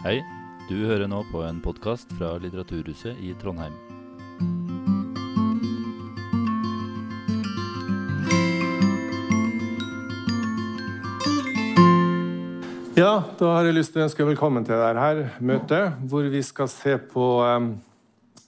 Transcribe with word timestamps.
Hei, 0.00 0.22
du 0.64 0.78
hører 0.88 1.10
nå 1.12 1.18
på 1.28 1.42
en 1.44 1.58
podkast 1.60 2.08
fra 2.16 2.30
Litteraturhuset 2.40 3.18
i 3.20 3.34
Trondheim. 3.36 3.74
Ja, 12.96 13.28
da 13.36 13.52
har 13.58 13.68
jeg 13.68 13.76
lyst 13.76 13.92
til 13.92 14.00
å 14.00 14.08
ønske 14.08 14.24
velkommen 14.24 14.64
til 14.64 14.80
dette 14.80 15.28
møtet, 15.44 16.00
hvor 16.08 16.32
vi 16.32 16.40
skal 16.48 16.72
se 16.72 16.96
på 17.12 17.30
um, 17.44 17.74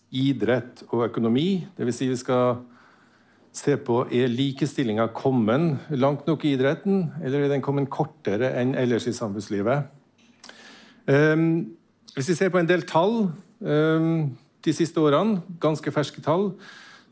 idrett 0.09 0.87
og 0.89 1.05
økonomi. 1.11 1.67
Dvs. 1.77 2.01
Si 2.01 2.13
vi 2.15 2.21
skal 2.25 2.63
se 3.53 3.77
på 3.77 4.07
er 4.09 4.33
likestillinga 4.33 5.11
kommet 5.13 5.93
langt 6.01 6.25
nok 6.25 6.49
i 6.49 6.57
idretten, 6.57 7.11
eller 7.21 7.45
er 7.45 7.59
den 7.59 7.69
kommet 7.69 7.93
kortere 7.93 8.55
enn 8.57 8.73
ellers 8.73 9.05
i 9.05 9.21
samfunnslivet. 9.21 9.99
Um, 11.09 11.75
hvis 12.15 12.29
vi 12.31 12.39
ser 12.39 12.53
på 12.53 12.61
en 12.61 12.69
del 12.69 12.85
tall 12.87 13.33
um, 13.61 14.31
de 14.63 14.75
siste 14.77 15.01
årene, 15.03 15.41
ganske 15.63 15.93
ferske 15.95 16.23
tall, 16.23 16.53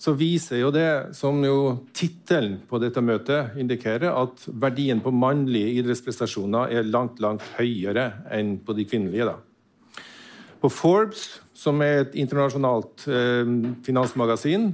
så 0.01 0.15
viser 0.17 0.63
jo 0.63 0.71
det, 0.73 1.13
som 1.17 1.43
jo 1.45 1.57
tittelen 1.97 2.57
på 2.71 2.79
dette 2.81 3.03
møtet 3.05 3.59
indikerer, 3.61 4.09
at 4.09 4.47
verdien 4.49 5.03
på 5.05 5.13
mannlige 5.13 5.83
idrettsprestasjoner 5.83 6.73
er 6.73 6.89
langt, 6.89 7.21
langt 7.21 7.45
høyere 7.59 8.07
enn 8.33 8.55
på 8.65 8.77
de 8.79 8.87
kvinnelige. 8.89 9.29
Da. 9.29 10.07
På 10.61 10.71
Forbes, 10.73 11.27
som 11.53 11.83
er 11.85 12.07
et 12.07 12.17
internasjonalt 12.17 13.05
eh, 13.13 13.53
finansmagasin, 13.85 14.71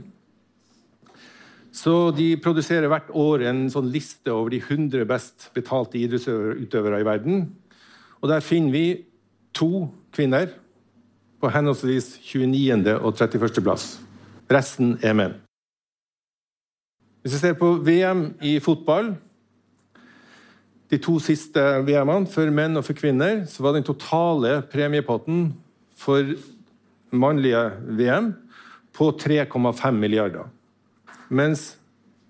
så 1.76 1.96
de 2.14 2.30
produserer 2.40 2.88
hvert 2.88 3.10
år 3.10 3.48
en 3.50 3.66
sånn 3.72 3.90
liste 3.92 4.30
over 4.32 4.54
de 4.54 4.62
100 4.62 5.04
best 5.10 5.50
betalte 5.56 5.98
idrettsutøvere 6.00 7.02
i 7.02 7.08
verden. 7.08 7.48
Og 8.22 8.30
der 8.30 8.44
finner 8.44 8.72
vi 8.72 8.86
to 9.56 9.88
kvinner 10.14 10.48
på 11.40 11.50
henholdsvis 11.52 12.16
29. 12.22 12.96
og 12.96 13.14
31. 13.14 13.62
plass. 13.62 13.96
Resten 14.52 14.96
er 15.02 15.16
menn. 15.16 15.36
Hvis 17.22 17.34
vi 17.36 17.42
ser 17.42 17.56
på 17.58 17.72
VM 17.82 18.28
i 18.46 18.58
fotball 18.62 19.16
De 20.86 21.00
to 21.02 21.16
siste 21.18 21.58
VM-ene, 21.82 22.28
for 22.30 22.46
menn 22.54 22.78
og 22.78 22.84
for 22.86 22.94
kvinner, 22.94 23.40
så 23.50 23.64
var 23.64 23.72
den 23.74 23.82
totale 23.82 24.60
premiepotten 24.70 25.48
for 25.98 26.28
mannlige 27.10 27.64
VM 27.98 28.28
på 28.94 29.08
3,5 29.18 29.98
milliarder. 29.98 30.46
Mens 31.26 31.72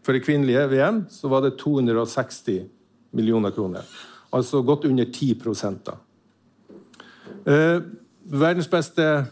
for 0.00 0.16
det 0.16 0.24
kvinnelige 0.24 0.64
VM 0.72 1.02
så 1.12 1.28
var 1.28 1.44
det 1.44 1.58
260 1.60 2.64
millioner 3.12 3.52
kroner. 3.52 3.84
Altså 4.34 4.62
godt 4.62 4.84
under 4.84 5.04
10 5.04 5.34
da. 5.86 5.96
Eh, 7.46 7.82
verdens 8.24 8.68
beste 8.68 9.26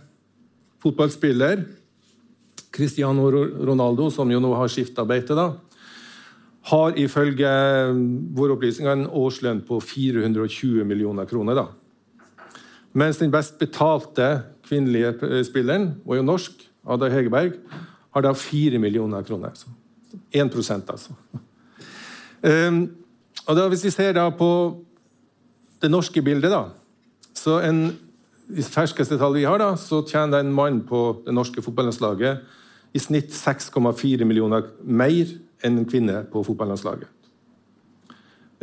fotballspiller 0.82 1.64
Cristiano 2.74 3.30
Ronaldo, 3.30 4.10
som 4.10 4.30
jo 4.30 4.40
nå 4.42 4.50
har 4.58 4.70
skifta 4.70 5.04
beite, 5.06 5.34
da, 5.34 5.52
har 6.70 6.98
ifølge 6.98 7.50
våre 8.34 8.56
opplysninger 8.56 8.92
en 8.92 9.06
årslønn 9.06 9.62
på 9.66 9.78
420 9.80 10.84
millioner 10.84 11.28
kroner. 11.30 11.54
da. 11.54 11.66
Mens 12.92 13.18
den 13.18 13.30
best 13.30 13.58
betalte 13.58 14.42
kvinnelige 14.66 15.44
spilleren, 15.44 16.00
og 16.06 16.16
jo 16.16 16.22
norsk, 16.22 16.52
Ada 16.86 17.08
Hegerberg, 17.10 17.58
har 18.14 18.22
da 18.22 18.32
4 18.32 18.78
millioner 18.78 19.22
kroner. 19.22 19.50
Så 19.54 19.68
1 20.32 20.90
altså. 20.90 21.14
Um, 22.42 22.88
og 23.44 23.58
da, 23.58 23.68
hvis 23.68 23.84
vi 23.84 23.92
ser 23.92 24.14
da 24.16 24.28
på 24.32 24.50
det 25.82 25.90
norske 25.92 26.22
bildet, 26.24 26.52
da, 26.52 26.68
så 27.36 27.58
en, 27.66 27.86
I 28.48 28.62
ferskeste 28.62 29.18
tall 29.20 29.36
vi 29.36 29.46
har, 29.48 29.58
da, 29.60 29.74
så 29.80 30.02
tjener 30.04 30.44
en 30.44 30.52
mann 30.54 30.82
på 30.88 31.24
det 31.26 31.34
norske 31.34 31.62
fotballandslaget 31.64 32.44
i 32.94 33.02
snitt 33.02 33.32
6,4 33.34 34.24
millioner 34.28 34.68
mer 34.84 35.32
enn 35.64 35.80
en 35.80 35.88
kvinne 35.88 36.22
på 36.30 36.44
fotballandslaget. 36.46 37.08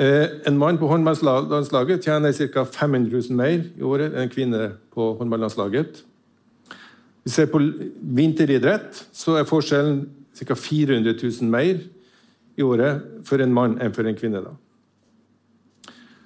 Eh, 0.01 0.27
en 0.47 0.57
mann 0.57 0.79
på 0.79 0.87
håndballandslaget 0.87 2.05
tjener 2.07 2.31
ca. 2.31 2.63
500 2.63 3.11
000 3.11 3.37
mer 3.37 3.65
i 3.77 3.83
året 3.83 4.15
enn 4.15 4.23
en 4.23 4.31
kvinne 4.31 4.61
på 4.93 5.11
håndballandslaget. 5.19 5.99
Vi 7.21 7.29
ser 7.29 7.51
på 7.51 7.59
vinteridrett, 8.01 9.03
så 9.13 9.35
er 9.37 9.49
forskjellen 9.49 10.05
ca. 10.39 10.55
400 10.55 11.13
000 11.19 11.51
mer 11.51 11.83
i 12.57 12.65
året 12.65 13.03
for 13.27 13.43
en 13.43 13.53
mann 13.53 13.77
enn 13.81 13.93
for 13.93 14.07
en 14.07 14.17
kvinne. 14.17 14.41
Da. 14.41 14.55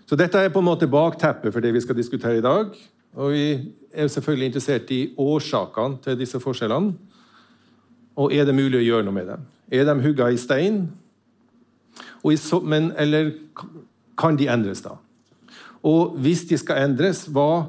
Så 0.05 0.17
Dette 0.17 0.37
er 0.37 0.51
på 0.53 0.61
en 0.61 0.67
måte 0.67 0.89
bakteppet 0.89 1.53
for 1.53 1.63
det 1.63 1.71
vi 1.73 1.81
skal 1.81 1.97
diskutere 1.97 2.37
i 2.37 2.45
dag. 2.45 2.75
Og 3.15 3.31
Vi 3.31 3.45
er 3.93 4.07
selvfølgelig 4.07 4.45
interessert 4.51 4.91
i 4.91 5.13
årsakene 5.17 5.97
til 6.03 6.19
disse 6.19 6.39
forskjellene. 6.39 6.93
Og 8.15 8.33
er 8.33 8.45
det 8.45 8.55
mulig 8.55 8.79
å 8.79 8.85
gjøre 8.85 9.05
noe 9.07 9.15
med 9.15 9.27
dem? 9.31 9.47
Er 9.71 9.87
de 9.87 9.95
hugga 10.03 10.29
i 10.31 10.37
stein? 10.37 10.85
Så, 12.37 12.59
men, 12.59 12.91
eller 12.97 13.33
kan 14.17 14.37
de 14.37 14.47
endres, 14.49 14.81
da? 14.81 14.97
Og 15.85 16.15
hvis 16.21 16.45
de 16.49 16.57
skal 16.57 16.85
endres, 16.85 17.25
hva, 17.29 17.67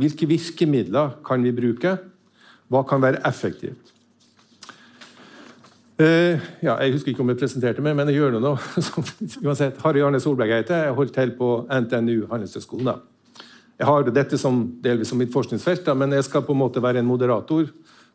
hvilke 0.00 0.28
virkemidler 0.28 1.18
kan 1.26 1.42
vi 1.44 1.52
bruke? 1.52 1.96
Hva 2.72 2.84
kan 2.88 3.02
være 3.02 3.20
effektivt? 3.28 3.91
Uh, 6.00 6.40
ja, 6.64 6.78
jeg 6.80 6.94
husker 6.94 7.12
ikke 7.12 7.22
om 7.22 7.30
jeg 7.30 7.38
presenterte 7.42 7.82
meg, 7.84 7.94
men 7.98 8.08
jeg 8.08 8.22
gjør 8.22 8.36
det 8.36 8.42
nå. 8.42 8.52
uansett, 9.46 9.80
Harry 9.84 10.02
Arne 10.02 10.20
Solberg 10.22 10.54
heter 10.54 10.78
jeg. 10.78 10.90
Jeg 10.90 10.98
holder 10.98 11.16
til 11.18 11.34
på 11.38 11.50
NTNU 11.68 12.28
Handelshøyskolen. 12.30 13.02
Jeg 13.78 13.88
har 13.88 14.10
dette 14.14 14.38
som 14.40 14.62
delvis 14.82 15.10
som 15.12 15.20
mitt 15.20 15.32
forskningsfelt, 15.34 15.84
da, 15.86 15.94
men 15.98 16.14
jeg 16.16 16.24
skal 16.26 16.44
på 16.46 16.54
en 16.56 16.62
måte 16.62 16.82
være 16.82 17.02
en 17.02 17.08
moderator 17.08 17.68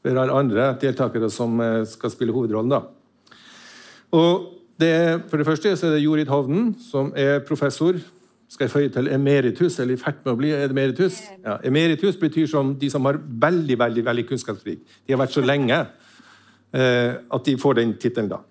vi 0.06 0.14
har 0.16 0.32
andre 0.32 0.70
deltakere 0.82 1.30
som 1.34 1.60
eh, 1.62 1.82
skal 1.90 2.12
spille 2.14 2.36
hovedrollen. 2.36 2.72
da. 2.72 2.82
Og 4.16 4.54
det, 4.80 4.94
for 5.30 5.38
det 5.38 5.48
første 5.48 5.74
så 5.76 5.88
er 5.88 5.98
det 5.98 6.04
Jorid 6.06 6.30
Hovden, 6.32 6.76
som 6.80 7.12
er 7.16 7.42
professor. 7.48 7.98
Skal 8.48 8.68
jeg 8.68 8.72
føye 8.72 8.92
til 8.94 9.10
emeritus, 9.12 9.80
eller 9.80 9.98
i 9.98 10.00
ferd 10.00 10.22
med 10.24 10.32
å 10.32 10.40
bli 10.40 10.54
emeritus? 10.56 11.20
Ja, 11.44 11.58
emeritus 11.68 12.16
betyr 12.16 12.48
som 12.48 12.76
de 12.80 12.90
som 12.90 13.06
har 13.10 13.20
veldig 13.20 13.76
veldig, 13.80 14.06
veldig 14.06 14.28
kunnskapsrik. 14.30 14.86
De 15.04 15.14
har 15.14 15.20
vært 15.20 15.36
så 15.36 15.44
lenge 15.44 15.82
at 16.74 17.46
de 17.46 17.54
får 17.58 17.78
den 17.78 17.94
tittelen. 17.98 18.28
da. 18.30 18.42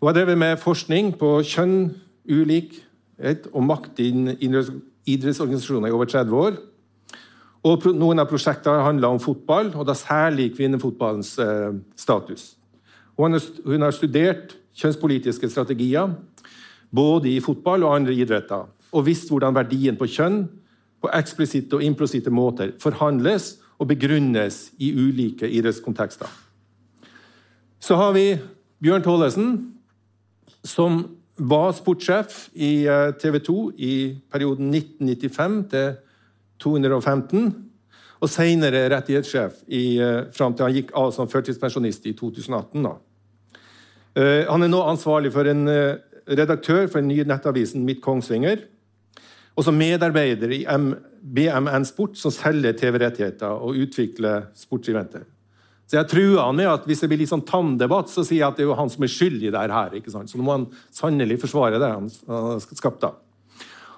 Hun 0.00 0.08
har 0.08 0.14
drevet 0.14 0.38
med 0.38 0.60
forskning 0.60 1.14
på 1.16 1.38
kjønn, 1.48 1.94
ulikhet 2.28 3.46
og 3.52 3.64
makt 3.64 4.00
i 4.04 4.10
idrettsorganisasjoner 5.08 5.88
i 5.88 5.94
over 5.96 6.08
30 6.08 6.36
år. 6.36 6.58
Og 7.64 7.86
Noen 7.96 8.20
av 8.20 8.28
prosjektene 8.28 8.84
handler 8.84 9.14
om 9.14 9.22
fotball, 9.22 9.70
og 9.72 9.86
da 9.88 9.96
særlig 9.96 10.50
kvinnefotballens 10.56 11.38
eh, 11.40 11.72
status. 11.96 12.54
Hun 13.16 13.32
har 13.86 13.96
studert 13.96 14.52
kjønnspolitiske 14.76 15.48
strategier 15.48 16.12
både 16.94 17.30
i 17.32 17.40
fotball 17.40 17.86
og 17.86 17.96
andre 17.96 18.14
idretter, 18.14 18.68
og 18.92 19.06
visst 19.06 19.30
hvordan 19.32 19.56
verdien 19.56 19.96
på 19.96 20.08
kjønn 20.10 20.42
på 21.00 21.10
eksplisitte 21.16 21.78
og 21.78 21.84
implisitte 21.84 22.32
måter 22.32 22.76
forhandles 22.82 23.54
og 23.78 23.88
begrunnes 23.90 24.66
i 24.78 24.92
ulike 24.92 25.48
idrettskontekster. 25.48 26.28
Så 27.84 27.98
har 28.00 28.14
vi 28.16 28.38
Bjørn 28.80 29.02
Tollesen, 29.04 29.48
som 30.64 31.02
var 31.36 31.74
sportssjef 31.76 32.46
i 32.56 32.86
eh, 32.88 33.10
TV 33.20 33.36
2 33.44 33.56
i 33.76 33.96
perioden 34.32 34.70
1995 34.72 35.58
til 35.74 35.90
215, 36.64 37.50
og 38.24 38.30
senere 38.32 38.86
rettighetssjef 38.88 39.58
i, 39.68 39.98
uh, 40.00 40.30
fram 40.32 40.54
til 40.56 40.64
han 40.64 40.76
gikk 40.78 40.94
av 40.96 41.10
som 41.12 41.28
førtidspensjonist 41.28 42.06
i 42.08 42.14
2018. 42.16 42.86
Da. 42.86 42.94
Uh, 44.16 44.42
han 44.48 44.64
er 44.64 44.72
nå 44.72 44.80
ansvarlig 44.88 45.34
for 45.34 45.50
en 45.50 45.68
redaktør 46.24 46.86
for 46.86 47.02
den 47.02 47.12
nye 47.12 47.28
nettavisen 47.28 47.84
Midt 47.84 48.00
Kongsvinger. 48.06 48.64
Og 49.58 49.68
som 49.68 49.76
medarbeider 49.76 50.56
i 50.56 50.64
BMN 50.64 51.84
Sport, 51.84 52.16
som 52.16 52.32
selger 52.32 52.78
TV-rettigheter 52.80 53.60
og 53.60 53.76
utvikler 53.84 54.48
sportseventer. 54.56 55.28
Så 55.84 55.98
jeg 55.98 56.08
truer 56.08 56.40
han 56.40 56.56
med 56.56 56.70
at 56.70 56.86
hvis 56.88 57.02
det 57.04 57.10
blir 57.12 57.20
litt 57.20 57.30
sånn 57.30 57.44
tam 57.44 57.74
debatt, 57.80 58.08
så 58.08 58.24
sier 58.24 58.40
jeg 58.40 58.48
at 58.48 58.56
det 58.56 58.64
er 58.64 58.70
jo 58.70 58.78
han 58.78 58.90
som 58.92 59.04
er 59.04 59.12
skyld 59.12 59.42
i 59.44 59.52
det 59.52 59.64
her. 59.68 59.96
ikke 59.98 60.12
sant? 60.12 60.32
Så 60.32 60.40
nå 60.40 60.46
må 60.46 60.56
han 60.56 60.66
sannelig 60.94 61.38
forsvare 61.42 61.80
det 61.82 61.90
han 61.92 62.08
har 62.30 62.62
skapt. 62.64 63.04
da. 63.04 63.12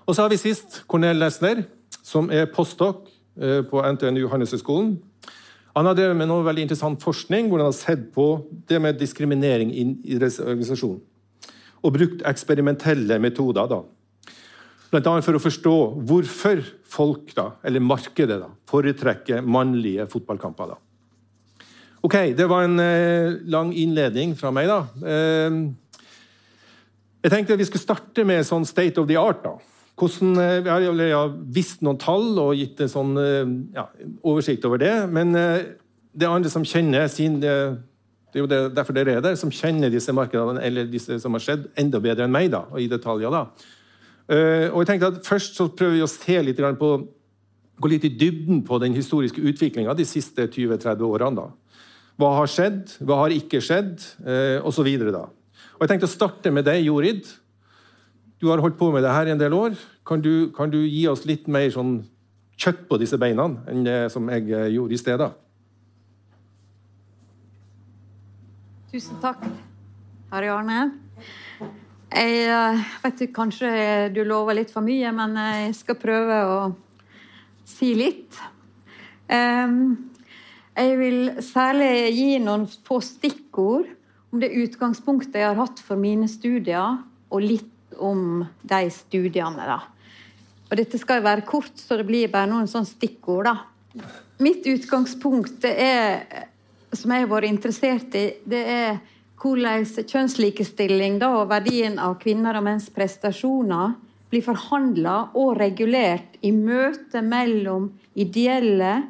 Og 0.07 0.15
så 0.15 0.25
har 0.25 0.31
vi 0.31 0.39
sist 0.41 0.83
Cornel 0.91 1.19
Lesner, 1.23 1.65
som 2.03 2.31
er 2.31 2.51
postdok 2.51 3.07
eh, 3.39 3.63
på 3.67 3.83
NTNU 3.83 4.27
Handelshøyskolen. 4.31 4.97
Han 5.77 5.87
har 5.87 5.97
drevet 5.99 6.17
med 6.17 6.31
noe 6.31 6.45
veldig 6.47 6.65
interessant 6.65 7.03
forskning 7.05 7.51
hvor 7.51 7.61
han 7.61 7.69
har 7.69 7.77
sett 7.77 8.07
på 8.15 8.27
det 8.71 8.79
med 8.81 8.99
diskriminering 8.99 9.75
i 9.75 10.17
organisasjonen, 10.17 11.03
Og 11.85 11.93
brukt 11.93 12.23
eksperimentelle 12.27 13.19
metoder. 13.21 13.69
da. 13.69 13.83
Blant 14.91 15.07
annet 15.07 15.27
for 15.27 15.37
å 15.37 15.43
forstå 15.43 15.77
hvorfor 16.09 16.65
folk, 16.83 17.35
da, 17.35 17.51
eller 17.63 17.81
markedet, 17.81 18.41
da, 18.41 18.49
foretrekker 18.67 19.43
mannlige 19.43 20.07
fotballkamper. 20.09 20.67
da. 20.73 20.86
Ok, 22.07 22.15
Det 22.39 22.47
var 22.47 22.63
en 22.63 22.79
eh, 22.79 23.35
lang 23.51 23.73
innledning 23.75 24.37
fra 24.39 24.53
meg. 24.55 24.69
da. 24.71 24.87
Eh, 25.03 25.57
jeg 27.25 27.33
tenkte 27.33 27.57
vi 27.59 27.67
skulle 27.67 27.83
starte 27.83 28.23
med 28.25 28.47
sånn 28.47 28.67
state 28.67 29.01
of 29.01 29.09
the 29.09 29.17
art. 29.19 29.43
da 29.43 29.57
hvordan, 29.97 30.37
jeg 30.37 31.15
har 31.17 31.31
visst 31.49 31.81
noen 31.81 31.97
tall 31.97 32.37
og 32.39 32.55
gitt 32.55 32.81
en 32.85 32.91
sånn 32.93 33.15
ja, 33.73 33.87
oversikt 34.23 34.67
over 34.69 34.77
det. 34.77 34.93
Men 35.09 35.33
det 35.33 36.23
er 36.23 36.35
andre 36.35 36.51
som 36.53 36.67
kjenner 36.69 37.09
sin 37.09 37.41
det, 37.41 37.55
det 38.29 38.43
er 38.43 38.45
jo 38.45 38.69
derfor 38.77 38.93
dere 38.93 39.15
er 39.17 39.23
der, 39.25 39.39
som 39.41 39.49
kjenner 39.49 39.89
disse 39.89 40.13
markedene 40.13 40.61
eller 40.61 40.85
disse 40.85 41.17
som 41.19 41.33
har 41.33 41.41
skjedd, 41.41 41.71
enda 41.81 41.99
bedre 42.05 42.29
enn 42.29 42.37
meg. 42.37 42.51
da, 42.53 42.67
og 42.69 42.77
i 42.79 42.91
detaljer 42.93 43.33
da. 43.33 43.47
og 44.69 44.79
jeg 44.83 44.91
tenkte 44.93 45.15
at 45.15 45.25
Først 45.25 45.57
så 45.57 45.71
prøver 45.73 45.97
vi 45.97 46.05
å 46.05 46.13
se 46.13 46.43
litt 46.45 46.61
på 46.61 46.93
gå 47.81 47.89
litt 47.89 48.05
i 48.05 48.13
dybden 48.13 48.63
på 48.69 48.79
den 48.81 48.95
historiske 48.97 49.41
utviklinga 49.41 49.95
de 49.97 50.05
siste 50.09 50.47
20-30 50.49 51.03
årene. 51.09 51.37
da. 51.37 51.49
Hva 52.17 52.31
har 52.39 52.49
skjedd, 52.49 52.95
hva 53.05 53.19
har 53.25 53.35
ikke 53.35 53.61
skjedd, 53.61 54.01
eh, 54.25 54.57
osv. 54.65 54.89
Jeg 54.89 55.91
tenkte 55.91 56.09
å 56.09 56.13
starte 56.13 56.53
med 56.53 56.65
deg, 56.65 56.87
Jorid. 56.87 57.27
Du 58.41 58.49
har 58.49 58.61
holdt 58.65 58.79
på 58.81 58.89
med 58.93 59.05
det 59.05 59.13
her 59.13 59.29
i 59.29 59.35
en 59.35 59.41
del 59.41 59.53
år. 59.53 59.77
Kan 60.07 60.23
du, 60.25 60.51
kan 60.57 60.73
du 60.73 60.79
gi 60.81 61.07
oss 61.09 61.27
litt 61.29 61.49
mer 61.49 61.69
sånn 61.73 61.99
kjøtt 62.57 62.87
på 62.89 62.97
disse 63.01 63.19
beina 63.21 63.51
enn 63.69 63.85
det 63.85 63.99
som 64.15 64.29
jeg 64.33 64.49
eh, 64.49 64.73
gjorde 64.73 64.97
i 64.97 65.01
stedet? 65.01 65.29
Tusen 68.93 69.21
takk, 69.21 69.45
Harry 70.33 70.49
Arne. 70.49 70.81
Jeg 72.17 72.43
eh, 72.49 72.85
vet 73.05 73.25
ikke, 73.27 73.37
kanskje 73.43 73.71
du 74.17 74.23
lover 74.25 74.57
litt 74.57 74.73
for 74.73 74.85
mye, 74.87 75.13
men 75.13 75.37
jeg 75.37 75.77
skal 75.83 76.01
prøve 76.01 76.43
å 76.49 76.61
si 77.69 77.93
litt. 77.99 78.41
Jeg 80.77 80.97
vil 81.01 81.21
særlig 81.41 81.93
gi 82.13 82.33
noen 82.45 82.67
få 82.69 82.99
stikkord 83.01 83.89
om 84.33 84.43
det 84.43 84.53
utgangspunktet 84.53 85.39
jeg 85.41 85.49
har 85.49 85.57
hatt 85.57 85.81
for 85.81 85.97
mine 85.97 86.29
studier, 86.29 86.99
og 87.33 87.41
litt 87.41 87.97
om 87.97 88.45
de 88.61 88.83
studiene. 88.93 89.65
da. 89.65 89.79
Og 90.69 90.77
Dette 90.77 91.01
skal 91.01 91.25
være 91.25 91.47
kort, 91.49 91.73
så 91.81 91.97
det 91.97 92.07
blir 92.09 92.29
bare 92.33 92.51
noen 92.51 92.69
sånne 92.69 92.91
stikkord. 92.91 93.49
da. 93.49 94.05
Mitt 94.45 94.67
utgangspunkt 94.69 95.65
er, 95.65 96.27
som 96.93 97.15
jeg 97.15 97.25
har 97.25 97.31
vært 97.31 97.49
interessert 97.49 98.19
i, 98.19 98.27
det 98.45 98.65
er 98.69 98.99
hvordan 99.41 99.85
kjønnslikestilling 99.87 101.21
da, 101.23 101.31
og 101.41 101.49
verdien 101.53 101.97
av 102.03 102.19
kvinner 102.21 102.59
og 102.59 102.67
menns 102.67 102.91
prestasjoner 102.93 103.95
blir 104.29 104.45
forhandla 104.45 105.17
og 105.39 105.55
regulert 105.57 106.37
i 106.45 106.51
møte 106.53 107.23
mellom 107.23 107.93
ideelle, 108.19 109.07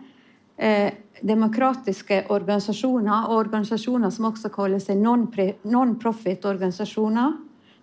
demokratiske 0.57 2.25
organisasjoner 2.33 3.29
og 3.29 3.37
organisasjoner 3.45 4.11
som 4.13 4.25
også 4.31 4.49
kaller 4.53 4.81
seg 4.83 4.97
non-profit-organisasjoner, 5.01 7.31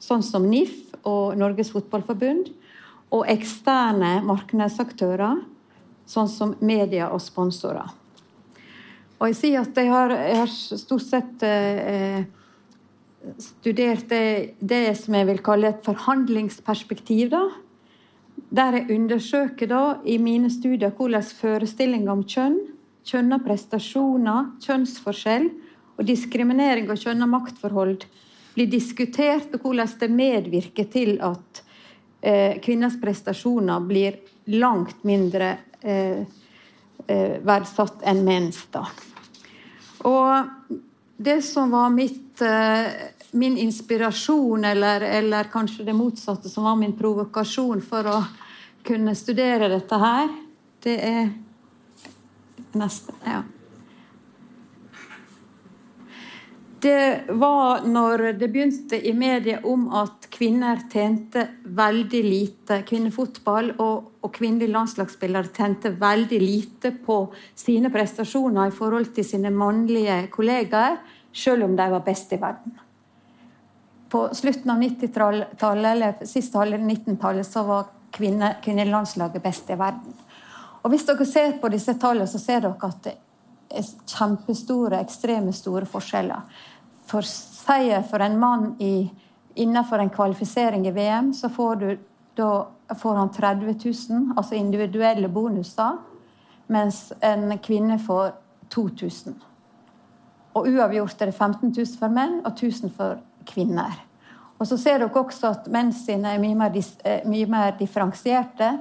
sånn 0.01 0.23
som 0.25 0.49
NIF 0.49 0.73
og 1.07 1.37
Norges 1.39 1.71
Fotballforbund, 1.73 2.45
og 3.13 3.29
eksterne 3.29 4.21
markedsaktører, 4.25 5.35
sånn 6.09 6.29
som 6.29 6.55
media 6.65 7.09
og 7.13 7.21
sponsorer. 7.23 7.89
Og 9.19 9.27
jeg 9.31 9.37
sier 9.39 9.61
at 9.61 9.77
jeg 9.79 9.87
har, 9.87 10.09
jeg 10.17 10.37
har 10.41 10.51
stort 10.51 11.05
sett 11.05 11.43
eh, 11.47 12.21
studert 13.39 14.09
det, 14.09 14.53
det, 14.59 14.97
som 14.99 15.15
jeg 15.15 15.27
vil 15.29 15.39
kalle 15.45 15.67
et 15.71 15.85
forhandlingsperspektiv. 15.85 17.29
da, 17.31 17.43
Der 18.53 18.77
jeg 18.77 18.91
undersøker 18.93 19.69
da, 19.69 19.83
i 20.05 20.19
mine 20.21 20.51
studier 20.53 20.93
hvordan 20.93 21.25
forestillinger 21.39 22.13
om 22.13 22.21
kjønn, 22.21 22.59
kjønn 23.07 23.33
og 23.33 23.45
prestasjoner, 23.47 24.51
kjønnsforskjell 24.61 25.47
og 25.97 26.05
diskriminering 26.05 26.91
og 26.93 27.01
kjønna 27.01 27.25
maktforhold 27.29 28.05
blir 28.53 28.69
diskutert, 28.69 29.49
og 29.55 29.65
hvordan 29.65 29.89
det 29.99 30.09
medvirker 30.13 30.85
til 30.93 31.17
at 31.25 31.63
eh, 32.21 32.61
kvinners 32.61 32.99
prestasjoner 33.01 33.81
blir 33.89 34.21
langt 34.53 35.01
mindre 35.07 35.55
eh, 35.81 36.21
eh, 37.07 37.35
verdsatt 37.41 38.05
enn 38.05 38.21
menns. 38.27 38.61
da. 38.69 38.85
Og 40.05 40.77
det 41.17 41.41
som 41.41 41.71
var 41.73 41.89
mitt, 41.89 42.41
eh, 42.41 42.85
min 43.31 43.57
inspirasjon, 43.57 44.65
eller, 44.65 45.01
eller, 45.01 45.49
kanskje 45.49 45.89
det 45.89 45.97
motsatte, 45.97 46.49
som 46.49 46.63
var 46.63 46.75
min 46.75 46.93
provokasjon 46.97 47.81
for 47.81 48.13
å 48.13 48.21
kunne 48.83 49.15
studere 49.15 49.71
dette 49.71 49.99
her, 49.99 50.29
det 50.83 50.95
er 51.07 51.27
neste. 52.79 53.15
Ja. 53.25 53.41
Det 56.83 57.31
var 57.39 57.85
når 57.87 58.25
det 58.35 58.49
begynte 58.51 58.97
i 59.07 59.13
media 59.15 59.61
om 59.71 59.85
at 59.95 60.27
kvinner 60.33 60.81
tjente 60.91 61.45
veldig 61.63 62.23
lite. 62.25 62.81
Kvinnefotball 62.83 63.69
og, 63.77 64.09
og 64.19 64.33
kvinnelige 64.35 64.73
landslagsspillere 64.73 65.53
tjente 65.55 65.93
veldig 66.01 66.41
lite 66.43 66.91
på 67.05 67.21
sine 67.55 67.91
prestasjoner 67.93 68.67
i 68.67 68.75
forhold 68.75 69.13
til 69.15 69.27
sine 69.29 69.53
mannlige 69.55 70.25
kollegaer 70.33 70.99
selv 71.33 71.69
om 71.69 71.77
de 71.79 71.87
var 71.95 72.03
best 72.03 72.35
i 72.35 72.41
verden. 72.41 72.75
På 74.11 74.27
slutten 74.35 74.75
av 74.75 74.83
90-tallet, 74.83 75.63
eller 75.63 76.25
siste 76.27 76.59
halvdel 76.59 76.83
av 76.83 76.91
19-tallet, 76.91 77.47
så 77.47 77.63
var 77.65 77.87
kvinne, 78.13 78.55
kvinnelandslaget 78.63 79.43
best 79.43 79.69
i 79.69 79.77
verden. 79.79 80.13
Og 80.83 80.89
Hvis 80.91 81.05
dere 81.07 81.25
ser 81.25 81.57
på 81.61 81.69
disse 81.71 81.95
tallene, 81.99 82.27
så 82.27 82.39
ser 82.39 82.63
dere 82.65 82.89
at 82.89 83.03
det 83.05 83.13
er 83.73 83.91
kjempestore, 84.07 84.99
ekstreme 85.01 85.53
store 85.55 85.87
forskjeller. 85.89 86.41
For 87.07 87.25
seier 87.25 88.03
for 88.07 88.23
en 88.23 88.39
mann 88.39 88.73
i, 88.83 89.09
innenfor 89.55 90.01
en 90.01 90.11
kvalifisering 90.13 90.87
i 90.87 90.91
VM, 90.91 91.33
så 91.33 91.49
får, 91.49 91.75
du, 91.75 91.97
da 92.35 92.51
får 92.99 93.15
han 93.15 93.33
30 93.33 93.75
000, 93.85 94.37
altså 94.37 94.55
individuelle 94.55 95.29
bonuser, 95.29 95.97
mens 96.67 97.11
en 97.21 97.57
kvinne 97.63 97.99
får 97.99 98.31
2000. 98.73 99.35
Og 100.53 100.67
uavgjort 100.69 101.21
er 101.21 101.31
det 101.31 101.37
15 101.37 101.71
000 101.71 101.99
for 101.99 102.13
menn 102.13 102.41
og 102.43 102.51
1000 102.53 102.93
for 102.93 103.21
kvinner. 103.49 103.95
Og 104.57 104.67
så 104.67 104.77
ser 104.77 105.01
dere 105.01 105.19
også 105.19 105.49
at 105.49 105.69
menn 105.71 105.91
sine 105.95 106.35
er 106.35 106.41
mye 106.41 106.55
mer, 106.55 106.75
eh, 107.03 107.25
mye 107.27 107.47
mer 107.49 107.73
differensierte. 107.79 108.77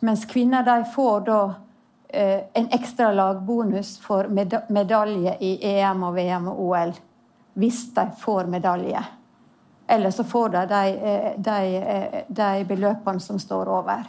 Mens 0.00 0.24
kvinner 0.24 0.62
de 0.62 0.84
får 0.94 1.20
da 1.26 1.40
eh, 2.08 2.40
en 2.54 2.68
ekstra 2.72 3.12
lagbonus 3.12 3.98
for 4.00 4.28
medalje 4.68 5.36
i 5.40 5.56
EM 5.72 6.04
og 6.08 6.14
VM 6.14 6.48
og 6.52 6.60
OL. 6.66 6.92
Hvis 7.54 7.94
de 7.94 8.06
får 8.20 8.46
medalje. 8.46 9.02
Eller 9.90 10.10
så 10.10 10.24
får 10.24 10.48
de 10.48 10.66
de, 10.70 10.84
eh, 11.12 11.32
de, 11.36 12.24
de 12.28 12.64
beløpene 12.64 13.20
som 13.20 13.38
står 13.38 13.68
over. 13.68 14.06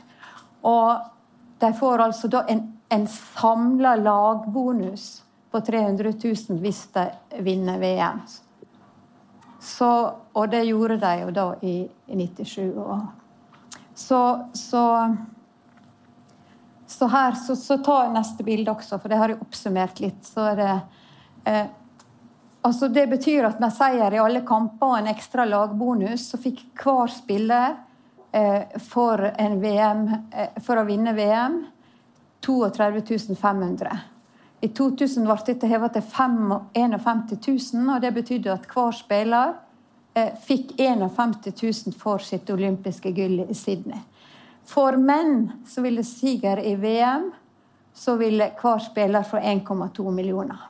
Og 0.62 1.02
de 1.60 1.74
får 1.74 2.06
altså 2.06 2.28
da 2.28 2.46
en, 2.50 2.62
en 2.90 3.08
samla 3.08 3.96
lagbonus 3.96 5.24
på 5.52 5.62
300 5.62 6.14
000 6.24 6.62
hvis 6.62 6.86
de 6.94 7.06
vinner 7.44 7.80
VM. 7.80 8.22
Så, 9.62 9.88
og 10.34 10.50
det 10.50 10.64
gjorde 10.66 10.98
de 10.98 11.12
jo 11.22 11.34
da 11.36 11.44
i, 11.62 11.76
i 12.08 12.16
97. 12.18 12.72
Og, 12.82 13.04
så, 13.94 14.22
så, 14.58 14.86
så, 16.88 17.08
her 17.08 17.38
så, 17.38 17.56
så 17.56 17.78
jeg 17.78 18.14
neste 18.16 18.46
bilde 18.48 18.74
også, 18.74 18.98
for 18.98 19.12
det 19.12 19.20
har 19.22 19.34
jeg 19.34 19.42
oppsummert 19.44 20.02
litt. 20.02 20.26
Så 20.26 20.48
det 20.58 20.72
eh, 21.46 21.68
altså 22.62 22.88
Det 22.88 23.08
betyr 23.08 23.46
at 23.50 23.62
med 23.62 23.74
seier 23.74 24.14
i 24.14 24.22
alle 24.22 24.42
kamper 24.46 24.96
og 24.96 24.98
en 25.00 25.12
ekstra 25.14 25.46
lagbonus, 25.50 26.28
så 26.32 26.40
fikk 26.42 26.64
hver 26.82 27.14
spiller 27.14 27.76
eh, 28.32 28.78
for, 28.90 29.24
VM, 29.62 30.08
eh, 30.32 30.58
for 30.62 30.82
å 30.82 30.88
vinne 30.90 31.14
VM 31.18 31.62
32 32.46 33.36
500. 33.38 34.00
I 34.62 34.70
2000 34.70 35.26
ble 35.26 35.36
dette 35.46 35.68
hevet 35.68 35.96
til 35.98 36.04
51 36.14 37.32
000, 37.74 37.90
og 37.96 38.02
det 38.02 38.14
betydde 38.14 38.54
at 38.54 38.68
hver 38.70 38.94
spiller 38.94 39.56
eh, 40.14 40.34
fikk 40.38 40.76
51 40.78 41.50
000 41.50 41.98
for 41.98 42.22
sitt 42.22 42.50
olympiske 42.54 43.14
gull 43.18 43.42
i 43.48 43.58
Sydney. 43.58 44.04
For 44.70 44.98
menn 45.02 45.64
så 45.68 45.82
ville 45.82 46.04
siger 46.06 46.62
i 46.62 46.76
VM 46.78 47.32
så 47.94 48.16
ville 48.16 48.52
hver 48.62 48.84
spiller 48.86 49.26
få 49.28 49.38
1,2 49.38 50.12
millioner. 50.12 50.68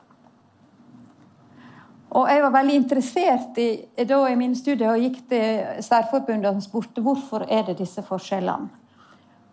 Og 2.12 2.28
jeg 2.28 2.42
var 2.42 2.52
veldig 2.52 2.74
interessert 2.76 3.58
i, 3.60 3.68
da 4.08 4.18
i 4.28 4.36
mine 4.36 4.56
studier 4.56 4.90
og 4.92 5.00
gikk 5.00 5.22
til 5.30 5.84
Særforbundet 5.84 6.50
og 6.50 6.64
spurte 6.64 7.04
hvorfor 7.04 7.46
er 7.48 7.64
det 7.68 7.78
disse 7.78 8.04
forskjellene. 8.04 8.81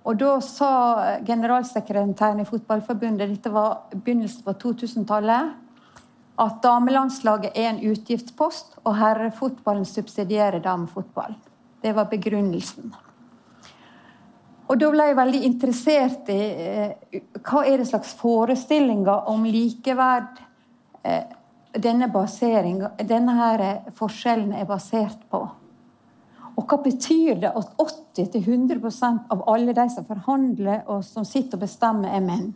Og 0.08 0.15
da 0.20 0.38
sa 0.44 0.72
generalsekretæren 1.27 2.39
i 2.39 2.48
Fotballforbundet, 2.48 3.29
dette 3.29 3.51
var 3.51 3.89
begynnelsen 3.94 4.46
på 4.46 4.56
2000-tallet, 4.63 5.51
at 6.39 6.62
damelandslaget 6.63 7.51
er 7.56 7.74
en 7.74 7.84
utgiftspost, 7.91 8.77
og 8.86 8.96
herrefotballen 8.96 9.86
subsidierer 9.86 10.63
damefotball. 10.63 11.36
Det 11.84 11.91
var 11.96 12.08
begrunnelsen. 12.12 12.94
Og 14.70 14.77
da 14.77 14.91
ble 14.94 15.10
jeg 15.10 15.18
veldig 15.18 15.41
interessert 15.48 16.29
i 16.29 16.39
eh, 16.39 17.22
hva 17.41 17.65
er 17.65 17.82
det 17.82 17.89
slags 17.89 18.13
forestillinger 18.20 19.27
om 19.32 19.48
likeverd 19.50 20.39
eh, 21.03 21.25
denne, 21.74 22.10
denne 23.01 23.38
her 23.39 23.63
forskjellen 23.98 24.53
er 24.53 24.70
basert 24.70 25.25
på. 25.32 25.41
Og 26.60 26.66
hva 26.68 26.80
betyr 26.84 27.38
det 27.39 27.54
at 27.56 27.70
80-100% 27.80 29.30
av 29.32 29.46
alle 29.48 29.72
de 29.75 29.86
som 29.94 30.08
forhandler 30.08 30.82
og 30.92 31.06
som 31.08 31.24
sitter 31.28 31.56
og 31.56 31.63
bestemmer, 31.63 32.12
er 32.12 32.25
menn? 32.25 32.50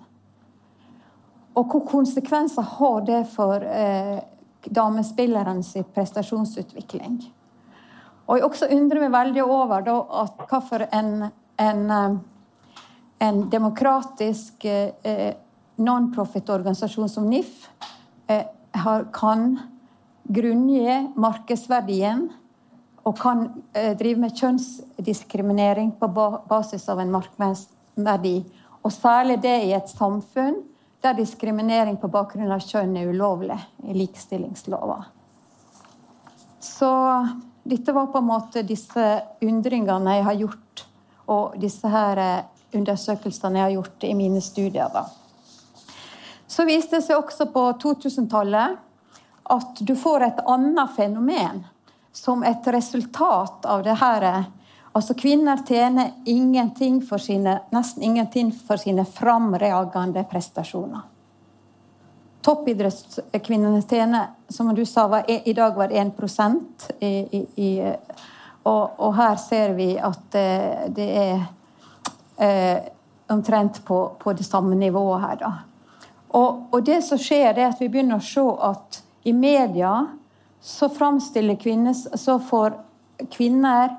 Og 1.53 1.69
hvilke 1.69 1.88
konsekvenser 1.93 2.65
har 2.79 3.05
det 3.07 3.22
for 3.31 3.63
eh, 3.63 4.19
damespillernes 4.67 5.72
prestasjonsutvikling? 5.95 7.22
Og 8.27 8.38
jeg 8.39 8.48
også 8.48 8.69
undrer 8.75 9.05
meg 9.05 9.13
veldig 9.13 9.45
over 9.45 9.88
da, 9.88 9.95
at 10.24 10.45
hvorfor 10.50 10.83
en, 10.89 11.29
en, 11.62 11.81
eh, 11.95 12.19
en 13.24 13.41
demokratisk 13.53 14.67
eh, 14.67 15.31
non-profit-organisasjon 15.79 17.12
som 17.12 17.31
NIF 17.31 17.69
eh, 18.27 18.48
har, 18.83 19.07
kan 19.15 19.51
grunngi 20.27 21.13
markedsverdien 21.15 22.27
og 23.03 23.19
kan 23.19 23.48
eh, 23.74 23.93
drive 24.00 24.22
med 24.24 24.36
kjønnsdiskriminering 24.38 25.91
på 26.00 26.07
basis 26.50 26.88
av 26.89 27.01
en 27.03 27.12
markedsverdi. 27.12 28.38
Og 28.83 28.93
særlig 28.95 29.41
det 29.43 29.57
i 29.65 29.74
et 29.75 29.91
samfunn 29.91 30.62
der 31.03 31.17
diskriminering 31.17 31.98
på 32.00 32.07
bakgrunn 32.12 32.51
av 32.55 32.63
kjønn 32.63 32.95
er 32.95 33.12
ulovlig 33.12 33.60
i 33.83 33.95
likestillingslova. 33.98 35.01
Så 36.63 36.91
dette 37.63 37.95
var 37.95 38.07
på 38.12 38.22
en 38.22 38.29
måte 38.29 38.63
disse 38.67 39.03
undringene 39.43 40.17
jeg 40.17 40.27
har 40.29 40.39
gjort, 40.45 40.86
og 41.27 41.60
disse 41.60 41.91
her 41.91 42.24
eh, 42.24 42.48
undersøkelsene 42.74 43.60
jeg 43.60 43.67
har 43.67 43.75
gjort 43.75 44.07
i 44.07 44.13
mine 44.15 44.41
studier. 44.41 44.88
Da. 44.95 45.05
Så 46.48 46.63
viste 46.67 47.00
det 47.00 47.05
seg 47.05 47.19
også 47.19 47.50
på 47.51 47.67
2000-tallet 47.83 48.79
at 49.53 49.79
du 49.83 49.95
får 50.00 50.24
et 50.24 50.43
annet 50.48 50.91
fenomen 50.95 51.63
som 52.13 52.43
et 52.43 52.67
resultat 52.67 53.65
av 53.65 53.84
det 53.84 53.98
her 54.00 54.46
Altså 54.93 55.15
Kvinner 55.17 55.58
tjener 55.65 56.12
ingenting 56.25 57.01
sine, 57.17 57.60
nesten 57.74 58.03
ingenting 58.03 58.51
for 58.53 58.77
sine 58.77 59.05
framreagende 59.05 60.22
prestasjoner. 60.29 61.01
Toppidrettskvinnene 62.46 63.82
tjener, 63.82 64.27
som 64.50 64.70
du 64.75 64.86
sa, 64.86 65.08
var, 65.08 65.24
i 65.27 65.53
dag 65.53 65.75
var 65.75 65.89
det 65.89 65.98
1 65.98 66.93
i, 67.00 67.08
i, 67.08 67.46
i 67.55 67.96
og, 68.63 68.91
og, 69.00 69.15
her 69.15 69.36
ser 69.36 69.74
vi 69.74 69.96
at 69.98 70.20
det, 70.32 70.93
det 70.96 71.08
er 71.17 71.41
eh, 72.38 72.84
omtrent 73.34 73.82
på, 73.86 74.12
på, 74.20 74.34
det 74.34 74.43
samme 74.43 74.75
nivået 74.75 75.22
her, 75.22 75.36
da. 75.41 75.53
Og, 76.27 76.67
og, 76.72 76.84
det 76.86 77.01
som 77.03 77.17
skjer, 77.17 77.58
er 77.58 77.72
at 77.72 77.82
vi 77.82 77.89
begynner 77.89 78.22
å 78.22 78.25
se 78.25 78.46
at 78.70 79.01
i 79.24 79.34
media 79.34 80.05
så 80.63 80.89
framstiller 80.89 81.55
kvinner 81.55 81.93
Så 81.93 82.39
får 82.39 82.74
kvinner 83.32 83.98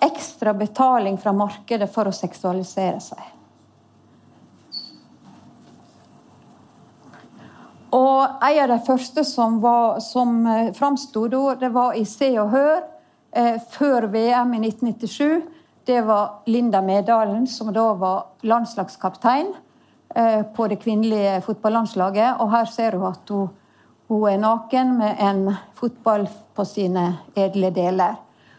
ekstra 0.00 0.54
betaling 0.54 1.18
fra 1.18 1.32
markedet 1.32 1.92
for 1.92 2.08
å 2.08 2.14
seksualisere 2.16 3.00
seg. 3.00 3.20
Og 7.92 8.42
en 8.48 8.62
av 8.64 8.72
de 8.72 8.78
første 8.86 9.24
som, 9.28 9.60
var, 9.60 10.00
som 10.00 10.46
eh, 10.48 10.72
framsto 10.72 11.26
da, 11.28 11.42
det 11.60 11.70
var 11.76 11.94
i 11.94 12.06
Se 12.08 12.30
og 12.40 12.50
Hør 12.56 12.80
eh, 13.36 13.60
før 13.76 14.08
VM 14.16 14.56
i 14.56 14.62
1997. 14.64 15.42
Det 15.84 16.00
var 16.08 16.40
Linda 16.48 16.80
Medalen, 16.82 17.44
som 17.46 17.68
da 17.72 17.90
var 18.00 18.48
landslagskaptein 18.48 19.52
eh, 20.16 20.40
på 20.56 20.72
det 20.72 20.80
kvinnelige 20.80 21.42
fotballandslaget. 21.44 22.40
Og 22.40 22.50
her 22.56 22.72
ser 22.72 22.96
hun 22.96 23.10
at 23.12 23.36
hun 23.36 23.52
hun 24.12 24.28
er 24.28 24.40
naken 24.42 24.96
med 24.98 25.16
en 25.24 25.54
fotball 25.74 26.26
på 26.54 26.64
sine 26.68 27.06
edle 27.34 27.70
deler. 27.72 28.18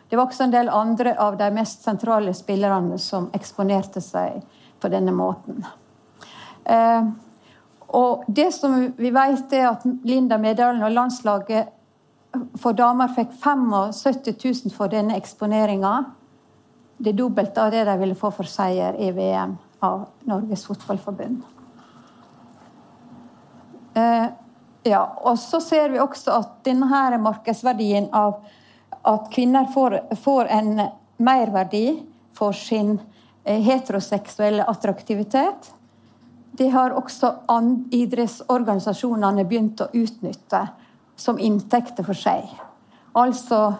Det 0.10 0.18
var 0.18 0.26
også 0.26 0.48
en 0.48 0.54
del 0.54 0.70
andre 0.70 1.16
av 1.22 1.38
de 1.38 1.50
mest 1.54 1.86
sentrale 1.86 2.34
spillerne 2.34 2.98
som 3.02 3.30
eksponerte 3.34 4.02
seg 4.02 4.42
på 4.82 4.90
denne 4.90 5.14
måten. 5.14 5.64
Eh, 6.66 7.08
og 7.94 8.26
det 8.28 8.50
som 8.56 8.76
vi 8.98 9.14
vet, 9.14 9.54
er 9.54 9.70
at 9.70 9.86
Linda 10.04 10.38
Medalen 10.42 10.84
og 10.84 10.94
landslaget 10.94 11.72
for 12.58 12.74
damer 12.74 13.14
fikk 13.14 13.36
75 13.38 14.38
000 14.66 14.74
for 14.74 14.90
denne 14.90 15.18
eksponeringa. 15.18 15.96
Det 16.98 17.14
dobbelte 17.18 17.62
av 17.62 17.74
det 17.74 17.84
de 17.86 17.98
ville 18.02 18.18
få 18.18 18.32
for 18.34 18.50
seier 18.50 18.98
i 18.98 19.12
VM 19.14 19.58
av 19.86 20.08
Norges 20.30 20.66
Fotballforbund. 20.66 21.44
Eh, 23.94 24.26
ja, 24.84 25.04
og 25.22 25.40
så 25.40 25.62
ser 25.62 25.90
vi 25.90 26.00
også 26.00 26.32
at 26.36 26.58
denne 26.68 27.18
markedsverdien 27.22 28.10
av 28.12 28.42
at 29.04 29.30
kvinner 29.32 29.68
får, 29.74 30.00
får 30.24 30.52
en 30.52 30.82
merverdi 31.18 32.04
for 32.34 32.56
sin 32.56 33.00
eh, 33.44 33.60
heteroseksuelle 33.62 34.64
attraktivitet, 34.64 35.74
det 36.54 36.70
har 36.70 36.94
også 36.94 37.32
idrettsorganisasjonene 37.92 39.46
begynt 39.50 39.82
å 39.82 39.88
utnytte 39.94 40.68
som 41.18 41.40
inntekter 41.40 42.06
for 42.06 42.18
seg. 42.18 42.46
Altså 43.18 43.74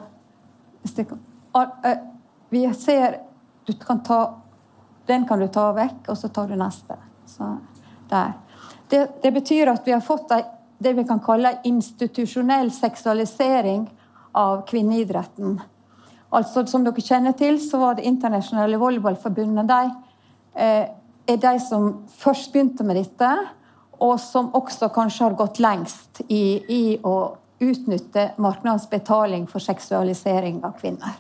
Vi 2.50 2.64
ser 2.74 3.20
du 3.66 3.74
kan 3.74 4.02
ta, 4.04 4.34
Den 5.06 5.28
kan 5.28 5.40
du 5.40 5.48
ta 5.48 5.72
vekk, 5.72 6.10
og 6.10 6.18
så 6.18 6.28
tar 6.28 6.48
du 6.48 6.56
neste. 6.56 6.98
Det, 8.90 9.08
det, 9.22 9.32
betyr 9.32 9.68
at 9.68 9.88
vi 9.88 9.92
har 9.92 10.02
fått 10.02 10.32
ei 10.32 10.44
det 10.84 10.94
vi 10.98 11.06
kan 11.08 11.22
kalle 11.24 11.58
institusjonell 11.68 12.72
seksualisering 12.72 13.88
av 14.34 14.66
kvinneidretten. 14.68 15.62
Altså, 16.34 16.66
Som 16.68 16.84
dere 16.84 17.02
kjenner 17.02 17.36
til, 17.38 17.60
så 17.62 17.80
var 17.80 17.96
det 17.96 18.08
internasjonale 18.10 18.80
volleyballforbundet 18.82 19.68
de, 19.70 19.92
eh, 20.56 20.88
er 21.28 21.38
de 21.38 21.60
som 21.60 22.06
først 22.08 22.52
begynte 22.54 22.84
med 22.84 22.96
dette, 22.96 23.30
og 24.02 24.20
som 24.20 24.52
også 24.52 24.90
kanskje 24.94 25.24
har 25.24 25.36
gått 25.38 25.60
lengst 25.60 26.22
i, 26.28 26.64
i 26.68 26.98
å 27.04 27.38
utnytte 27.62 28.34
markedets 28.38 28.90
betaling 28.90 29.48
for 29.48 29.60
seksualisering 29.60 30.64
av 30.66 30.74
kvinner. 30.80 31.14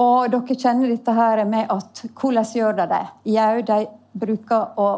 Og 0.00 0.30
dere 0.32 0.56
kjenner 0.56 0.88
dette 0.88 1.12
her 1.12 1.44
med 1.44 1.68
at 1.70 2.04
hvordan 2.16 2.48
gjør 2.54 2.78
de 2.78 2.86
det? 2.94 3.02
Jau, 3.34 3.62
de 3.62 3.86
bruker 4.12 4.80
å, 4.80 4.88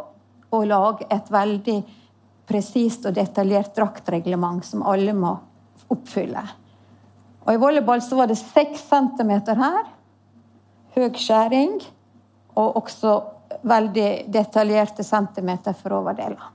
å 0.50 0.64
lage 0.64 1.08
et 1.10 1.30
veldig 1.32 1.80
presist 2.48 3.06
og 3.08 3.16
detaljert 3.16 3.74
draktreglement 3.76 4.64
som 4.66 4.84
alle 4.86 5.14
må 5.16 5.32
oppfylle. 5.92 6.42
Og 7.44 7.52
I 7.52 7.60
volleyball 7.60 8.02
så 8.02 8.16
var 8.16 8.30
det 8.30 8.40
seks 8.40 8.86
centimeter 8.88 9.58
her. 9.60 9.84
Høy 10.96 11.10
skjæring. 11.18 11.78
Og 12.54 12.76
også 12.78 13.14
veldig 13.66 14.26
detaljerte 14.32 15.04
centimeter 15.04 15.74
for 15.76 15.98
overdeler. 15.98 16.50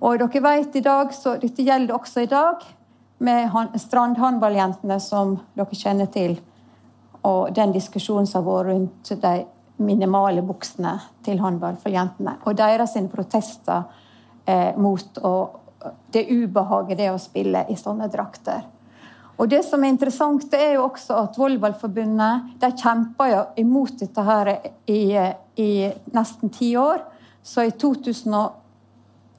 Og 0.00 0.20
dere 0.20 0.42
vet 0.42 0.76
i 0.76 0.84
dag, 0.84 1.12
så 1.12 1.36
Dette 1.40 1.62
gjelder 1.62 1.94
også 1.94 2.24
i 2.24 2.30
dag 2.30 2.62
med 3.18 3.76
strandhåndballjentene, 3.76 4.96
som 5.00 5.36
dere 5.54 5.76
kjenner 5.76 6.08
til. 6.08 6.38
Og 7.22 7.52
den 7.54 7.74
diskusjonen 7.74 8.26
som 8.26 8.46
har 8.46 8.48
vært 8.48 8.70
rundt 8.70 9.12
de 9.22 9.34
minimale 9.80 10.42
buksene 10.44 10.94
til 11.24 11.40
håndball 11.40 11.76
for 11.80 11.92
jentene. 11.92 12.38
Og 12.46 12.56
deres 12.56 12.96
protester 13.12 13.82
eh, 14.46 14.76
mot 14.76 15.18
å, 15.24 15.34
det 16.12 16.26
ubehaget 16.30 16.98
det 16.98 17.08
er 17.08 17.14
å 17.14 17.22
spille 17.22 17.64
i 17.68 17.76
sånne 17.78 18.08
drakter. 18.12 18.62
Og 19.40 19.48
det 19.48 19.62
som 19.64 19.80
er 19.84 19.88
interessant, 19.94 20.44
det 20.52 20.60
er 20.60 20.74
jo 20.76 20.84
også 20.84 21.16
at 21.16 21.38
Volleyballforbundet 21.40 22.60
de 22.60 22.68
kjempa 22.76 23.28
jo 23.30 23.40
imot 23.62 23.94
dette 24.02 24.22
her 24.26 24.50
i, 24.84 25.16
i 25.56 25.70
nesten 26.12 26.52
ti 26.52 26.74
år. 26.76 27.00
Så 27.42 27.64
i 27.64 27.72
2011 27.72 28.52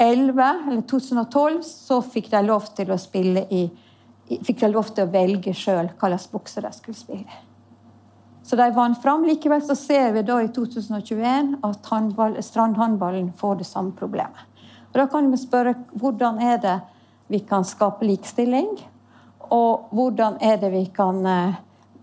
eller 0.01 0.81
2012 0.89 1.62
så 1.67 2.01
fikk 2.01 2.31
de 2.34 2.41
lov 2.48 2.65
til 2.74 2.89
å 2.89 2.98
spille 3.01 3.46
i 3.53 3.70
fikk 4.39 4.62
de 4.62 4.70
lov 4.72 4.91
til 4.96 5.03
å 5.05 5.12
velge 5.12 5.53
sjøl 5.58 5.89
hva 5.91 6.10
slags 6.12 6.29
bukse 6.31 6.62
de 6.63 6.72
skulle 6.75 6.98
spille. 6.98 7.39
Så 8.43 8.58
de 8.58 8.67
vant 8.75 8.98
fram. 9.03 9.25
Likevel 9.27 9.62
så 9.63 9.75
ser 9.77 10.13
vi 10.15 10.24
da 10.25 10.39
i 10.41 10.50
2021 10.51 11.58
at 11.67 11.91
strandhåndballen 12.48 13.31
får 13.38 13.62
det 13.62 13.67
samme 13.70 13.93
problemet. 13.98 14.48
Og 14.91 14.98
Da 15.00 15.07
kan 15.07 15.31
vi 15.31 15.38
spørre 15.39 15.75
hvordan 15.95 16.39
er 16.43 16.57
det 16.62 16.79
vi 17.31 17.39
kan 17.39 17.63
skape 17.63 18.05
likestilling? 18.05 18.67
Og 19.51 19.88
hvordan 19.91 20.38
er 20.41 20.57
det 20.60 20.71
vi 20.71 20.86
kan 20.95 21.25
eh, 21.25 21.55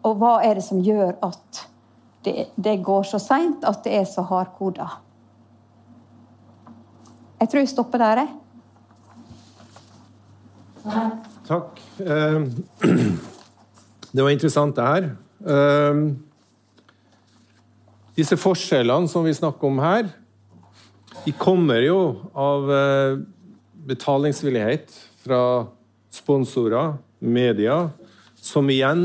Og 0.02 0.16
hva 0.16 0.38
er 0.45 0.54
det 0.54 0.64
som 0.64 0.80
gjør 0.80 1.16
at 1.23 1.66
det, 2.25 2.49
det 2.57 2.83
går 2.85 3.02
så 3.02 3.18
seint 3.21 3.64
at 3.66 3.85
det 3.85 3.92
er 3.99 4.04
så 4.09 4.23
hardkoda? 4.23 4.87
Jeg 7.40 7.49
tror 7.49 7.61
jeg 7.61 7.68
stopper 7.71 7.99
der, 8.02 8.23
jeg. 8.23 8.28
Takk. 11.47 11.80
Ehm, 12.02 12.49
det 14.14 14.23
var 14.23 14.30
interessant, 14.30 14.76
det 14.76 14.87
her. 14.87 15.11
Ehm, 15.47 16.02
disse 18.18 18.38
forskjellene 18.40 19.09
som 19.11 19.26
vi 19.26 19.35
snakker 19.37 19.68
om 19.71 19.78
her, 19.83 20.11
de 21.28 21.35
kommer 21.37 21.82
jo 21.85 21.99
av 22.32 22.70
eh, 22.73 23.18
betalingsvillighet 23.88 24.94
fra 25.20 25.40
sponsorer, 26.14 26.94
media, 27.20 27.90
som 28.40 28.68
igjen 28.73 29.02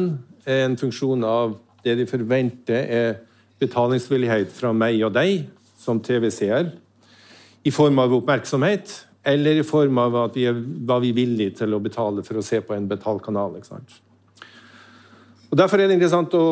er 0.47 0.61
en 0.69 0.77
funksjon 0.79 1.25
av 1.27 1.57
det 1.83 1.97
de 1.99 2.05
forventer 2.07 2.85
er 2.87 3.17
betalingsvillighet 3.59 4.53
fra 4.55 4.71
meg 4.75 5.01
og 5.03 5.11
deg 5.17 5.49
som 5.79 5.99
TV-seer, 5.99 6.69
i 7.63 7.73
form 7.75 7.99
av 7.99 8.15
oppmerksomhet, 8.15 8.93
eller 9.27 9.59
i 9.59 9.67
form 9.67 9.99
av 9.99 10.15
at 10.21 10.39
vi 10.39 10.47
er, 10.47 10.55
hva 10.87 11.01
vi 11.03 11.11
villige 11.15 11.57
til 11.59 11.75
å 11.75 11.81
betale 11.83 12.23
for 12.23 12.39
å 12.39 12.45
se 12.45 12.61
på 12.63 12.75
en 12.75 12.87
betalt 12.87 13.23
kanal. 13.25 13.57
ikke 13.59 13.73
sant? 13.73 13.99
Og 15.49 15.59
Derfor 15.59 15.81
er 15.81 15.91
det 15.91 15.99
interessant 15.99 16.39
å 16.39 16.47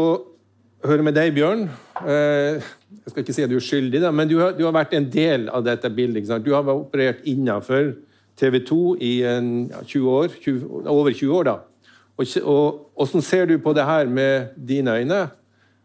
høre 0.87 1.05
med 1.05 1.15
deg, 1.17 1.33
Bjørn. 1.35 1.65
Eh, 2.01 2.61
jeg 3.01 3.11
skal 3.11 3.23
ikke 3.23 3.35
si 3.35 3.43
at 3.45 3.51
du 3.51 3.57
er 3.57 3.65
skyldig, 3.65 4.01
men 4.13 4.29
du 4.29 4.37
har, 4.39 4.55
du 4.57 4.63
har 4.65 4.75
vært 4.75 4.95
en 4.97 5.07
del 5.11 5.49
av 5.53 5.65
dette 5.65 5.89
bildet. 5.93 6.31
Du 6.45 6.53
har 6.55 6.67
operert 6.73 7.21
innenfor 7.29 7.93
TV 8.39 8.61
2 8.67 8.79
i 9.03 9.11
en, 9.29 9.51
ja, 9.71 9.83
20 9.85 10.15
år, 10.15 10.39
20, 10.41 10.87
over 10.89 11.13
20 11.13 11.35
år. 11.37 11.49
da. 11.49 11.57
Og 12.17 12.89
Hvordan 12.95 13.25
ser 13.25 13.45
du 13.49 13.57
på 13.61 13.73
det 13.73 13.85
her 13.85 14.09
med 14.09 14.57
dine 14.57 14.97
øyne? 14.97 15.21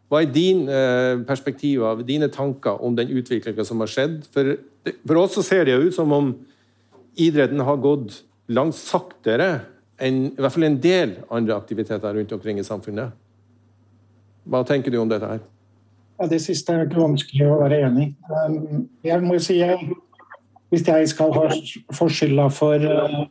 Hva 0.06 0.22
er 0.22 0.30
din 0.30 0.68
eh, 0.70 1.18
perspektiv 1.26 1.82
av 1.82 2.04
dine 2.06 2.28
tanker 2.30 2.78
om 2.84 2.94
den 2.96 3.10
utviklinga 3.10 3.64
som 3.66 3.80
har 3.82 3.90
skjedd? 3.90 4.20
For, 4.32 4.54
for 5.02 5.22
oss 5.22 5.34
så 5.34 5.42
ser 5.42 5.66
det 5.66 5.74
jo 5.74 5.88
ut 5.88 5.96
som 5.96 6.12
om 6.14 6.30
idretten 7.18 7.64
har 7.64 7.80
gått 7.82 8.20
langt 8.52 8.76
saktere 8.78 9.66
enn 9.98 10.28
i 10.28 10.38
hvert 10.38 10.54
fall 10.54 10.68
en 10.68 10.78
del 10.78 11.16
andre 11.32 11.56
aktiviteter 11.56 12.14
rundt 12.14 12.34
omkring 12.36 12.60
i 12.60 12.66
samfunnet. 12.66 13.16
Hva 14.46 14.62
tenker 14.66 14.94
du 14.94 15.00
om 15.02 15.10
dette 15.10 15.28
her? 15.28 15.44
Ja, 16.16 16.28
det 16.30 16.40
siste 16.44 16.72
er 16.72 16.86
ikke 16.86 17.02
vanskelig 17.02 17.48
å 17.48 17.60
være 17.60 17.82
enig 17.88 18.08
i. 18.08 18.82
Jeg 19.04 19.24
må 19.24 19.38
si 19.42 19.58
jeg, 19.60 19.96
Hvis 20.72 20.86
jeg 20.86 21.08
skal 21.12 21.34
ha 21.34 21.46
få 21.94 22.08
for 22.50 22.82
uh, 22.82 23.26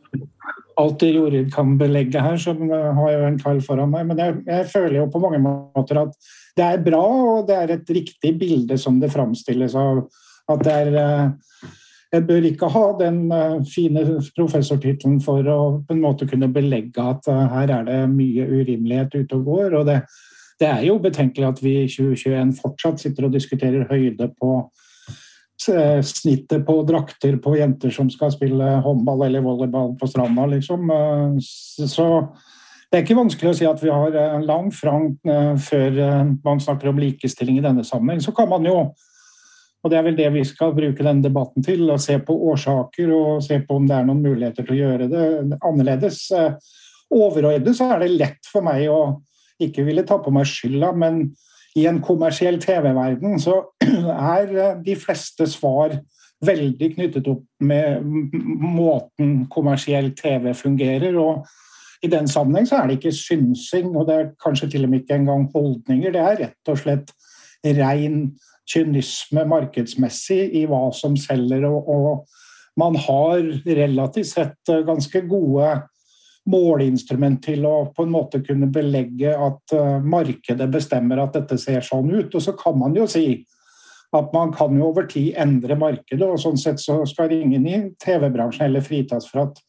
alt 0.79 0.99
det 0.99 1.09
Jorid 1.15 1.49
kan 1.53 1.73
belegge 1.79 2.21
her, 2.21 2.37
så 2.37 2.53
har 2.55 3.09
jeg 3.09 3.19
jo 3.19 3.27
en 3.27 3.39
kveld 3.39 3.63
foran 3.65 3.91
meg. 3.91 4.05
Men 4.07 4.21
jeg, 4.21 4.35
jeg, 4.47 4.67
føler 4.71 4.99
jo 4.99 5.09
på 5.11 5.19
mange 5.23 5.41
måter 5.43 5.99
at 6.03 6.13
det 6.55 6.67
er 6.67 6.83
bra, 6.83 7.01
og 7.01 7.47
det 7.49 7.57
er 7.57 7.73
et 7.75 7.89
riktig 7.89 8.35
bilde 8.39 8.77
som 8.79 9.01
det 9.01 9.11
framstilles 9.11 9.75
av. 9.75 10.05
At 10.51 10.63
det 10.63 10.77
er 10.83 10.93
uh, 10.99 11.65
Jeg 12.13 12.27
bør 12.27 12.45
ikke 12.47 12.69
ha 12.71 12.85
den 12.99 13.19
uh, 13.33 13.57
fine 13.67 14.05
professortittelen 14.37 15.17
for 15.23 15.47
å 15.49 15.59
på 15.81 15.95
en 15.95 16.05
måte 16.05 16.29
kunne 16.29 16.51
belegge 16.53 17.01
at 17.01 17.27
her 17.27 17.73
er 17.81 17.89
det 17.89 17.99
mye 18.13 18.45
urimelighet 18.45 19.17
ute 19.17 19.41
og 19.41 19.49
går. 19.49 19.79
og 19.81 19.89
det 19.89 19.99
det 20.61 20.67
er 20.67 20.85
jo 20.87 20.97
betenkelig 21.03 21.47
at 21.49 21.61
vi 21.63 21.75
i 21.83 21.87
2021 21.91 22.55
fortsatt 22.61 23.01
sitter 23.03 23.27
og 23.27 23.35
diskuterer 23.35 23.87
høyde 23.89 24.29
på 24.39 24.51
eh, 25.71 25.99
snittet 26.05 26.63
på 26.67 26.77
drakter 26.87 27.35
på 27.43 27.57
jenter 27.59 27.91
som 27.91 28.09
skal 28.11 28.31
spille 28.33 28.77
håndball 28.85 29.25
eller 29.27 29.43
volleyball 29.43 29.95
på 29.99 30.07
stranda, 30.07 30.47
liksom. 30.53 30.87
Eh, 30.95 31.41
så 31.91 32.07
det 32.87 33.01
er 33.01 33.03
ikke 33.03 33.19
vanskelig 33.19 33.51
å 33.51 33.57
si 33.57 33.67
at 33.67 33.83
vi 33.83 33.91
har 33.91 34.15
en 34.21 34.47
lang 34.47 34.71
frang 34.71 35.09
eh, 35.27 35.51
før 35.59 35.99
man 36.45 36.63
snakker 36.63 36.93
om 36.93 37.03
likestilling 37.03 37.59
i 37.59 37.65
denne 37.65 37.83
sammenheng. 37.83 38.23
Så 38.23 38.31
kan 38.37 38.47
man 38.47 38.63
jo, 38.63 38.77
og 39.83 39.91
det 39.91 39.99
er 39.99 40.07
vel 40.07 40.15
det 40.15 40.31
vi 40.37 40.47
skal 40.47 40.71
bruke 40.77 41.03
denne 41.03 41.25
debatten 41.25 41.67
til, 41.67 41.83
å 41.91 41.99
se 41.99 42.15
på 42.23 42.39
årsaker 42.53 43.11
og 43.11 43.43
se 43.43 43.59
på 43.59 43.75
om 43.75 43.91
det 43.91 43.99
er 43.99 44.07
noen 44.07 44.23
muligheter 44.23 44.63
til 44.63 44.77
å 44.77 44.81
gjøre 44.85 45.11
det 45.11 45.59
annerledes. 45.59 46.29
Overordnet 47.11 47.75
så 47.75 47.91
er 47.91 48.05
det 48.05 48.15
lett 48.15 48.47
for 48.47 48.63
meg 48.65 48.87
å 48.87 49.01
ikke 49.61 49.85
ville 49.87 50.05
ta 50.07 50.17
på 50.21 50.33
meg 50.35 50.47
skylda, 50.49 50.91
men 50.97 51.27
i 51.75 51.85
en 51.89 51.99
kommersiell 52.03 52.57
TV-verden 52.63 53.39
så 53.41 53.59
er 53.85 54.51
eh, 54.55 54.77
de 54.85 54.95
fleste 54.99 55.47
svar 55.51 55.97
veldig 56.45 56.89
knyttet 56.95 57.27
opp 57.31 57.43
med 57.63 58.03
måten 58.05 59.45
kommersiell 59.51 60.11
TV 60.17 60.51
fungerer. 60.55 61.15
og 61.17 61.45
I 62.03 62.11
den 62.11 62.27
sammenheng 62.27 62.67
så 62.69 62.79
er 62.79 62.87
det 62.87 62.99
ikke 62.99 63.15
synsing, 63.15 63.95
og 63.95 64.07
det 64.09 64.15
er 64.15 64.33
kanskje 64.43 64.69
til 64.73 64.85
og 64.85 64.91
med 64.91 65.03
ikke 65.03 65.19
engang 65.19 65.47
holdninger. 65.53 66.11
Det 66.11 66.21
er 66.21 66.41
rett 66.43 66.71
og 66.71 66.81
slett 66.83 67.15
ren 67.65 68.19
kynisme 68.69 69.45
markedsmessig 69.49 70.41
i 70.59 70.65
hva 70.69 70.89
som 70.93 71.15
selger. 71.17 71.65
Og, 71.69 71.89
og 71.89 72.79
man 72.79 72.97
har 72.99 73.41
relativt 73.65 74.33
sett 74.33 74.75
ganske 74.87 75.23
gode 75.29 75.71
måleinstrument 76.49 77.41
til 77.45 77.65
å 77.65 77.73
på 77.95 78.05
en 78.05 78.13
måte 78.13 78.41
kunne 78.45 78.69
belegge 78.73 79.33
at 79.33 79.73
uh, 79.73 79.97
markedet 80.05 80.67
bestemmer 80.71 81.23
at 81.23 81.33
dette 81.37 81.57
ser 81.61 81.85
sånn 81.85 82.11
ut. 82.13 82.35
Og 82.35 82.43
så 82.43 82.53
kan 82.57 82.77
man 82.79 82.95
jo 82.97 83.07
si 83.09 83.27
at 84.15 84.29
man 84.35 84.53
kan 84.55 84.75
jo 84.77 84.91
over 84.91 85.07
tid 85.09 85.33
endre 85.41 85.75
markedet, 85.79 86.23
og 86.23 86.39
sånn 86.39 86.59
sett 86.61 86.79
så 86.79 87.01
skal 87.09 87.33
ingen 87.35 87.65
i 87.67 87.81
TV-bransjen 87.99 88.67
heller 88.67 88.85
fritas 88.85 89.27
for 89.31 89.47
at 89.47 89.59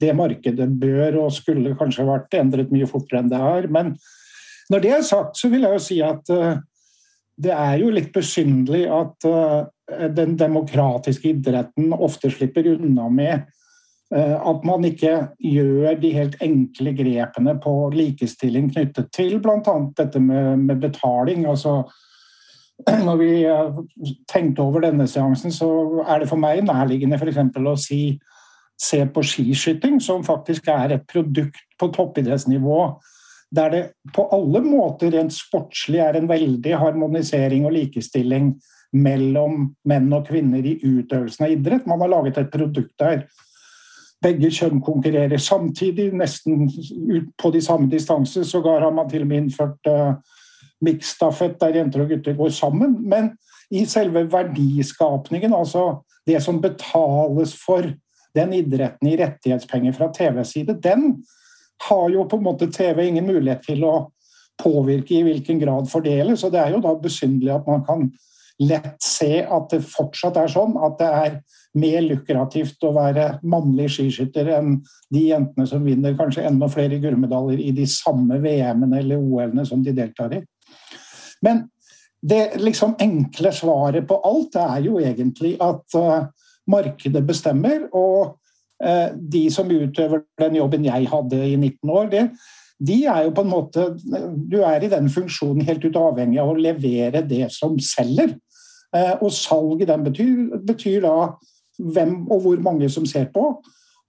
det 0.00 0.14
markedet 0.16 0.70
bør 0.80 1.26
og 1.26 1.34
skulle 1.36 1.74
kanskje 1.76 2.06
vært 2.08 2.38
endret 2.38 2.70
mye 2.72 2.88
fortere 2.88 3.20
enn 3.20 3.32
det 3.32 3.42
er. 3.50 3.68
Men 3.68 3.92
når 4.72 4.84
det 4.84 4.94
er 4.96 5.04
sagt, 5.04 5.36
så 5.36 5.50
vil 5.52 5.66
jeg 5.66 5.76
jo 5.76 5.84
si 5.84 6.00
at 6.06 6.32
uh, 6.32 6.54
det 7.40 7.52
er 7.56 7.76
jo 7.82 7.90
litt 7.92 8.14
besynderlig 8.14 8.86
at 8.94 9.28
uh, 9.28 9.66
den 10.14 10.38
demokratiske 10.38 11.34
idretten 11.34 11.90
ofte 11.96 12.30
slipper 12.30 12.70
unna 12.76 13.08
med 13.10 13.48
Eh, 13.50 13.59
at 14.10 14.64
man 14.66 14.82
ikke 14.88 15.12
gjør 15.38 15.94
de 16.02 16.08
helt 16.10 16.36
enkle 16.42 16.92
grepene 16.98 17.52
på 17.62 17.74
likestilling 17.94 18.72
knyttet 18.72 19.12
til 19.14 19.36
bl.a. 19.38 19.74
dette 19.98 20.18
med, 20.18 20.64
med, 20.64 20.80
betaling. 20.82 21.44
Altså, 21.46 21.84
når 23.06 23.20
vi 23.20 23.30
eh, 23.44 23.78
tenkte 24.32 24.64
over 24.64 24.82
denne 24.86 25.06
seansen, 25.06 25.54
så 25.54 25.70
er 26.08 26.22
det 26.22 26.30
for 26.30 26.42
meg 26.42 26.64
nærliggende 26.66 27.20
f.eks. 27.20 27.38
å 27.60 27.76
si 27.78 28.02
se 28.80 29.02
på 29.12 29.22
skiskyting, 29.26 29.98
som 30.00 30.24
faktisk 30.24 30.70
er 30.72 30.94
et 30.94 31.06
produkt 31.10 31.60
på 31.80 31.90
toppidrettsnivå. 31.92 32.78
Der 33.52 33.72
det 33.74 33.82
på 34.16 34.24
alle 34.32 34.62
måter 34.64 35.12
rent 35.12 35.34
sportslig 35.36 36.00
er 36.00 36.16
en 36.16 36.30
veldig 36.30 36.78
harmonisering 36.80 37.66
og 37.68 37.74
likestilling 37.76 38.54
mellom 38.96 39.68
menn 39.86 40.08
og 40.16 40.30
kvinner 40.30 40.64
i 40.64 40.78
utøvelsen 40.80 41.46
av 41.46 41.54
idrett. 41.58 41.86
Man 41.90 42.00
har 42.02 42.12
laget 42.14 42.40
et 42.40 42.52
produkt 42.54 42.94
der 43.02 43.26
begge 44.22 44.50
kjønn 44.52 44.82
konkurrerer 44.84 45.40
samtidig, 45.40 46.10
nesten 46.16 46.68
på 47.40 47.50
de 47.54 47.62
samme 47.64 47.88
distanser. 47.90 48.44
Sågar 48.44 48.84
har 48.84 48.92
man 48.92 49.08
til 49.08 49.24
og 49.24 49.30
med 49.30 49.44
innført 49.44 49.88
uh, 49.88 50.20
miksstafett 50.84 51.58
der 51.60 51.80
jenter 51.80 52.04
og 52.04 52.12
gutter 52.12 52.36
går 52.36 52.52
sammen. 52.54 52.98
Men 53.08 53.32
i 53.70 53.84
selve 53.88 54.26
verdiskapningen, 54.32 55.54
altså 55.54 56.02
det 56.26 56.42
som 56.44 56.60
betales 56.60 57.54
for 57.64 57.86
den 58.36 58.54
idretten 58.54 59.08
i 59.10 59.16
rettighetspenger 59.18 59.96
fra 59.96 60.10
TV-side, 60.14 60.76
den 60.82 61.22
har 61.88 62.08
jo 62.12 62.26
på 62.28 62.36
en 62.36 62.44
måte 62.44 62.68
TV 62.72 63.06
ingen 63.08 63.26
mulighet 63.26 63.64
til 63.64 63.84
å 63.88 63.94
påvirke 64.60 65.16
i 65.16 65.22
hvilken 65.24 65.62
grad 65.62 65.88
fordeles. 65.90 66.44
Og 66.44 66.52
det 66.52 66.60
er 66.60 66.74
jo 66.74 66.82
da 66.84 66.92
besynderlig 67.00 67.54
at 67.54 67.70
man 67.70 67.86
kan 67.86 68.10
lett 68.60 68.98
se 69.02 69.40
at 69.40 69.72
det 69.72 69.80
fortsatt 69.88 70.36
er 70.36 70.52
sånn 70.52 70.76
at 70.84 70.98
det 71.00 71.08
er 71.08 71.38
mer 71.78 72.00
lukrativt 72.02 72.82
å 72.82 72.92
være 72.96 73.26
mannlig 73.46 73.90
skiskytter 73.94 74.48
enn 74.56 74.78
de 75.12 75.26
jentene 75.28 75.66
som 75.70 75.84
vinner 75.86 76.16
kanskje 76.18 76.46
enda 76.48 76.66
flere 76.70 76.98
gullmedaljer 77.02 77.62
i 77.62 77.70
de 77.76 77.86
samme 77.90 78.40
VM-ene 78.42 79.02
eller 79.02 79.20
OL-ene 79.20 79.66
som 79.68 79.84
de 79.84 79.94
deltar 79.94 80.34
i. 80.34 80.40
Men 81.46 81.64
det 82.20 82.58
liksom 82.60 82.96
enkle 83.00 83.52
svaret 83.54 84.06
på 84.08 84.18
alt 84.26 84.58
er 84.60 84.84
jo 84.84 84.98
egentlig 85.00 85.54
at 85.62 85.96
uh, 85.96 86.26
markedet 86.70 87.22
bestemmer. 87.26 87.86
Og 87.96 88.34
uh, 88.84 89.08
de 89.14 89.46
som 89.52 89.70
utøver 89.70 90.26
den 90.42 90.58
jobben 90.60 90.84
jeg 90.84 91.08
hadde 91.12 91.40
i 91.46 91.54
19 91.56 91.94
år, 91.94 92.10
det, 92.12 92.26
de 92.80 92.98
er 93.12 93.24
jo 93.26 93.32
på 93.36 93.42
en 93.44 93.50
måte 93.52 93.82
Du 94.48 94.62
er 94.64 94.80
i 94.80 94.88
den 94.88 95.10
funksjonen 95.12 95.66
helt 95.68 95.84
ut 95.84 95.96
avhengig 96.00 96.40
av 96.40 96.52
å 96.52 96.60
levere 96.60 97.24
det 97.24 97.46
som 97.56 97.78
selger. 97.80 98.36
Uh, 98.90 99.16
og 99.22 99.32
salget 99.32 99.88
den 99.88 100.04
betyr, 100.04 100.36
betyr 100.66 101.00
da 101.06 101.16
hvem 101.80 102.24
og 102.30 102.44
hvor 102.44 102.62
mange 102.64 102.88
som 102.92 103.06
ser 103.08 103.30
på. 103.34 103.52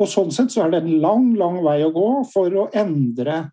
Og 0.02 0.10
Sånn 0.10 0.32
sett 0.34 0.54
så 0.54 0.66
er 0.66 0.74
det 0.74 0.84
en 0.84 1.02
lang 1.04 1.32
lang 1.38 1.60
vei 1.66 1.82
å 1.86 1.92
gå 1.94 2.08
for 2.32 2.54
å 2.58 2.70
endre 2.78 3.52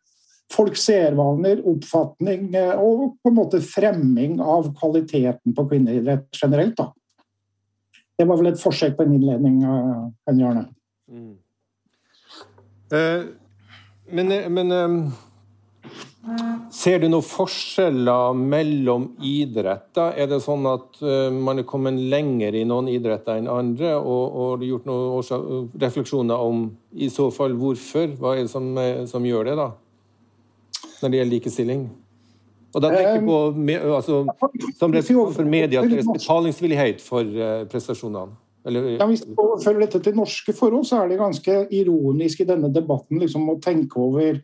folks 0.49 0.87
seervaner, 0.89 1.61
oppfatning 1.69 2.55
eh, 2.57 2.73
og 2.81 3.19
på 3.21 3.29
en 3.29 3.37
måte 3.37 3.61
fremming 3.61 4.39
av 4.41 4.71
kvaliteten 4.79 5.53
på 5.55 5.67
kvinneidrett 5.69 6.41
generelt. 6.41 6.79
da. 6.79 6.89
Det 8.19 8.27
var 8.27 8.41
vel 8.41 8.51
et 8.51 8.63
forsøk 8.63 8.97
på 8.97 9.05
en 9.05 9.13
innledning, 9.19 9.61
Henny 10.27 10.47
Arne. 10.49 10.65
Mm. 11.13 11.37
Eh, 12.97 13.29
men, 14.17 14.33
men 14.57 14.73
um 14.73 14.97
Ser 16.75 17.01
du 17.01 17.07
noen 17.09 17.25
forskjeller 17.25 18.37
mellom 18.37 19.09
idretter? 19.25 20.13
Er 20.21 20.29
det 20.31 20.41
sånn 20.45 20.67
at 20.69 20.99
uh, 21.01 21.29
man 21.33 21.63
er 21.63 21.67
kommet 21.69 21.97
lenger 22.13 22.57
i 22.59 22.65
noen 22.69 22.91
idretter 22.93 23.39
enn 23.41 23.49
andre? 23.51 23.95
Og, 23.99 24.37
og 24.43 24.67
gjort 24.67 24.89
noen 24.89 25.71
refleksjoner 25.81 26.45
om 26.49 26.67
i 26.93 27.09
så 27.13 27.31
fall 27.35 27.57
hvorfor? 27.59 28.13
Hva 28.21 28.35
er 28.35 28.45
det 28.45 28.53
som, 28.53 28.69
eh, 28.81 29.07
som 29.09 29.25
gjør 29.25 29.49
det, 29.49 29.57
da? 29.61 29.71
Når 30.99 31.09
det 31.13 31.21
gjelder 31.21 31.35
likestilling? 31.37 31.87
Og 32.75 32.85
da 32.85 32.91
tenker 32.93 33.15
jeg 33.17 33.25
på 33.25 33.39
altså, 33.97 34.19
som 34.77 34.93
for 35.33 35.49
media, 35.49 35.81
deres 35.81 36.11
betalingsvillighet 36.13 37.01
for 37.01 37.25
uh, 37.25 37.65
prestasjonene. 37.71 38.37
Eller, 38.69 38.91
ja, 38.99 39.07
hvis 39.09 39.23
vi 39.25 39.33
overfører 39.39 39.87
dette 39.87 40.03
til 40.05 40.17
norske 40.19 40.53
forhold, 40.53 40.85
så 40.85 41.01
er 41.01 41.09
det 41.09 41.21
ganske 41.21 41.55
ironisk 41.73 42.43
i 42.43 42.49
denne 42.51 42.69
debatten 42.75 43.23
liksom, 43.23 43.47
å 43.49 43.57
tenke 43.65 44.01
over 44.03 44.43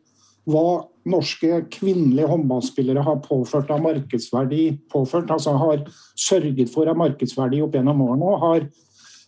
hva 0.49 0.69
norske 1.09 1.61
kvinnelige 1.75 2.29
håndballspillere 2.31 3.05
har 3.05 3.21
påført 3.25 3.71
av 3.73 3.83
markedsverdi, 3.85 4.65
påført, 4.93 5.31
altså 5.31 5.57
har 5.61 5.85
sørget 6.17 6.73
for 6.73 6.89
av 6.91 6.99
markedsverdi 7.01 7.61
opp 7.65 7.77
gjennom 7.77 8.03
årene, 8.07 8.33
og 8.33 8.45
har 8.45 8.67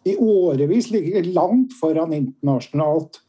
i 0.07 0.17
årevis 0.23 0.91
ligget 0.95 1.33
langt 1.35 1.75
foran 1.81 2.15
internasjonalt 2.17 3.21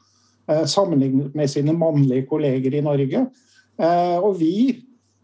eh, 0.52 0.66
sammenlignet 0.70 1.36
med 1.36 1.52
sine 1.52 1.74
mannlige 1.76 2.28
kolleger 2.30 2.78
i 2.78 2.84
Norge. 2.86 3.24
Eh, 3.78 4.18
og 4.18 4.38
vi, 4.40 4.84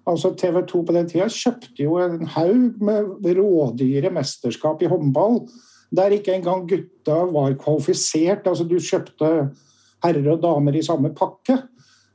altså 0.09 0.33
TV 0.39 0.63
2 0.69 0.81
på 0.88 0.95
den 0.97 1.12
tida, 1.12 1.29
kjøpte 1.29 1.86
jo 1.86 1.99
en 2.01 2.25
haug 2.36 2.81
med 2.83 3.29
rådyre 3.38 4.12
mesterskap 4.13 4.81
i 4.83 4.91
håndball 4.91 5.45
der 5.93 6.15
ikke 6.15 6.33
engang 6.33 6.65
gutta 6.69 7.19
var 7.29 7.53
kvalifisert. 7.62 8.47
Altså 8.49 8.65
du 8.65 8.79
kjøpte 8.81 9.29
herrer 10.03 10.31
og 10.33 10.41
damer 10.43 10.75
i 10.77 10.86
samme 10.86 11.13
pakke. 11.15 11.59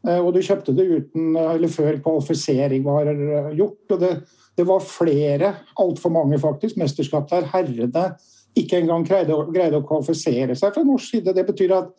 Eh, 0.07 0.19
og 0.19 0.33
du 0.35 0.43
kjøpte 0.45 0.75
det 0.77 0.87
uten, 0.89 1.33
eller 1.37 1.73
før 1.73 1.99
kvalifisering 2.05 2.85
var 2.87 3.11
gjort. 3.57 3.95
og 3.95 4.03
Det, 4.03 4.13
det 4.59 4.67
var 4.69 4.85
flere, 4.85 5.55
altfor 5.79 6.15
mange 6.15 6.39
faktisk, 6.43 6.79
mesterskap 6.79 7.31
der 7.31 7.49
herrene 7.55 8.11
ikke 8.59 8.81
engang 8.83 9.07
greide, 9.07 9.35
greide, 9.55 9.79
å 9.79 9.87
kvalifisere 9.87 10.57
seg 10.59 10.75
fra 10.75 10.85
norsk 10.87 11.15
side. 11.15 11.35
Det 11.35 11.47
betyr 11.47 11.75
at 11.77 11.91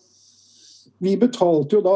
vi 0.99 1.13
betalte 1.19 1.77
jo 1.77 1.83
da 1.83 1.95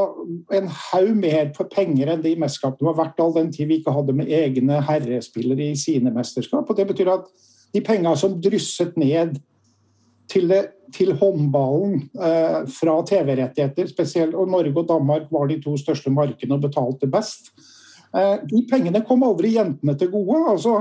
en 0.55 0.69
haug 0.71 1.09
mer 1.19 1.49
for 1.57 1.67
penger 1.71 2.13
enn 2.13 2.21
de 2.23 2.37
mesterskapene 2.39 2.87
var 2.87 2.99
verdt, 3.01 3.19
all 3.19 3.33
den 3.35 3.49
tid 3.51 3.67
vi 3.67 3.81
ikke 3.81 3.95
hadde 3.95 4.15
med 4.15 4.31
egne 4.31 4.79
herrespillere 4.87 5.73
i 5.73 5.79
sine 5.79 6.13
mesterskap. 6.15 6.69
og 6.69 6.77
Det 6.77 6.87
betyr 6.87 7.11
at 7.11 7.27
de 7.75 7.81
penga 7.83 8.13
som 8.15 8.37
drysset 8.39 8.95
ned 8.99 9.41
til, 10.31 10.53
til 10.95 11.13
håndballen 11.19 11.95
eh, 12.15 12.59
fra 12.71 12.97
TV-rettigheter, 13.07 13.89
spesielt, 13.91 14.35
og 14.35 14.51
Norge 14.51 14.75
og 14.79 14.89
Danmark 14.89 15.29
var 15.33 15.49
de 15.49 15.59
to 15.63 15.75
største 15.79 16.11
markedene 16.13 16.57
og 16.57 16.65
betalte 16.65 17.09
best. 17.11 17.51
Eh, 18.15 18.37
de 18.49 18.65
pengene 18.69 19.03
kom 19.07 19.25
aldri 19.27 19.49
jentene 19.57 19.97
til 19.99 20.11
gode. 20.13 20.39
altså 20.55 20.73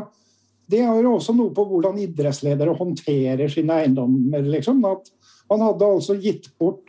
det 0.72 0.80
er 0.80 1.02
jo 1.04 1.18
også 1.18 1.34
noe 1.36 1.52
på 1.54 1.62
hvordan 1.68 1.98
idrettsledere 2.00 2.78
håndterer 2.78 3.48
sine 3.50 3.72
eiendommer. 3.82 4.42
Liksom. 4.54 4.78
At 4.88 5.04
man 5.50 5.60
hadde 5.66 5.92
altså 5.98 6.14
gitt 6.20 6.46
bort 6.60 6.86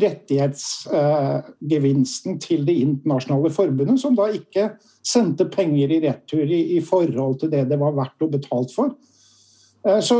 rettighetsgevinsten 0.00 2.32
eh, 2.36 2.42
til 2.42 2.60
det 2.66 2.76
internasjonale 2.84 3.50
forbundet, 3.54 3.98
som 4.02 4.12
da 4.18 4.24
ikke 4.34 4.64
sendte 5.06 5.44
penger 5.50 5.88
i 5.90 6.00
retur 6.04 6.46
i, 6.46 6.60
i, 6.76 6.80
forhold 6.84 7.38
til 7.40 7.50
det 7.52 7.68
det 7.70 7.78
var 7.80 7.98
verdt 7.98 8.22
å 8.22 8.28
betalt 8.30 8.70
for. 8.74 8.88
Eh, 9.86 10.00
så 10.04 10.18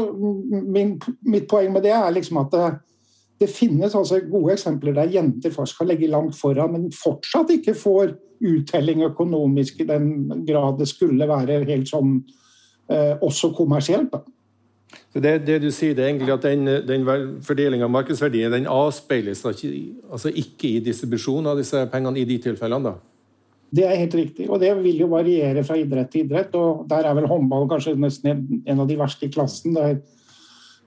min, 0.51 0.97
mitt 1.27 1.49
poeng 1.51 1.73
med 1.73 1.85
det 1.87 1.95
er 1.97 2.17
liksom 2.17 2.41
at 2.43 2.55
det, 2.55 2.71
det 3.41 3.51
finnes 3.53 3.95
altså 3.95 4.21
gode 4.31 4.55
eksempler 4.57 4.97
der 4.97 5.13
jenter 5.13 5.55
faktisk 5.55 5.83
kan 5.83 5.91
legge 5.93 6.11
langt 6.11 6.37
foran, 6.37 6.73
men 6.73 6.91
fortsatt 6.93 7.53
ikke 7.55 7.75
får 7.75 8.17
uttelling 8.41 9.03
økonomisk 9.05 9.81
i 9.81 9.89
den 9.89 10.45
grad 10.49 10.79
det 10.81 10.89
skulle 10.89 11.29
være 11.29 11.65
helt 11.69 11.89
sånn 11.89 12.21
Eh, 12.91 13.17
også 13.23 13.53
kommersielt. 13.55 14.13
da. 14.13 14.19
Så 15.13 15.21
det, 15.21 15.47
det, 15.47 15.63
du 15.63 15.71
sier, 15.71 15.95
det 15.95 16.05
er 16.05 16.09
egentlig 16.09 16.33
at 16.33 16.43
den, 16.43 16.67
den 16.67 17.05
fordelinga 17.47 17.87
av 17.87 17.93
markedsverdien 17.95 18.51
den 18.51 18.67
avspeiles 18.67 19.45
altså 19.47 20.33
ikke 20.35 20.69
i 20.69 20.81
distribusjon 20.83 21.47
av 21.47 21.61
disse 21.61 21.85
pengene 21.93 22.19
i 22.19 22.25
de 22.27 22.39
tilfellene? 22.43 22.91
da? 22.91 22.97
Det 23.71 23.85
er 23.87 24.01
helt 24.01 24.15
riktig, 24.19 24.49
og 24.51 24.59
det 24.63 24.73
vil 24.83 25.05
jo 25.05 25.11
variere 25.13 25.63
fra 25.67 25.77
idrett 25.79 26.11
til 26.11 26.25
idrett. 26.25 26.55
og 26.59 26.89
Der 26.91 27.07
er 27.07 27.15
vel 27.15 27.29
håndball 27.31 27.69
kanskje 27.71 27.95
nesten 27.95 28.63
en 28.67 28.81
av 28.83 28.89
de 28.89 28.99
verste 28.99 29.29
i 29.29 29.31
klassen. 29.33 29.75
der 29.75 30.01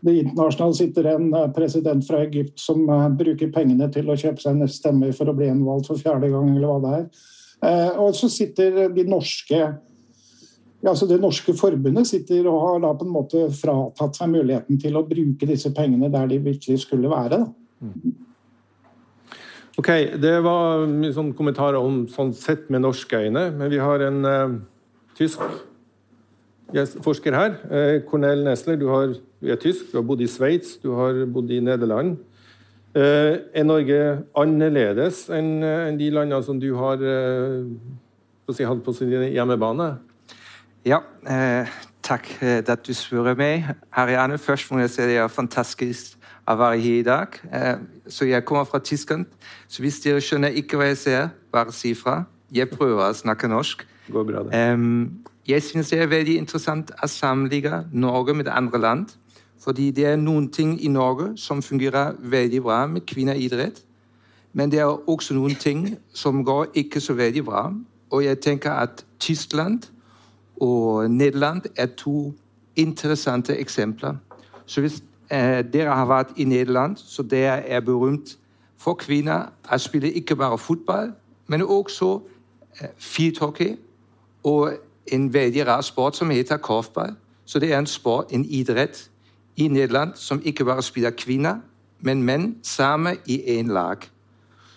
det 0.04 0.18
internasjonale 0.20 0.76
sitter 0.76 1.06
en 1.14 1.30
eh, 1.34 1.52
president 1.56 2.04
fra 2.08 2.20
Egypt 2.26 2.60
som 2.60 2.84
eh, 2.90 3.06
bruker 3.16 3.52
pengene 3.56 3.88
til 3.92 4.10
å 4.12 4.18
kjøpe 4.20 4.44
seg 4.44 4.60
en 4.60 4.68
stemme 4.68 5.14
for 5.16 5.32
å 5.32 5.36
bli 5.38 5.48
gjenvalgt 5.48 5.88
for 5.88 6.02
fjerde 6.02 6.28
gang, 6.34 6.50
eller 6.52 6.68
hva 6.68 6.82
det 6.84 6.98
er. 6.98 7.08
Og 8.04 8.12
så 8.12 8.28
sitter 8.28 8.90
de 8.92 9.06
norske 9.08 9.58
altså 10.84 11.08
Det 11.08 11.16
norske 11.22 11.54
forbundet 11.56 12.10
sitter 12.10 12.48
og 12.52 12.60
har 12.60 12.82
da 12.84 12.90
på 12.98 13.06
en 13.06 13.14
måte 13.14 13.46
fratatt 13.56 14.18
seg 14.18 14.34
muligheten 14.34 14.80
til 14.82 14.98
å 15.00 15.06
bruke 15.08 15.48
disse 15.48 15.72
pengene 15.72 16.10
der 16.12 16.28
de 16.28 16.42
virkelig 16.44 16.82
skulle 16.84 17.08
være. 17.08 17.40
Mm. 17.80 18.18
Ok, 19.74 19.90
Det 20.22 20.36
var 20.46 20.84
mye 20.86 21.14
sånn 21.16 21.32
kommentarer 21.34 21.82
om 21.82 22.04
sånn 22.12 22.30
sett 22.38 22.68
med 22.70 22.84
norske 22.84 23.18
øyne, 23.26 23.48
men 23.58 23.72
vi 23.72 23.80
har 23.82 24.04
en 24.06 24.20
uh, 24.22 24.58
tysk 25.18 25.42
forsker 27.02 27.34
her. 27.34 27.56
Uh, 27.72 27.96
Cornel 28.06 28.44
Nesler, 28.46 28.78
du, 28.78 28.86
har, 28.92 29.16
du, 29.18 29.50
er 29.50 29.58
tysk, 29.58 29.90
du 29.90 29.98
har 29.98 30.06
bodd 30.06 30.22
i 30.22 30.30
Sveits, 30.30 30.76
du 30.84 30.92
har 30.94 31.24
bodd 31.26 31.50
i 31.50 31.58
Nederland. 31.66 32.20
Uh, 32.94 33.42
er 33.50 33.66
Norge 33.66 34.02
annerledes 34.38 35.26
enn 35.34 35.66
en 35.66 35.98
de 35.98 36.12
landene 36.14 36.46
som 36.46 36.62
du 36.62 36.70
har 36.78 37.02
si, 38.54 38.62
hatt 38.62 38.86
på 38.86 38.94
sin 38.94 39.10
hjemmebane? 39.10 39.96
Ja, 40.86 41.02
takk 42.04 42.28
for 42.40 42.72
at 42.74 42.88
du 42.88 42.94
spør 42.94 43.34
meg. 43.36 43.66
Ariane, 43.92 44.38
først 44.38 44.72
må 44.72 44.80
jeg 44.80 44.90
si 44.90 45.08
det 45.08 45.18
er 45.18 45.28
fantastisk 45.32 46.18
å 46.48 46.56
være 46.60 46.80
her 46.84 47.00
i 47.00 47.06
dag. 47.08 47.40
Eh, 47.54 47.76
så 48.12 48.26
jeg 48.28 48.46
kommer 48.46 48.64
fra 48.64 48.80
Tyskland. 48.80 49.26
Så 49.68 49.82
hvis 49.82 50.00
dere 50.04 50.22
skjønner 50.22 50.56
ikke 50.60 50.78
hva 50.78 50.92
jeg 50.92 50.98
ser, 50.98 51.28
bare 51.52 51.72
si 51.72 51.94
fra. 51.96 52.24
Jeg 52.52 52.70
prøver 52.70 53.08
å 53.08 53.14
snakke 53.16 53.48
norsk. 53.48 53.86
Går 54.12 54.28
bra, 54.28 54.44
det. 54.44 54.64
Jeg 55.48 55.64
synes 55.64 55.90
det 55.90 56.00
er 56.00 56.08
veldig 56.08 56.38
interessant 56.40 56.92
å 57.04 57.08
sammenligne 57.08 57.86
Norge 57.92 58.34
med 58.34 58.48
andre 58.48 58.80
land. 58.80 59.16
Fordi 59.64 59.92
det 59.92 60.06
er 60.06 60.20
noen 60.20 60.50
ting 60.52 60.76
i 60.84 60.92
Norge 60.92 61.34
som 61.40 61.62
fungerer 61.62 62.16
veldig 62.20 62.62
bra 62.64 62.86
med 62.88 63.06
kvinneidrett. 63.08 63.82
Men 64.54 64.72
det 64.72 64.80
er 64.80 65.10
også 65.10 65.34
noen 65.34 65.56
ting 65.56 65.98
som 66.14 66.44
går 66.46 66.68
ikke 66.74 67.00
så 67.02 67.14
veldig 67.14 67.44
bra. 67.46 67.72
Og 68.12 68.26
jeg 68.26 68.40
tenker 68.40 68.72
at 68.72 69.06
Tyskland 69.20 69.88
og 70.64 71.12
Nederland 71.12 71.62
er 71.76 71.86
to 71.86 72.34
interessante 72.76 73.58
eksempler. 73.58 74.16
Så 74.66 74.82
hvis 74.82 75.04
eh, 75.32 75.74
dere 75.74 75.96
har 75.96 76.06
vært 76.06 76.38
i 76.38 76.44
Nederland, 76.44 76.98
så 76.98 77.24
det 77.24 77.46
er 77.46 77.80
berømt 77.80 78.38
for 78.78 78.96
kvinner 79.00 79.52
å 79.68 79.78
spille 79.78 80.12
ikke 80.12 80.36
bare 80.40 80.58
fotball, 80.58 81.12
men 81.48 81.64
også 81.64 82.14
eh, 82.80 82.94
fieldhockey 82.98 83.76
og 84.44 84.78
en 85.12 85.34
veldig 85.34 85.68
rar 85.68 85.82
sport 85.82 86.16
som 86.16 86.32
heter 86.32 86.58
korfball. 86.58 87.16
Så 87.46 87.60
det 87.60 87.74
er 87.74 87.80
en 87.80 87.88
sport, 87.88 88.32
en 88.32 88.46
idrett 88.46 89.10
i 89.56 89.68
Nederland 89.68 90.16
som 90.16 90.42
ikke 90.46 90.66
bare 90.66 90.84
spiller 90.84 91.12
kvinner, 91.12 91.60
men 92.00 92.24
menn 92.24 92.56
sammen 92.64 93.18
i 93.26 93.60
én 93.60 93.68
lag. 93.68 93.98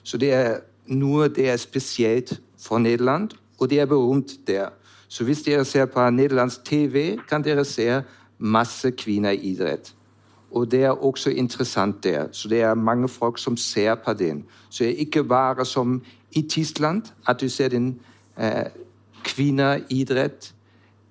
Så 0.02 0.18
det 0.18 0.32
er 0.34 0.58
noe 0.86 1.28
det 1.28 1.48
er 1.50 1.56
spesielt 1.56 2.40
for 2.58 2.78
Nederland, 2.78 3.30
og 3.58 3.70
det 3.70 3.80
er 3.80 3.86
berømt 3.86 4.38
der. 4.46 4.68
Så 5.08 5.24
hvis 5.24 5.42
dere 5.42 5.64
ser 5.64 5.84
på 5.84 6.10
nederlandsk 6.10 6.64
TV, 6.64 7.18
kan 7.28 7.44
dere 7.44 7.64
se 7.64 8.02
masse 8.38 8.90
kvinner 8.90 9.30
i 9.30 9.52
idrett. 9.52 9.94
Og 10.50 10.70
det 10.70 10.84
er 10.84 11.04
også 11.04 11.30
interessant 11.30 12.04
der. 12.04 12.26
Så 12.32 12.48
det 12.48 12.60
er 12.60 12.74
mange 12.74 13.08
folk 13.08 13.38
som 13.38 13.56
ser 13.56 13.94
på 13.94 14.12
den. 14.12 14.44
Så 14.70 14.84
det 14.84 14.92
er 14.92 14.96
ikke 14.96 15.24
bare 15.24 15.64
som 15.64 16.02
i 16.32 16.42
Tyskland 16.42 17.02
at 17.28 17.40
du 17.40 17.48
ser 17.48 17.68
den 17.68 18.00
eh, 18.38 18.64
kvinneidrett 19.24 20.54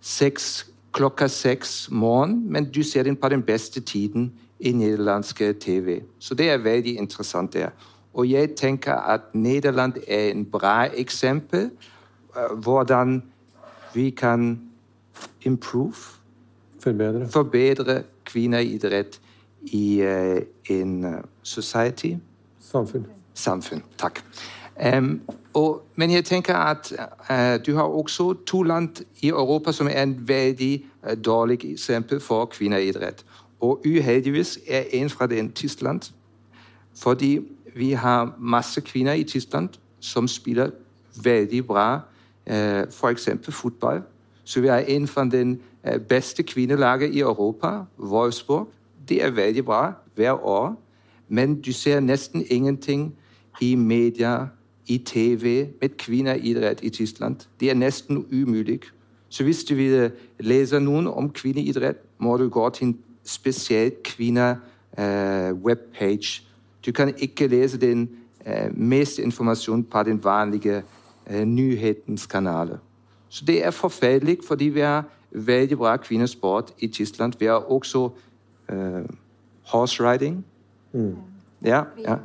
seks, 0.02 0.68
klokka 0.94 1.28
seks 1.28 1.90
morgen, 1.92 2.52
men 2.52 2.72
du 2.72 2.84
ser 2.84 3.04
den 3.04 3.16
på 3.16 3.30
den 3.30 3.44
beste 3.44 3.82
tiden 3.82 4.34
i 4.60 4.72
nederlandske 4.72 5.54
TV. 5.54 6.02
Så 6.20 6.36
det 6.36 6.50
er 6.50 6.58
veldig 6.58 6.98
interessant 6.98 7.54
der. 7.54 7.70
Og 8.14 8.32
jeg 8.32 8.50
tenker 8.56 8.94
at 8.94 9.22
Nederland 9.34 9.94
er 10.08 10.30
en 10.32 10.46
bra 10.46 10.88
eksempel 10.94 11.70
uh, 12.36 12.60
hvordan 12.60 13.24
vi 13.96 14.10
kan 14.10 14.62
improve 15.42 15.96
Forbedre, 16.80 17.30
forbedre 17.30 18.04
kvinneidrett 18.26 19.22
i 19.62 20.02
uh, 20.02 20.38
en 20.70 21.06
uh, 21.06 21.12
society. 21.44 22.16
Samfunn. 22.60 23.06
Samfunn. 23.34 23.84
Takk. 23.98 24.24
Um, 24.96 25.22
og, 25.54 25.82
men 25.96 26.12
jeg 26.12 26.26
tenker 26.26 26.56
at 26.56 26.94
uh, 27.30 27.66
du 27.66 27.76
har 27.76 27.84
også 27.84 28.34
to 28.46 28.64
land 28.64 29.06
i 29.22 29.28
Europa 29.28 29.72
som 29.72 29.88
er 29.88 30.04
en 30.04 30.28
veldig 30.28 30.86
dårlig 31.26 31.66
eksempel 31.66 32.20
for 32.20 32.46
kvinneidrett. 32.46 33.26
Og 33.60 33.82
uheldigvis 33.86 34.60
er 34.68 34.84
en 34.92 35.10
fra 35.10 35.28
den 35.28 35.52
Tyskland. 35.52 36.02
Fordi 36.96 37.40
vi 37.76 37.92
har 37.92 38.36
masse 38.40 38.82
kvinner 38.82 39.14
i 39.14 39.24
Tyskland 39.24 39.70
som 40.00 40.28
spiller 40.28 40.70
veldig 41.24 41.68
bra 41.68 42.00
Eh, 42.00 42.15
f.eks. 42.48 43.30
fotball. 43.50 44.02
Så 44.44 44.62
vi 44.62 44.68
er 44.68 44.78
en 44.78 45.08
av 45.18 45.32
den 45.32 45.62
eh, 45.84 46.00
beste 46.00 46.44
kvinnelaget 46.44 47.14
i 47.14 47.20
Europa, 47.20 47.84
Wolfsburg. 47.98 48.68
Det 49.10 49.24
er 49.24 49.30
veldig 49.30 49.66
bra 49.66 49.92
hver 50.16 50.32
år, 50.32 50.82
men 51.28 51.62
du 51.62 51.74
ser 51.74 52.00
nesten 52.00 52.46
ingenting 52.50 53.16
i 53.62 53.76
media, 53.76 54.38
i 54.88 54.98
TV, 54.98 55.68
med 55.82 55.90
kvinneidrett 55.90 56.80
i 56.84 56.90
Tyskland. 56.90 57.36
Det 57.60 57.70
er 57.70 57.74
nesten 57.74 58.18
umulig. 58.18 58.80
Så 59.30 59.44
hvis 59.44 59.64
du 59.64 59.76
vil 59.76 60.12
lese 60.40 60.80
noen 60.80 61.08
om 61.08 61.30
kvinneidrett, 61.30 61.98
må 62.20 62.38
du 62.38 62.50
gå 62.50 62.70
til 62.70 62.88
en 62.88 62.98
spesiell 63.24 63.92
kvinne-webpage. 64.04 66.44
Du 66.86 66.92
kan 66.92 67.14
ikke 67.18 67.48
lese 67.48 67.78
den 67.78 68.00
mest 68.00 68.10
meste 68.74 69.22
informasjonen 69.22 69.84
på 69.84 70.04
den 70.04 70.24
vanlige 70.24 70.78
eh, 70.78 70.84
nyhetens 71.30 72.26
kanaler. 72.26 72.78
Så 73.30 73.46
det 73.46 73.66
er 73.66 73.72
forferdelig, 73.72 74.38
fordi 74.48 74.66
vi 74.66 74.80
har 74.80 75.04
veldig 75.32 75.78
bra 75.78 75.98
kvinnesport 75.98 76.74
i 76.80 76.88
Tyskland. 76.88 77.34
Vi 77.40 77.46
har 77.46 77.72
også 77.72 78.10
uh, 78.74 78.76
horse 79.64 80.12
riding. 80.12 80.46
Mm. 80.94 81.16
Ja, 81.64 81.84
ja. 82.00 82.16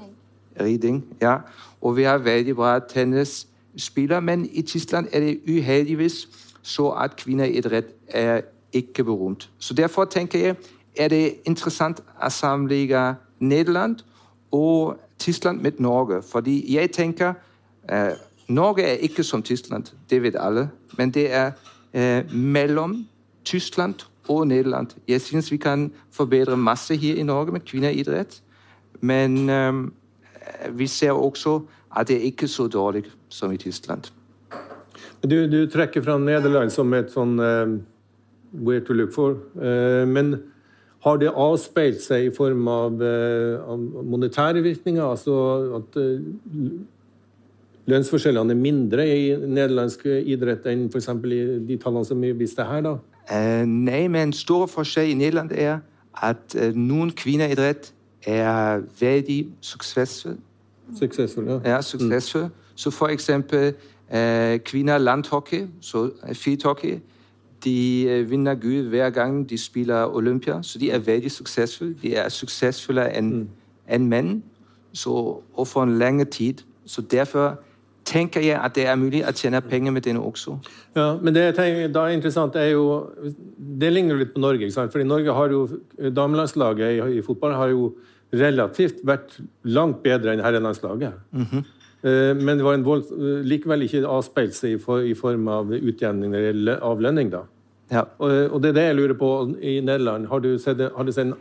Riding. 0.60 1.04
Ja. 1.20 1.36
Og 1.80 1.96
vi 1.96 2.02
har 2.02 2.18
veldig 2.18 2.56
bra 2.56 2.78
tennisspillere. 2.78 4.20
Men 4.20 4.48
i 4.52 4.62
Tyskland 4.62 5.08
er 5.12 5.20
det 5.20 5.40
uheldigvis 5.48 6.28
så 6.62 6.88
at 6.90 7.16
kvinneidrett 7.16 7.86
er 8.08 8.40
ikke 8.72 9.04
berømt. 9.04 9.50
Så 9.58 9.74
derfor 9.74 10.04
tenker 10.04 10.38
jeg 10.38 10.56
er 10.96 11.08
det 11.08 11.34
interessant 11.44 12.02
å 12.22 12.28
sammenligne 12.28 13.16
Nederland 13.38 14.02
og 14.52 14.98
Tyskland 15.18 15.60
med 15.60 15.72
Norge. 15.78 16.22
Fordi 16.22 16.74
jeg 16.74 16.92
tenker 16.92 17.34
eh, 17.90 18.12
Norge 18.50 18.82
er 18.82 19.02
ikke 19.06 19.22
som 19.22 19.42
Tyskland, 19.42 19.92
det 20.10 20.22
vet 20.22 20.36
alle. 20.38 20.68
Men 20.98 21.10
det 21.14 21.28
er 21.32 21.52
eh, 21.94 22.32
mellom 22.34 23.06
Tyskland 23.44 23.94
og 24.28 24.48
Nederland. 24.48 24.96
Jeg 25.08 25.20
syns 25.20 25.52
vi 25.52 25.56
kan 25.56 25.92
forbedre 26.12 26.56
masse 26.56 26.96
her 26.96 27.14
i 27.14 27.22
Norge 27.22 27.52
med 27.52 27.60
kvinneidrett. 27.60 28.42
Men 29.00 29.48
eh, 29.48 29.72
vi 30.74 30.86
ser 30.86 31.12
også 31.12 31.60
at 31.96 32.08
det 32.08 32.16
er 32.16 32.30
ikke 32.30 32.48
så 32.48 32.66
dårlig 32.68 33.04
som 33.28 33.52
i 33.52 33.56
Tyskland. 33.56 34.10
Du, 35.22 35.46
du 35.46 35.66
trekker 35.70 36.02
fram 36.02 36.24
Nederland 36.24 36.72
som 36.72 36.92
et 36.96 37.10
sånn 37.12 37.36
uh, 37.38 37.74
where 38.52 38.80
to 38.80 38.96
look 38.96 39.12
for. 39.12 39.36
Uh, 39.58 40.06
men 40.08 40.38
har 41.04 41.18
det 41.20 41.32
avspeilt 41.32 42.00
seg 42.02 42.28
i 42.28 42.32
form 42.34 42.68
av, 42.68 43.02
uh, 43.02 43.76
monetære 44.02 44.62
virkninger? 44.64 45.04
Altså 45.04 45.36
at 45.82 46.00
lønnsforskjellene 47.90 48.54
er 48.54 48.60
mindre 48.60 49.06
i 49.06 49.28
nederlandsk 49.36 50.06
idrett 50.06 50.66
enn 50.70 50.88
f.eks. 50.88 51.10
i 51.10 51.40
de 51.68 51.78
tallene 51.82 52.08
som 52.08 52.22
vi 52.22 52.32
viste 52.38 52.66
her? 52.66 52.84
da? 52.86 52.96
nei, 53.66 54.08
men 54.10 54.30
en 54.30 54.32
stor 54.34 54.64
forskjell 54.66 55.12
i 55.12 55.14
Nederland 55.14 55.52
er 55.54 55.78
at 56.18 56.56
noen 56.74 57.12
kvinneidrett 57.14 57.92
er 58.26 58.82
veldig 58.98 59.38
suksessfull. 59.62 60.40
Suksessfull, 60.98 61.46
ja. 61.46 61.60
ja 61.76 61.78
suksessfull. 61.86 62.48
Mm. 62.48 62.74
Så 62.74 62.90
for 62.90 63.12
eksempel 63.14 63.76
Eh, 64.12 64.58
kvinner 64.58 64.98
landhockey, 64.98 65.66
så 65.80 66.10
fieldhockey, 66.32 66.98
de 67.64 68.08
eh, 68.08 68.30
vinner 68.30 68.54
Gud 68.54 68.88
hver 68.88 69.10
gang 69.10 69.50
de 69.50 69.58
spiller 69.58 70.04
Olympia. 70.04 70.62
Så 70.62 70.78
de 70.78 70.90
er 70.90 70.98
veldig 70.98 71.30
suksessfulle. 71.30 71.96
De 72.02 72.14
er 72.14 72.28
suksessfulle 72.28 73.04
enn 73.14 73.28
mm. 73.30 73.48
en 73.88 74.06
menn 74.06 74.42
så, 74.92 75.42
og 75.54 75.68
for 75.68 75.82
en 75.82 75.98
lengre 75.98 76.24
tid. 76.24 76.54
Så 76.86 77.02
derfor 77.02 77.60
tenker 78.10 78.44
jeg 78.44 78.58
at 78.58 78.74
det 78.76 78.86
er 78.90 78.98
mulig 78.98 79.22
å 79.26 79.32
tjene 79.36 79.62
penger 79.64 79.94
med 79.94 80.04
denne 80.06 80.22
også. 80.26 80.56
Ja, 80.96 81.14
Men 81.22 81.34
det 81.36 81.44
tenker, 81.58 81.90
da 81.94 82.06
er 82.08 82.16
interessant 82.16 82.56
er 82.58 82.72
jo 82.72 82.84
Det 83.56 83.92
ligner 83.92 84.18
litt 84.18 84.34
på 84.34 84.42
Norge. 84.42 84.66
ikke 84.66 84.74
sant? 84.74 84.92
Fordi 84.92 85.06
Norge 85.06 85.34
har 85.36 85.54
jo 85.54 85.66
Damelandslaget 86.10 86.96
i, 86.96 87.18
i 87.18 87.22
fotball 87.22 87.54
har 87.54 87.70
jo 87.70 87.92
relativt 88.32 89.04
vært 89.06 89.38
langt 89.64 90.02
bedre 90.02 90.34
enn 90.34 90.42
herrelandslaget. 90.42 91.14
Mm 91.32 91.46
-hmm. 91.46 91.64
Men 92.02 92.56
det 92.56 92.64
var 92.64 92.74
en 92.74 92.84
vold, 92.84 93.04
eh, 93.12 93.44
likevel 93.44 93.82
ikke 93.82 94.06
avspeilt 94.08 94.54
seg 94.54 94.70
i 95.04 95.14
form 95.14 95.48
av 95.48 95.70
utjevning 95.70 96.34
av 96.80 97.00
lønning. 97.00 97.30
da. 97.30 97.42
Ja. 97.90 98.02
Og, 98.18 98.62
det 98.62 98.68
er 98.68 98.72
det 98.72 98.82
jeg 98.82 98.94
lurer 98.94 99.14
på 99.18 99.54
i 99.62 99.80
Nederland. 99.80 100.26
Har 100.26 100.38
du 100.38 100.58
sett, 100.58 100.78
har 100.96 101.02
du 101.02 101.12
sett 101.12 101.26
en, 101.26 101.34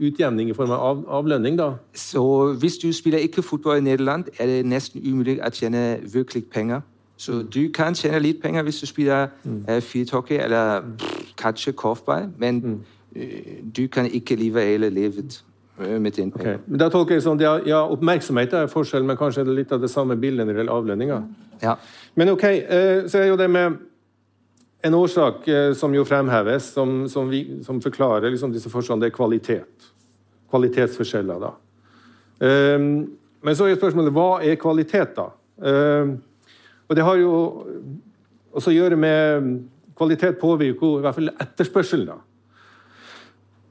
utjevning 0.00 0.50
i 0.50 0.54
form 0.56 0.70
av 0.70 1.04
avlønning, 1.08 1.58
da? 1.58 1.72
Så 1.94 2.52
Hvis 2.52 2.78
du 2.78 2.92
spiller 2.92 3.18
ikke 3.18 3.42
fotball 3.42 3.78
i 3.78 3.80
Nederland, 3.80 4.24
er 4.38 4.46
det 4.46 4.66
nesten 4.66 5.02
umulig 5.04 5.38
å 5.44 5.50
tjene 5.52 5.98
virkelig 6.12 6.44
penger. 6.44 6.80
Så 7.16 7.32
mm. 7.32 7.50
du 7.50 7.68
kan 7.74 7.94
tjene 7.94 8.20
litt 8.22 8.40
penger 8.42 8.62
hvis 8.62 8.80
du 8.80 8.86
spiller 8.86 9.26
mm. 9.44 9.64
uh, 9.68 9.80
fyrthockey 9.80 10.38
eller 10.38 10.80
pff, 10.98 11.34
kanskje 11.36 11.72
korfball, 11.72 12.30
men 12.38 12.60
mm. 12.62 12.78
uh, 13.16 13.52
du 13.76 13.86
kan 13.88 14.06
ikke 14.06 14.36
leve 14.36 14.64
hele 14.64 14.90
livet 14.90 15.44
med 15.78 16.10
din 16.10 16.32
Okay. 16.34 16.56
Men 16.66 16.78
da 16.78 16.88
tolker 16.90 17.14
jeg 17.14 17.22
sånn, 17.22 17.38
ja, 17.38 17.52
ja, 17.66 17.84
Oppmerksomhet 17.86 18.52
er 18.52 18.66
forskjell, 18.66 19.04
men 19.06 19.16
kanskje 19.16 19.44
er 19.44 19.46
det 19.46 19.54
litt 19.60 19.72
av 19.72 19.80
det 19.80 19.90
samme 19.90 20.16
bildet 20.16 20.46
når 20.46 20.56
det 20.56 20.58
gjelder 20.64 20.74
avlønninga. 20.74 21.18
Ja. 21.62 21.76
Men 22.14 22.32
OK, 22.32 22.42
uh, 22.44 23.04
så 23.06 23.20
er 23.20 23.28
jo 23.28 23.36
det 23.38 23.46
med 23.50 23.76
en 24.82 24.94
årsak 24.94 25.48
eh, 25.48 25.72
som 25.74 25.94
jo 25.94 26.04
fremheves, 26.06 26.72
som, 26.74 27.00
som, 27.10 27.30
vi, 27.30 27.42
som 27.66 27.80
forklarer 27.82 28.30
liksom 28.30 28.52
disse 28.54 28.70
forskjellene, 28.70 29.06
det 29.06 29.10
er 29.12 29.16
kvalitet. 29.16 29.88
Kvalitetsforskjeller, 30.52 31.42
da. 31.42 31.54
Um, 32.38 33.08
men 33.42 33.56
så 33.58 33.66
er 33.66 33.78
spørsmålet 33.78 34.14
hva 34.14 34.28
er 34.46 34.60
kvalitet, 34.60 35.16
da? 35.16 35.32
Um, 35.58 36.14
og 36.88 36.96
det 36.96 37.04
har 37.04 37.18
jo 37.18 37.32
også 38.54 38.70
å 38.70 38.76
gjøre 38.76 38.96
med 38.96 39.50
Kvalitet 39.98 40.36
påvirker 40.38 41.00
i 41.00 41.02
hvert 41.02 41.16
fall 41.16 41.30
etterspørselen. 41.42 42.06
da. 42.06 42.20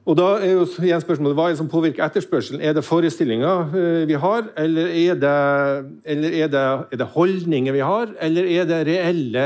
Og 0.08 0.16
da 0.16 0.28
er 0.40 0.54
jo 0.54 0.62
igjen 0.80 1.02
spørsmålet, 1.02 1.36
Hva 1.36 1.46
er 1.48 1.52
det 1.52 1.60
som 1.60 1.68
påvirker 1.68 2.04
etterspørselen? 2.06 2.62
Er 2.64 2.72
det 2.76 2.84
forestillinger 2.86 3.74
eh, 3.76 4.06
vi 4.08 4.16
har, 4.16 4.46
eller, 4.56 4.88
er 4.88 5.18
det, 5.20 5.32
eller 6.04 6.36
er, 6.38 6.48
det, 6.48 6.62
er 6.92 7.00
det, 7.02 7.08
holdninger 7.12 7.76
vi 7.76 7.82
har, 7.84 8.14
eller 8.24 8.48
er 8.48 8.64
det 8.70 8.78
reelle 8.88 9.44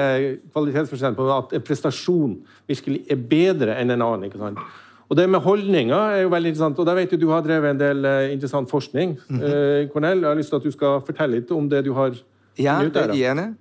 kvalitetsforskjeller 0.53 1.19
på 1.19 1.27
at 1.35 1.57
en 1.59 1.65
prestasjon 1.67 2.37
virkelig 2.71 3.03
er 3.11 3.25
bedre 3.33 3.75
enn 3.81 3.91
en 3.91 4.05
annen? 4.07 4.29
ikke 4.29 4.39
sant? 4.39 4.63
Og 5.11 5.19
Det 5.19 5.27
med 5.29 5.43
holdninger 5.45 5.97
er 5.97 6.23
jo 6.23 6.31
veldig 6.33 6.53
interessant, 6.53 6.79
og 6.79 6.87
der 6.87 6.95
vet 6.97 7.11
du 7.11 7.17
du 7.21 7.33
har 7.33 7.43
drevet 7.45 7.75
en 7.75 7.81
del 7.81 8.05
eh, 8.05 8.33
interessant 8.33 8.71
forskning. 8.71 9.19
Mm 9.29 9.41
-hmm. 9.41 9.93
Cornell, 9.93 10.21
jeg 10.21 10.29
har 10.29 10.37
lyst 10.37 10.49
til 10.49 10.57
at 10.57 10.65
du 10.65 10.71
skal 10.71 11.01
fortelle 11.07 11.41
litt 11.41 11.51
om 11.51 11.69
det 11.69 11.85
du 11.85 11.93
har 11.93 12.15
ja, 12.59 12.79
funnet 12.79 12.87
ut 12.87 12.95
der. 12.95 13.15
Gjerne. 13.15 13.55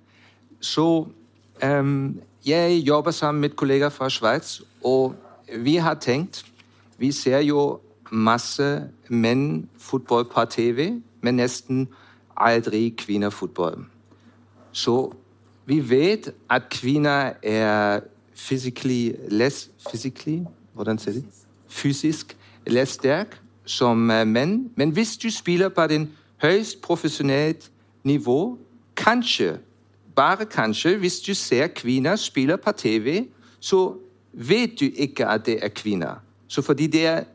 Så 0.60 1.06
um, 1.64 2.20
jeg 2.46 2.82
jobber 2.86 3.10
sammen 3.10 3.40
med 3.40 3.50
kollegaer 3.50 3.90
fra 3.90 4.08
Sveits, 4.10 4.62
og 4.84 5.14
vi 5.58 5.76
har 5.76 5.94
tenkt 5.94 6.44
vi 6.98 7.12
ser 7.12 7.38
jo 7.38 7.80
masse 8.12 8.88
menn-fotball 9.08 10.24
på 10.24 10.44
TV, 10.44 11.00
men 11.20 11.34
nesten 11.34 11.88
aldri 12.36 12.94
kvinnefotball. 12.98 13.84
Så 14.72 15.12
vi 15.66 15.90
vet 15.90 16.32
at 16.50 16.62
kvinner 16.70 17.32
er 17.42 18.00
physically 18.34 19.12
less 19.28 19.70
physically, 19.90 20.44
hvordan 20.74 20.98
sier 20.98 21.12
de? 21.12 21.24
Fysisk 21.68 22.36
less 22.66 22.90
sterk 22.98 23.40
som 23.64 23.96
menn. 24.26 24.70
Men 24.76 24.90
hvis 24.90 25.16
du 25.16 25.30
spiller 25.30 25.68
på 25.68 25.86
den 25.86 26.12
høyst 26.42 26.82
profesjonelt 26.82 27.70
nivå, 28.04 28.58
kanskje, 28.96 29.58
bare 30.16 30.46
kanskje, 30.46 30.96
hvis 30.96 31.20
du 31.20 31.34
ser 31.34 31.66
kvinner 31.66 32.16
spille 32.16 32.56
på 32.56 32.72
TV, 32.72 33.24
så 33.60 33.94
vet 34.32 34.80
du 34.80 34.84
ikke 34.84 35.26
at 35.26 35.46
det 35.46 35.58
er 35.62 35.68
kvinner. 35.68 36.14
Så 36.52 36.62
fordi 36.62 36.90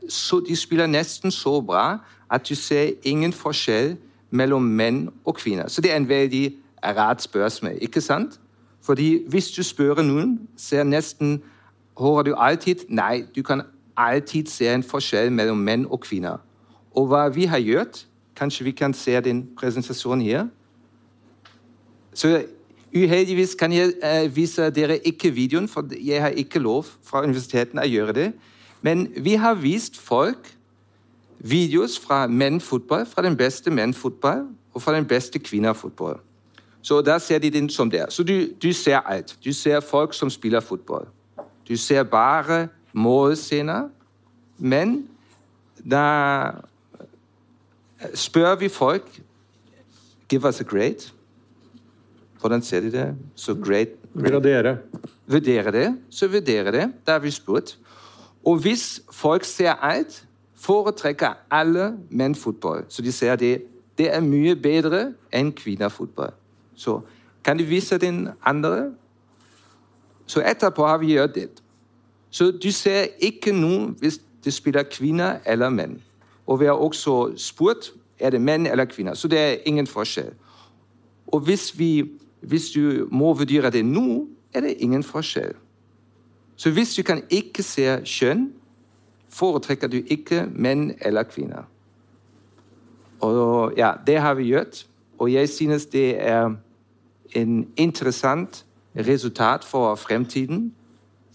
så, 0.10 0.40
de 0.48 0.56
spiller 0.56 0.88
nesten 0.88 1.32
så 1.32 1.62
bra 1.62 1.98
at 2.32 2.50
du 2.50 2.56
ser 2.56 2.92
ingen 3.04 3.34
forskjell 3.34 3.96
mellom 4.30 4.62
menn 4.62 5.10
og 5.26 5.36
kvinner. 5.36 5.68
Så 5.68 5.82
det 5.82 5.92
er 5.92 5.96
en 5.98 6.10
veldig 6.10 6.54
rart 6.84 7.22
spørsmål, 7.22 7.72
ikke 7.82 8.02
sant? 8.02 8.40
Fordi 8.82 9.24
hvis 9.28 9.48
du 9.52 9.64
spør 9.64 10.04
noen, 10.06 10.40
ser 10.58 10.84
nesten 10.84 11.42
Hører 11.98 12.22
du 12.24 12.36
alltid 12.38 12.76
Nei, 12.90 13.24
du 13.36 13.42
kan 13.44 13.62
alltid 13.98 14.46
se 14.54 14.70
en 14.70 14.84
forskjell 14.84 15.32
mellom 15.34 15.58
menn 15.58 15.88
og 15.90 16.00
kvinner. 16.06 16.38
Og 16.94 17.08
hva 17.10 17.24
vi 17.34 17.46
har 17.50 17.58
gjort 17.58 18.04
Kanskje 18.36 18.64
vi 18.64 18.72
kan 18.72 18.94
se 18.94 19.18
den 19.22 19.48
presentasjonen 19.58 20.26
her? 20.26 20.46
Så 22.14 22.44
Uheldigvis 22.94 23.56
kan 23.56 23.74
jeg 23.74 23.94
uh, 24.04 24.36
vise 24.36 24.70
dere 24.70 24.98
ikke 24.98 25.34
videoen, 25.34 25.68
for 25.68 25.90
jeg 26.06 26.22
har 26.22 26.30
ikke 26.30 26.60
lov 26.60 26.86
fra 27.04 27.24
universiteten 27.26 27.82
å 27.82 27.88
gjøre 27.90 28.14
det. 28.14 28.28
Men 28.88 29.08
vi 29.24 29.34
har 29.34 29.54
vist 29.54 29.98
folk 29.98 30.54
videoer 31.40 32.00
fra 32.04 32.28
mennfotball, 32.28 33.06
fra 33.06 33.22
den 33.22 33.38
beste 33.38 33.72
mennfotball 33.72 34.46
og 34.74 34.82
fra 34.82 34.96
den 34.96 35.06
beste 35.06 35.40
kvinnefotball. 35.40 36.20
Så 36.82 37.02
der 37.02 37.18
ser 37.18 37.40
de 37.40 37.50
den 37.50 37.70
som 37.70 37.92
det 37.92 38.00
er. 38.00 38.10
Så 38.10 38.24
du, 38.24 38.48
du, 38.64 38.74
ser 38.74 39.00
alt. 39.00 39.38
Du 39.46 39.54
ser 39.54 39.80
folk 39.80 40.14
som 40.14 40.30
spiller 40.30 40.60
fotball. 40.60 41.08
Du 41.68 41.78
ser 41.78 42.04
bare 42.04 42.68
målscener. 42.94 43.90
Men 44.58 45.08
da 45.92 46.52
spør 48.14 48.56
vi 48.56 48.70
folk 48.70 49.22
Give 50.30 50.46
us 50.46 50.62
a 50.62 50.64
grade. 50.64 51.12
Hvordan 52.40 52.62
ser 52.62 52.82
de 52.82 52.92
det? 52.92 53.16
Så 53.36 53.56
great. 53.66 53.88
Vurdere. 54.14 54.78
Vurdere 55.26 55.72
det. 55.72 55.98
Så 56.10 56.28
vurdere 56.28 56.72
det. 56.72 56.92
Da 57.08 57.12
har 57.12 57.20
vi 57.20 57.32
spurt. 57.32 57.78
Og 58.46 58.58
hvis 58.62 59.02
folk 59.12 59.44
ser 59.44 59.74
alt, 59.74 60.28
foretrekker 60.56 61.34
alle 61.52 61.98
menn 62.10 62.36
fotball. 62.36 62.86
Så 62.90 63.02
de 63.02 63.12
ser 63.12 63.36
det, 63.36 63.64
det 63.98 64.16
er 64.16 64.22
mye 64.22 64.56
bedre 64.56 65.14
enn 65.34 65.52
kvinnefotball. 65.52 66.32
Så 66.76 67.02
kan 67.44 67.58
du 67.58 67.64
vise 67.64 67.98
den 67.98 68.30
andre? 68.46 68.92
Så 70.26 70.42
etterpå 70.42 70.86
har 70.86 70.98
vi 70.98 71.14
gjort 71.14 71.36
det. 71.36 71.50
Så 72.30 72.52
du 72.52 72.72
ser 72.72 73.06
ikke 73.20 73.52
noe 73.52 73.94
hvis 74.00 74.20
det 74.44 74.54
spiller 74.54 74.84
kvinner 74.84 75.40
eller 75.46 75.70
menn. 75.70 76.02
Og 76.46 76.60
vi 76.60 76.66
har 76.66 76.74
også 76.74 77.34
spurt 77.38 77.92
er 78.20 78.30
det 78.30 78.42
menn 78.42 78.66
eller 78.66 78.86
kvinner. 78.86 79.14
Så 79.14 79.28
det 79.28 79.40
er 79.40 79.56
ingen 79.66 79.88
forskjell. 79.88 80.34
Og 81.28 81.40
hvis 81.40 81.80
vi 81.80 82.10
Hvis 82.42 82.70
du 82.70 83.08
må 83.12 83.34
vurdere 83.34 83.72
det 83.72 83.86
nå, 83.86 84.28
er 84.54 84.62
det 84.62 84.76
ingen 84.78 85.04
forskjell. 85.04 85.56
Så 86.58 86.72
hvis 86.74 86.96
du 86.96 87.04
kan 87.04 87.22
ikke 87.30 87.64
se 87.64 88.00
kjønn, 88.06 88.48
foretrekker 89.30 89.88
du 89.88 90.00
ikke 90.02 90.48
menn 90.50 90.92
eller 91.06 91.24
kvinner. 91.30 91.68
Og 93.22 93.74
ja, 93.78 93.92
det 94.08 94.18
har 94.22 94.34
vi 94.34 94.50
gjort, 94.50 94.86
og 95.18 95.34
jeg 95.34 95.50
synes 95.50 95.86
det 95.86 96.22
er 96.22 96.56
en 97.36 97.68
interessant 97.78 98.66
resultat 98.98 99.64
for 99.64 99.96
fremtiden. 99.96 100.74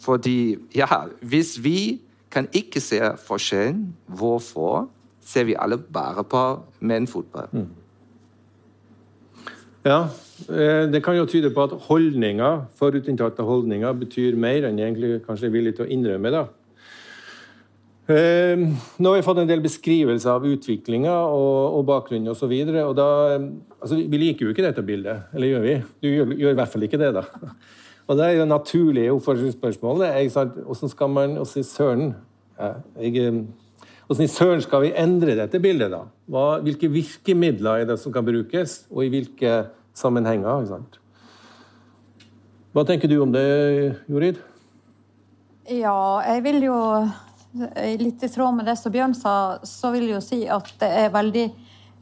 Fordi 0.01 0.57
ja, 0.75 0.87
hvis 1.23 1.65
vi 1.65 2.01
kan 2.31 2.49
ikke 2.53 2.81
se 2.81 3.01
forskjellen, 3.27 3.97
hvorfor 4.07 4.89
ser 5.21 5.45
vi 5.45 5.55
alle 5.59 5.79
bare 5.79 6.25
på 6.25 6.61
mennfotball? 6.81 7.49
Mm. 7.53 7.69
Ja, 9.83 10.09
eh, 10.49 10.87
det 10.91 11.03
kan 11.03 11.17
jo 11.17 11.27
tyde 11.27 11.51
på 11.51 11.65
at 11.67 11.75
holdninger, 11.89 12.67
forutinntatte 12.79 13.43
holdninger 13.43 13.93
betyr 13.99 14.37
mer 14.39 14.69
enn 14.69 14.79
jeg 14.79 14.93
egentlig 14.93 15.23
kanskje 15.27 15.49
er 15.49 15.55
villig 15.57 15.77
til 15.77 15.87
å 15.87 15.91
innrømme. 15.91 16.31
da. 16.31 16.45
Eh, 18.13 18.59
nå 18.99 19.11
har 19.11 19.17
vi 19.17 19.27
fått 19.27 19.39
en 19.39 19.49
del 19.49 19.63
beskrivelser 19.63 20.31
av 20.31 20.47
utviklinga 20.47 21.13
og, 21.13 21.79
og 21.79 21.87
bakgrunnen 21.87 22.31
osv. 22.31 22.53
Altså, 22.53 23.97
vi 23.97 24.19
liker 24.19 24.47
jo 24.47 24.55
ikke 24.55 24.67
dette 24.67 24.83
bildet, 24.87 25.31
eller 25.35 25.47
gjør 25.51 25.67
vi? 25.67 25.77
Du 26.03 26.09
gjør, 26.11 26.35
gjør 26.39 26.55
i 26.55 26.61
hvert 26.61 26.73
fall 26.73 26.87
ikke 26.87 27.03
det, 27.03 27.15
da. 27.19 27.27
Og 28.11 28.19
det 28.19 28.25
er 28.27 28.33
jo 28.35 28.45
naturlige 28.45 29.13
oppførselsspørsmål. 29.15 30.03
Hvordan 30.67 30.91
skal 30.91 31.11
man 31.11 31.37
å 31.39 31.45
i 31.47 31.63
søren 31.63 32.09
Hvordan 34.07 34.27
i 34.27 34.31
søren 34.31 34.63
skal 34.65 34.83
vi 34.85 34.95
endre 34.99 35.37
dette 35.39 35.61
bildet, 35.63 35.93
da? 35.93 36.05
Hva, 36.31 36.47
hvilke 36.65 36.91
virkemidler 36.91 37.83
er 37.83 37.89
det 37.89 37.99
som 38.03 38.13
kan 38.15 38.27
brukes, 38.27 38.83
og 38.91 39.05
i 39.07 39.13
hvilke 39.13 39.53
sammenhenger? 39.97 40.81
Hva 42.73 42.85
tenker 42.89 43.11
du 43.11 43.19
om 43.23 43.33
det, 43.35 43.45
Jorid? 44.11 44.41
Ja, 45.71 46.21
jeg 46.27 46.43
vil 46.49 46.65
jo 46.67 46.79
Litt 47.53 48.23
i 48.25 48.29
tråd 48.33 48.55
med 48.57 48.65
det 48.65 48.79
som 48.81 48.93
Bjørn 48.95 49.13
sa, 49.13 49.61
så 49.69 49.91
vil 49.93 50.07
jeg 50.07 50.15
jo 50.15 50.21
si 50.25 50.39
at 50.49 50.71
det 50.81 50.89
er 51.03 51.11
veldig 51.13 51.43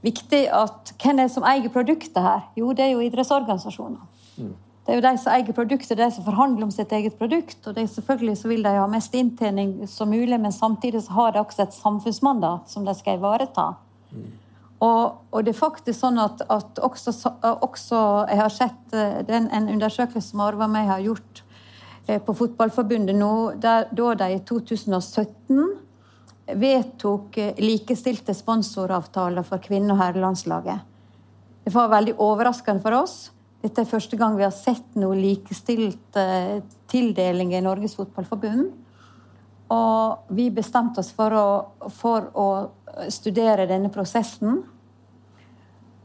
viktig 0.07 0.45
at 0.55 0.93
Hvem 0.95 1.19
er 1.19 1.27
det 1.27 1.33
som 1.35 1.47
eier 1.49 1.73
produktet 1.75 2.23
her? 2.23 2.45
Jo, 2.55 2.71
det 2.71 2.85
er 2.85 2.93
jo 2.93 3.03
idrettsorganisasjoner. 3.03 4.05
Mm. 4.39 4.53
Det 4.91 4.97
er 4.97 4.99
jo 4.99 5.05
de 5.05 5.19
som 5.23 5.31
eier 5.31 5.55
produktet, 5.55 5.99
de 6.01 6.07
som 6.11 6.25
forhandler 6.27 6.67
om 6.67 6.71
sitt 6.75 6.91
eget 6.91 7.15
produkt. 7.15 7.61
Og 7.63 7.77
det 7.77 7.85
er 7.85 7.91
selvfølgelig 7.93 8.33
så 8.41 8.49
vil 8.51 8.65
de 8.67 8.73
ha 8.75 8.89
mest 8.91 9.13
inntjening 9.15 9.87
som 9.87 10.11
mulig, 10.11 10.35
men 10.35 10.51
samtidig 10.51 11.05
så 11.05 11.15
har 11.15 11.37
de 11.37 11.39
også 11.45 11.63
et 11.63 11.77
samfunnsmandat 11.77 12.75
som 12.75 12.83
de 12.89 12.97
skal 12.99 13.21
ivareta. 13.21 13.69
Mm. 14.11 14.27
Og, 14.83 15.23
og, 15.31 15.39
det 15.47 15.55
er 15.55 15.61
faktisk 15.61 15.95
sånn 15.95 16.19
at, 16.19 16.43
at 16.51 16.83
også, 16.83 17.15
også, 17.63 18.03
Jeg 18.33 18.43
har 18.43 18.51
sett 18.57 18.99
eh, 18.99 19.23
den, 19.31 19.47
en 19.55 19.71
undersøkelse 19.77 20.33
som 20.33 20.43
Arve 20.43 20.67
og 20.67 20.75
meg 20.75 20.91
har 20.91 21.07
gjort 21.07 21.45
eh, 22.09 22.19
på 22.19 22.35
Fotballforbundet 22.43 23.15
nå, 23.15 23.33
der, 23.63 23.87
da 23.95 24.13
de 24.25 24.33
i 24.41 24.43
2017 24.43 25.69
vedtok 26.67 27.39
eh, 27.39 27.59
likestilte 27.63 28.35
sponsoravtaler 28.35 29.47
for 29.47 29.63
kvinne- 29.63 29.95
og 29.95 30.03
herrelandslaget. 30.03 30.83
Det 31.63 31.79
var 31.79 31.95
veldig 31.95 32.19
overraskende 32.19 32.83
for 32.83 33.05
oss. 33.05 33.21
Dette 33.61 33.83
er 33.83 33.91
første 33.91 34.17
gang 34.17 34.39
vi 34.39 34.47
har 34.47 34.55
sett 34.57 34.95
noe 34.97 35.17
likestilt 35.19 36.17
eh, 36.17 36.63
tildeling 36.89 37.53
i 37.53 37.61
Norges 37.65 37.99
Fotballforbund. 37.99 38.71
Og 39.71 40.33
vi 40.35 40.49
bestemte 40.55 41.03
oss 41.03 41.13
for 41.15 41.37
å, 41.37 41.49
for 41.93 42.31
å 42.33 42.47
studere 43.13 43.69
denne 43.71 43.93
prosessen. 43.93 44.63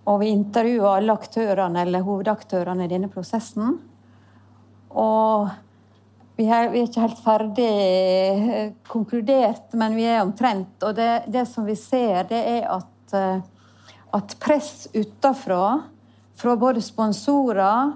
Og 0.05 0.19
vi 0.21 0.33
intervjua 0.35 0.97
alle 0.99 1.15
aktørene, 1.15 1.85
eller 1.85 2.03
hovedaktørene 2.05 2.85
i 2.85 2.91
denne 2.91 3.09
prosessen. 3.09 3.79
Og 4.91 5.47
vi 6.35 6.45
er, 6.51 6.69
vi 6.73 6.83
er, 6.83 6.89
ikke 6.89 7.07
helt 7.07 7.23
ferdig 7.23 7.71
eh, 7.71 8.69
konkludert, 8.91 9.71
men 9.79 9.95
vi 9.95 10.05
er 10.11 10.21
omtrent. 10.25 10.75
Og 10.83 10.95
det, 10.99 11.09
det 11.31 11.47
som 11.49 11.65
vi 11.65 11.79
ser, 11.79 12.27
det 12.27 12.43
er 12.59 12.67
at, 12.75 13.15
uh, 13.15 13.39
at 14.19 14.35
press 14.43 14.89
utafra 14.91 15.85
fra 16.35 16.55
både 16.59 16.83
sponsorer 16.83 17.93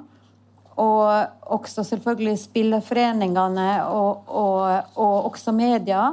og 0.80 1.52
også 1.52 1.84
selvfølgelig 1.84 2.38
spillerforeningene 2.40 3.70
og, 3.92 4.24
og, 4.28 4.94
og 4.96 5.26
også 5.32 5.52
media 5.52 6.06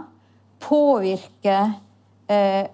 påvirker, 0.63 1.77
eh, 2.29 2.67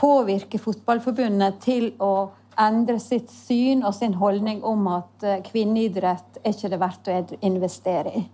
påvirker 0.00 0.62
Fotballforbundet 0.62 1.60
til 1.64 1.90
å 2.00 2.30
endre 2.56 2.96
sitt 3.02 3.28
syn 3.32 3.84
og 3.84 3.94
sin 3.98 4.16
holdning 4.16 4.62
om 4.64 4.88
at 4.94 5.26
eh, 5.26 5.42
kvinneidrett 5.44 6.40
er 6.42 6.54
ikke 6.54 6.72
det 6.72 6.80
verdt 6.80 7.12
å 7.12 7.20
investere 7.44 8.14
i. 8.22 8.24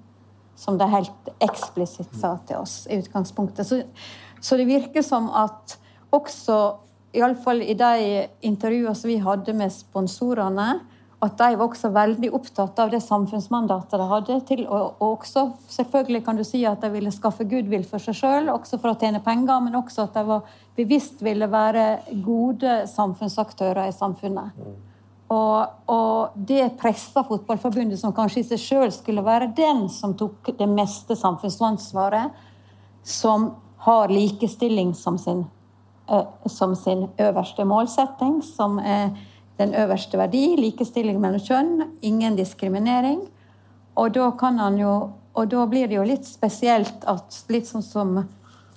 Som 0.63 0.77
de 0.79 0.87
helt 0.87 1.31
eksplisitt 1.43 2.13
sa 2.21 2.37
til 2.47 2.61
oss 2.61 2.85
i 2.87 3.01
utgangspunktet. 3.01 3.67
Så, 3.67 3.81
så 4.39 4.59
det 4.61 4.69
virker 4.69 5.03
som 5.03 5.31
at 5.35 5.79
også 6.15 6.59
iallfall 7.13 7.63
i 7.63 7.75
de 7.79 8.27
intervjuene 8.49 8.97
som 8.97 9.11
vi 9.11 9.21
hadde 9.23 9.55
med 9.57 9.73
sponsorene, 9.75 10.81
at 11.23 11.37
de 11.39 11.55
var 11.55 11.69
også 11.69 11.93
veldig 11.95 12.33
opptatt 12.35 12.81
av 12.83 12.91
det 12.91 12.99
samfunnsmandatet 13.05 13.95
de 13.95 14.07
hadde. 14.11 14.39
til, 14.49 14.65
Og, 14.67 14.97
og 14.99 15.21
også 15.21 15.53
selvfølgelig 15.71 16.25
kan 16.25 16.37
du 16.37 16.43
si 16.45 16.65
at 16.67 16.83
de 16.83 16.91
ville 16.91 17.13
skaffe 17.15 17.47
goodwill 17.47 17.85
for 17.87 18.03
seg 18.03 18.17
sjøl, 18.19 18.51
også 18.51 18.81
for 18.83 18.91
å 18.91 18.99
tjene 18.99 19.23
penger, 19.23 19.61
men 19.63 19.79
også 19.79 20.09
at 20.09 20.19
de 20.19 20.25
var 20.27 20.43
bevisst 20.77 21.23
ville 21.23 21.47
være 21.47 22.03
gode 22.25 22.89
samfunnsaktører 22.91 23.87
i 23.87 23.95
samfunnet. 23.95 24.59
Og, 25.33 25.79
og 25.89 26.35
det 26.35 26.75
pressa 26.81 27.23
Fotballforbundet, 27.25 28.01
som 28.01 28.13
kanskje 28.13 28.43
i 28.43 28.49
seg 28.51 28.61
sjøl 28.61 28.91
skulle 28.93 29.25
være 29.25 29.53
den 29.57 29.87
som 29.93 30.17
tok 30.19 30.57
det 30.59 30.69
meste 30.69 31.17
samfunnsansvaret, 31.17 32.35
som 33.07 33.53
har 33.87 34.11
likestilling 34.11 34.93
som 34.95 35.17
sin 35.19 35.47
som 36.47 36.75
sin 36.77 37.07
øverste 37.19 37.65
målsetting, 37.65 38.43
som 38.43 38.79
er 38.79 39.13
den 39.59 39.75
øverste 39.75 40.19
verdi. 40.19 40.57
Likestilling 40.59 41.21
mellom 41.21 41.41
kjønn, 41.41 41.83
ingen 42.03 42.37
diskriminering. 42.37 43.21
Og 43.97 44.15
da 44.15 44.31
jo 44.79 45.11
Og 45.35 45.49
da 45.49 45.65
blir 45.67 45.89
det 45.89 45.95
jo 45.95 46.03
litt 46.03 46.27
spesielt 46.27 47.05
at 47.09 47.45
litt 47.49 47.65
sånn 47.65 47.83
som, 47.83 48.29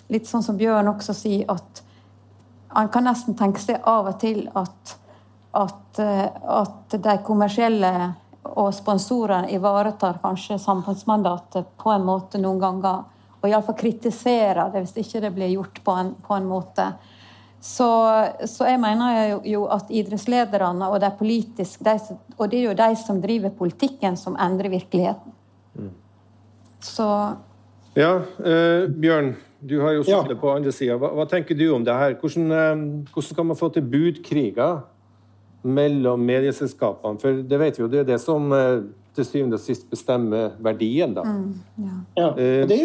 litt 0.08 0.26
sånn 0.26 0.44
som 0.44 0.56
Bjørn 0.56 0.88
også 0.88 1.14
sier, 1.14 1.52
at 1.52 1.82
han 2.70 2.88
kan 2.88 3.04
nesten 3.04 3.36
tenke 3.36 3.60
seg 3.60 3.82
av 3.84 4.08
og 4.08 4.20
til 4.22 4.50
at, 4.56 4.94
at, 5.52 6.00
eh, 6.00 6.30
at 6.32 6.96
de 6.96 7.18
kommersielle 7.28 7.92
og 8.54 8.74
sponsorene 8.76 9.52
ivaretar 9.52 10.22
kanskje 10.24 10.60
samfunnsmandatet 10.64 11.76
på 11.76 11.92
en 11.92 12.08
måte 12.08 12.40
noen 12.40 12.62
ganger. 12.62 13.04
Og 13.42 13.50
iallfall 13.50 13.76
kritiserer 13.76 14.72
det 14.72 14.86
hvis 14.86 14.98
ikke 15.04 15.26
det 15.26 15.34
blir 15.36 15.54
gjort 15.58 15.84
på 15.84 15.92
en, 15.92 16.14
på 16.16 16.38
en 16.38 16.48
måte 16.50 16.88
så, 17.66 17.90
så, 18.46 18.68
jeg 18.70 18.78
mener 18.78 19.16
jo, 19.32 19.38
jo 19.50 19.64
at 19.74 19.90
idrettslederne 19.90 20.86
og 20.86 21.00
de 21.02 21.10
politiske 21.18 21.82
de, 21.82 22.18
Og 22.38 22.52
det 22.52 22.60
er 22.60 22.68
jo 22.68 22.76
de 22.78 22.90
som 23.02 23.22
driver 23.22 23.50
politikken, 23.58 24.18
som 24.18 24.38
endrer 24.38 24.70
virkeligheten. 24.70 25.34
Mm. 25.74 25.90
Så 26.80 27.08
Ja, 27.96 28.20
eh, 28.44 28.86
Bjørn, 28.92 29.34
du 29.60 29.80
har 29.82 29.96
jo 29.96 30.04
sittet 30.04 30.36
ja. 30.36 30.40
på 30.42 30.52
andre 30.52 30.72
sida. 30.76 30.98
Hva, 31.00 31.10
hva, 31.16 31.26
tenker 31.32 31.58
du 31.58 31.70
om 31.74 31.84
det 31.88 31.96
her? 31.96 32.14
Hvordan, 32.20 32.52
eh, 32.52 32.84
hvordan 33.16 33.40
kan 33.40 33.50
man 33.50 33.58
få 33.58 33.72
til 33.74 33.88
budkriger 33.88 34.84
mellom 35.64 36.22
medieselskapene? 36.28 37.22
For 37.24 37.42
det 37.50 37.60
vet 37.64 37.80
vi 37.80 37.86
jo, 37.86 37.90
det 37.90 38.04
er 38.04 38.10
det 38.12 38.20
som 38.22 38.52
eh, 38.54 38.84
til 39.16 39.26
syvende 39.26 39.58
og 39.58 39.64
sist 39.64 39.88
bestemmer 39.90 40.54
verdien, 40.62 41.16
da. 41.16 41.24
Mm, 41.24 41.54
ja. 41.88 41.98
ja. 42.20 42.30
Det 42.38 42.70
det 42.70 42.82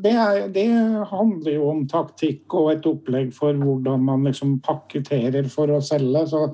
det, 0.00 0.12
er, 0.12 0.48
det, 0.48 0.66
handler 1.10 1.52
jo 1.52 1.68
om 1.70 1.82
taktikk 1.88 2.54
og 2.56 2.70
et 2.72 2.86
opplegg 2.88 3.32
for 3.36 3.56
hvordan 3.58 4.04
man 4.06 4.24
liksom 4.28 4.58
pakketterer 4.64 5.48
for 5.52 5.72
å 5.72 5.82
selge. 5.84 6.24
Så 6.30 6.46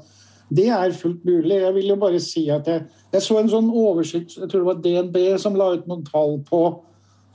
det 0.54 0.68
er 0.74 0.96
fullt 0.96 1.24
mulig. 1.28 1.60
Jeg 1.62 1.74
vil 1.76 1.90
jo 1.92 1.98
bare 2.00 2.20
si 2.22 2.48
at 2.50 2.68
jeg, 2.68 2.84
jeg 3.12 3.24
så 3.24 3.38
en 3.38 3.50
sånn 3.52 3.70
oversikt, 3.70 4.36
jeg 4.38 4.50
tror 4.50 4.64
det 4.64 4.70
var 4.70 4.84
DNB 4.84 5.18
som 5.40 5.58
la 5.58 5.72
ut 5.76 5.88
noen 5.90 6.06
tall 6.08 6.38
på 6.48 6.62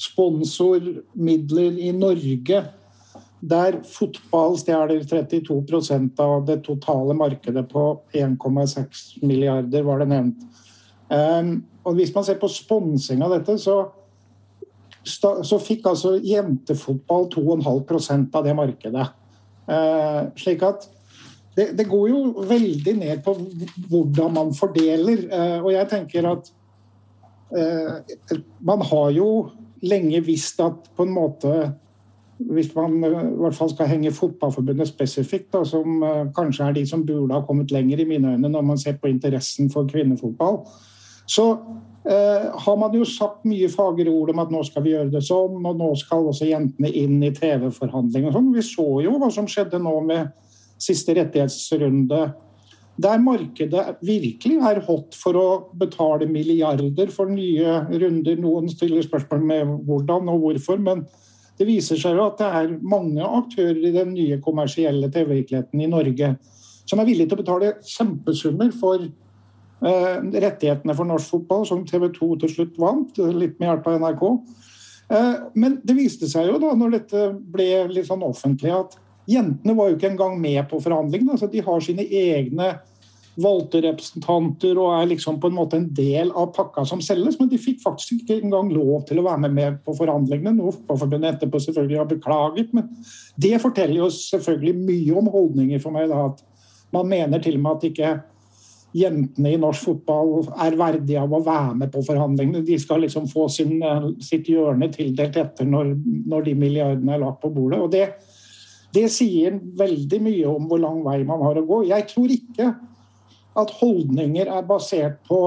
sponsormidler 0.02 1.80
i 1.80 1.92
Norge. 1.96 2.64
Der 3.44 3.80
fotball 3.88 4.56
stjeler 4.60 5.04
32% 5.04 6.20
av 6.24 6.46
det 6.48 6.62
totale 6.68 7.16
markedet 7.18 7.66
på 7.72 7.90
1,6 8.16 9.24
milliarder, 9.24 9.84
var 9.84 10.04
det 10.04 10.12
nevnt. 10.14 10.46
Um, 11.12 11.58
og 11.84 12.00
Hvis 12.00 12.14
man 12.16 12.24
ser 12.24 12.40
på 12.40 12.48
sponsing 12.48 13.22
av 13.24 13.36
dette, 13.36 13.58
så 13.60 13.84
så 15.04 15.60
fikk 15.60 15.88
altså 15.92 16.16
jentefotball 16.24 17.28
2,5% 17.34 18.38
av 18.40 18.46
det 18.46 18.56
markedet. 18.56 19.08
Eh, 19.68 20.20
slik 20.40 20.64
at 20.64 20.88
det, 21.56 21.70
det, 21.78 21.86
går 21.88 22.08
jo 22.10 22.46
veldig 22.50 22.96
ned 22.98 23.22
på 23.24 23.36
hvordan 23.92 24.34
man 24.34 24.54
fordeler. 24.56 25.28
Eh, 25.28 25.60
og 25.62 25.72
jeg 25.76 25.90
tenker 25.92 26.28
at 26.32 26.50
eh, 27.56 28.40
man 28.64 28.84
har 28.90 29.14
jo 29.16 29.30
lenge 29.84 30.24
visst 30.24 30.62
at 30.64 30.90
på 30.96 31.08
en 31.08 31.16
måte 31.16 31.56
hvis 32.44 32.72
man 32.76 32.96
i 33.06 33.10
hvert 33.14 33.56
fall 33.56 33.70
skal 33.72 33.88
henge 33.88 34.12
Fotballforbundet 34.12 34.90
spesifikt, 34.90 35.52
da, 35.54 35.62
som 35.64 36.02
kanskje 36.36 36.66
er 36.66 36.74
de 36.76 36.82
som 36.90 37.06
burde 37.06 37.32
ha 37.32 37.44
kommet 37.46 37.72
lenger 37.72 38.02
i 38.02 38.08
mine 38.10 38.34
øyne 38.34 38.50
når 38.50 38.66
man 38.68 38.80
ser 38.82 38.98
på 39.00 39.08
interessen 39.08 39.70
for 39.72 39.88
kvinnefotball, 39.88 40.64
Så 41.26 41.46
eh, 42.10 42.48
har 42.66 42.78
man 42.80 42.96
jo 42.96 43.06
sagt 43.08 43.46
mye 43.48 43.70
fagre 43.72 44.12
ord 44.12 44.34
om 44.34 44.42
at 44.44 44.52
nå 44.52 44.64
skal 44.68 44.86
vi 44.86 44.94
gjøre 44.94 45.14
det 45.14 45.24
sånn, 45.26 45.60
og 45.64 45.80
nå 45.80 45.92
skal 46.00 46.30
også 46.30 46.50
jentene 46.50 46.92
inn 46.92 47.22
i 47.24 47.32
TV-forhandlinger 47.36 48.32
og 48.32 48.38
sånn. 48.38 48.54
Vi 48.56 48.66
så 48.68 48.88
jo 49.06 49.18
hva 49.22 49.32
som 49.34 49.48
skjedde 49.50 49.82
nå 49.84 49.98
med 50.08 50.34
siste 50.84 51.16
rettighetsrunde. 51.16 52.24
Der 53.04 53.22
markedet 53.24 53.86
virkelig 54.06 54.60
er 54.70 54.84
hot 54.86 55.16
for 55.18 55.40
å 55.40 55.48
betale 55.80 56.28
milliarder 56.30 57.10
for 57.14 57.32
nye 57.32 57.80
runder. 57.90 58.38
Noen 58.42 58.68
stiller 58.70 59.06
spørsmål 59.06 59.48
med 59.50 59.78
hvordan 59.88 60.30
og 60.30 60.44
hvorfor, 60.44 60.82
men 60.84 61.08
det 61.58 61.70
viser 61.70 61.98
seg 62.02 62.18
jo 62.18 62.28
at 62.28 62.40
det 62.42 62.50
er 62.60 62.76
mange 62.82 63.24
aktører 63.24 63.80
i 63.80 63.94
den 63.96 64.14
nye 64.14 64.40
kommersielle 64.44 65.10
TV-virkeligheten 65.14 65.82
i 65.82 65.90
Norge 65.90 66.36
som 66.90 67.00
er 67.00 67.08
villige 67.08 67.30
til 67.32 67.38
å 67.38 67.42
betale 67.42 67.74
kjempesummer 67.88 68.74
for 68.76 69.06
rettighetene 69.84 70.96
for 70.96 71.10
norsk 71.10 71.34
fotball, 71.36 71.66
som 71.68 71.84
TV 71.88 72.08
2 72.16 72.30
til 72.44 72.54
slutt 72.54 72.78
vant, 72.80 73.18
litt 73.36 73.58
med 73.60 73.70
hjelp 73.70 73.90
av 73.90 74.00
NRK. 74.04 74.24
Eh, 75.14 75.36
men 75.60 75.80
det 75.84 75.98
viste 75.98 76.30
seg 76.32 76.50
jo 76.52 76.62
da, 76.62 76.72
når 76.78 76.98
dette 76.98 77.28
ble 77.54 77.70
litt 77.92 78.08
sånn 78.08 78.24
offentlig, 78.26 78.72
at 78.72 78.98
jentene 79.30 79.76
var 79.78 79.92
jo 79.92 80.00
ikke 80.00 80.14
engang 80.14 80.40
med 80.42 80.66
på 80.72 80.80
forhandlingene. 80.84 81.36
Altså, 81.36 81.52
de 81.52 81.64
har 81.64 81.84
sine 81.84 82.08
egne 82.08 82.74
valgte 83.34 83.80
representanter 83.82 84.78
og 84.78 84.92
er 84.94 85.08
liksom 85.10 85.40
på 85.42 85.50
en 85.50 85.56
måte 85.58 85.80
en 85.80 85.88
del 85.98 86.30
av 86.38 86.52
pakka 86.54 86.84
som 86.86 87.00
selges, 87.02 87.40
men 87.40 87.50
de 87.50 87.58
fikk 87.62 87.80
faktisk 87.82 88.20
ikke 88.20 88.38
engang 88.44 88.70
lov 88.74 89.08
til 89.10 89.20
å 89.20 89.26
være 89.26 89.46
med, 89.48 89.56
med 89.58 89.80
på 89.86 89.96
forhandlingene. 89.98 90.54
Noe 90.60 90.76
Fotballforbundet 90.76 91.32
etterpå 91.32 91.62
selvfølgelig 91.66 92.00
har 92.02 92.12
beklaget, 92.12 92.76
men 92.78 92.92
det 93.42 93.58
forteller 93.64 94.04
jo 94.04 94.12
selvfølgelig 94.14 94.76
mye 94.84 95.18
om 95.24 95.32
holdninger 95.34 95.82
for 95.82 95.96
meg. 95.96 96.14
da, 96.14 96.28
at 96.30 96.46
Man 96.94 97.10
mener 97.10 97.42
til 97.42 97.58
og 97.58 97.64
med 97.66 97.80
at 97.80 97.90
ikke 97.90 98.14
jentene 98.94 99.56
i 99.56 99.60
norsk 99.60 99.88
fotball 99.90 100.36
er 100.62 100.78
verdige 100.78 101.22
av 101.22 101.34
å 101.34 101.42
være 101.44 101.74
med 101.82 101.92
på 101.94 102.04
forhandlingene. 102.06 102.62
De 102.66 102.78
skal 102.82 103.02
liksom 103.04 103.26
få 103.32 103.48
sin, 103.50 103.80
sitt 104.22 104.50
hjørne 104.52 104.92
tildelt 104.94 105.38
etter 105.40 105.68
når, 105.70 105.96
når 106.30 106.48
de 106.48 106.56
milliardene 106.62 107.16
er 107.16 107.24
lagt 107.26 107.42
på 107.42 107.52
bordet. 107.54 107.82
og 107.82 107.92
det 107.94 108.08
det 108.94 109.08
sier 109.10 109.56
veldig 109.78 110.20
mye 110.22 110.50
om 110.50 110.68
hvor 110.70 110.82
lang 110.82 111.00
vei 111.06 111.24
man 111.26 111.42
har 111.42 111.58
å 111.58 111.66
gå. 111.66 111.80
Jeg 111.90 112.06
tror 112.12 112.30
ikke 112.30 112.68
at 113.58 113.72
holdninger 113.80 114.50
er 114.50 114.68
basert 114.70 115.22
på 115.26 115.40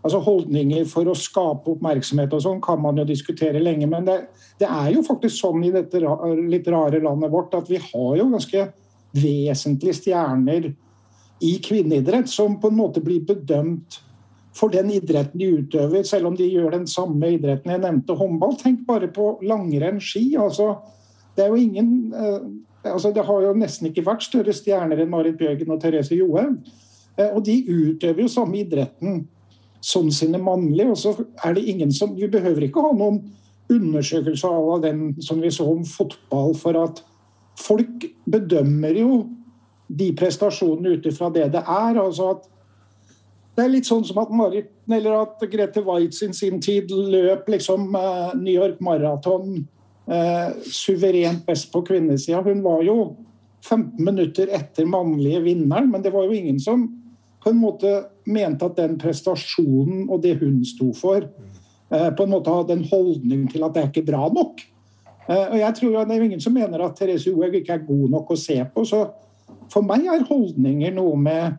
altså 0.00 0.20
Holdninger 0.24 0.86
for 0.88 1.10
å 1.10 1.16
skape 1.18 1.74
oppmerksomhet 1.74 2.32
og 2.32 2.40
sånn 2.40 2.60
kan 2.64 2.80
man 2.80 2.96
jo 2.96 3.04
diskutere 3.04 3.60
lenge. 3.60 3.84
Men 3.90 4.06
det, 4.06 4.16
det, 4.56 4.64
er 4.64 4.94
jo 4.94 5.02
faktisk 5.04 5.36
sånn 5.42 5.66
i 5.66 5.72
dette 5.74 6.00
litt 6.00 6.68
rare 6.72 7.02
landet 7.04 7.32
vårt 7.32 7.56
at 7.58 7.68
vi 7.68 7.76
har 7.82 8.14
jo 8.16 8.30
ganske 8.32 8.64
vesentlige 9.12 9.98
stjerner 9.98 10.70
i 11.40 11.56
kvinneidrett 11.64 12.28
som 12.28 12.58
på 12.60 12.68
en 12.68 12.78
måte 12.78 13.02
blir 13.04 13.24
bedømt 13.26 14.00
for 14.56 14.72
den 14.72 14.90
idretten 14.92 15.40
de 15.40 15.50
utøver, 15.60 16.02
selv 16.04 16.30
om 16.30 16.36
de 16.36 16.48
gjør 16.50 16.74
den 16.74 16.86
samme 16.90 17.34
idretten 17.36 17.70
jeg 17.70 17.82
nevnte, 17.84 18.16
håndball. 18.18 18.56
Tenk 18.58 18.82
bare 18.88 19.08
på 19.14 19.36
langrenn, 19.46 20.00
ski. 20.02 20.34
altså 20.36 20.74
det 21.36 21.44
er 21.44 21.52
jo 21.52 21.60
ingen 21.60 22.12
eh, 22.12 22.40
altså 22.90 23.12
Det 23.14 23.24
har 23.24 23.42
jo 23.44 23.56
nesten 23.56 23.90
ikke 23.90 24.04
vært 24.06 24.24
større 24.24 24.52
stjerner 24.56 25.02
enn 25.02 25.10
Marit 25.12 25.38
Bjørgen 25.38 25.70
og 25.72 25.82
Therese 25.82 26.16
Johaug. 26.16 26.58
Eh, 27.16 27.28
og 27.28 27.44
de 27.46 27.60
utøver 27.68 28.24
jo 28.24 28.32
samme 28.32 28.58
idretten 28.60 29.22
som 29.80 30.10
sine 30.12 30.40
mannlige. 30.42 30.90
Og 30.90 30.98
så 30.98 31.14
er 31.44 31.54
det 31.56 31.68
ingen 31.68 31.92
som 31.92 32.16
Vi 32.16 32.28
behøver 32.28 32.66
ikke 32.66 32.84
ha 32.84 32.92
noen 32.96 33.22
undersøkelse 33.70 34.48
av 34.48 34.82
den 34.82 35.02
som 35.22 35.40
vi 35.40 35.52
så 35.54 35.68
om 35.70 35.84
fotball, 35.86 36.56
for 36.58 36.76
at 36.80 37.04
folk 37.60 38.08
bedømmer 38.26 38.96
jo 38.98 39.12
de 39.90 40.10
prestasjonene 40.16 40.96
ut 40.96 41.06
ifra 41.10 41.30
det 41.34 41.48
det 41.54 41.62
er. 41.64 41.98
altså 41.98 42.30
at 42.36 42.48
det 43.56 43.64
er 43.66 43.72
litt 43.72 43.88
sånn 43.88 44.04
som 44.06 44.20
at 44.22 44.30
Marit, 44.32 44.70
at 44.88 45.42
Grete 45.50 45.82
Waitz 45.84 46.22
i 46.24 46.30
sin 46.32 46.60
tid 46.62 46.92
løp 46.94 47.48
liksom 47.50 47.90
eh, 47.98 48.30
New 48.38 48.54
York 48.54 48.78
Marathon 48.80 49.58
eh, 50.06 50.54
suverent 50.64 51.42
best 51.46 51.68
på 51.72 51.82
kvinnesida. 51.84 52.40
Hun 52.46 52.62
var 52.64 52.80
jo 52.86 52.96
15 53.66 54.00
minutter 54.00 54.48
etter 54.56 54.88
mannlige 54.88 55.42
vinneren, 55.44 55.90
men 55.92 56.02
det 56.02 56.14
var 56.14 56.24
jo 56.24 56.38
ingen 56.38 56.60
som 56.62 56.86
på 57.42 57.52
en 57.52 57.60
måte 57.60 57.92
mente 58.28 58.64
at 58.64 58.78
den 58.78 58.96
prestasjonen 59.00 60.08
og 60.08 60.22
det 60.24 60.36
hun 60.40 60.60
sto 60.64 60.92
for, 60.96 61.24
eh, 61.90 62.10
på 62.10 62.24
en 62.24 62.32
måte 62.32 62.54
hadde 62.54 62.78
en 62.78 62.88
holdning 62.88 63.48
til 63.50 63.64
at 63.64 63.74
det 63.74 63.82
er 63.82 63.90
ikke 63.90 64.08
bra 64.08 64.28
nok. 64.32 64.62
Eh, 65.28 65.46
og 65.46 65.58
jeg 65.58 65.74
tror 65.74 66.04
Det 66.04 66.16
er 66.16 66.22
ingen 66.22 66.40
som 66.40 66.52
mener 66.52 66.80
at 66.80 66.96
Therese 66.96 67.26
Johaug 67.26 67.54
ikke 67.54 67.72
er 67.72 67.86
god 67.86 68.08
nok 68.10 68.30
å 68.30 68.36
se 68.36 68.64
på. 68.74 68.84
så 68.84 69.10
For 69.70 69.86
meg 69.86 70.06
er 70.10 70.28
holdninger 70.28 70.94
noe 70.96 71.18
med 71.18 71.58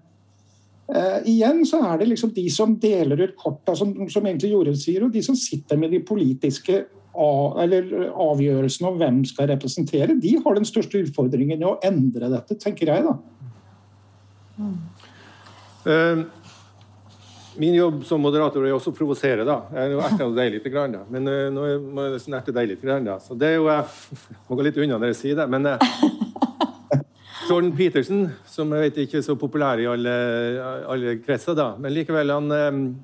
Uh, 0.92 1.22
igjen 1.30 1.62
så 1.64 1.78
er 1.88 2.02
det 2.02 2.10
liksom 2.10 2.34
de 2.36 2.44
som 2.52 2.74
deler 2.82 3.22
ut 3.24 3.36
korta, 3.40 3.72
som, 3.80 3.94
som 4.12 4.26
egentlig 4.28 4.50
Jorunn 4.52 4.76
sier, 4.76 5.06
og 5.06 5.14
de 5.14 5.22
som 5.24 5.38
sitter 5.40 5.80
med 5.80 5.94
de 5.94 6.02
politiske 6.04 6.82
av, 7.16 7.62
avgjørelsene 7.62 8.90
om 8.90 8.98
hvem 9.00 9.22
skal 9.30 9.48
representere, 9.54 10.18
de 10.20 10.34
har 10.44 10.58
den 10.58 10.68
største 10.68 11.00
utfordringen 11.06 11.64
i 11.64 11.68
å 11.70 11.78
endre 11.88 12.28
dette, 12.34 12.58
tenker 12.60 12.92
jeg 12.92 13.06
da. 13.08 13.16
Mm. 14.58 14.76
Uh, 15.88 16.26
min 17.62 17.78
jobb 17.78 18.04
som 18.08 18.20
moderator 18.24 18.68
er 18.68 18.76
også 18.76 18.92
å 18.92 18.98
provosere. 18.98 19.46
da. 19.48 19.62
Jeg 19.78 19.96
erter 19.96 20.36
deg 20.36 20.58
litt, 20.58 20.68
grann, 20.74 20.98
da. 20.98 21.06
men 21.08 21.32
uh, 21.32 21.46
nå 21.56 21.70
må 21.88 22.10
jeg 22.10 22.18
nesten 22.18 22.36
erte 22.36 22.56
deg 22.56 22.68
litt. 22.74 22.84
Grann, 22.84 23.08
da. 23.08 23.16
Så 23.24 23.40
det 23.40 23.54
er 23.54 23.62
jo, 23.62 23.72
Jeg 23.72 23.88
må 24.50 24.60
gå 24.60 24.68
litt 24.68 24.84
unna 24.84 25.00
når 25.00 25.14
jeg 25.14 25.22
sier 25.24 25.40
det. 25.40 25.48
men... 25.56 25.72
Jordan 27.52 27.74
Peterson, 27.76 28.24
som 28.48 28.72
jeg 28.72 28.88
vet 28.88 29.02
ikke 29.04 29.20
er 29.20 29.26
så 29.26 29.36
populær 29.40 29.82
i 29.82 29.90
alle, 29.92 30.14
alle 30.88 31.18
kretser, 31.20 31.58
da. 31.58 31.74
men 31.76 31.92
likevel, 31.92 32.32
han, 32.32 32.48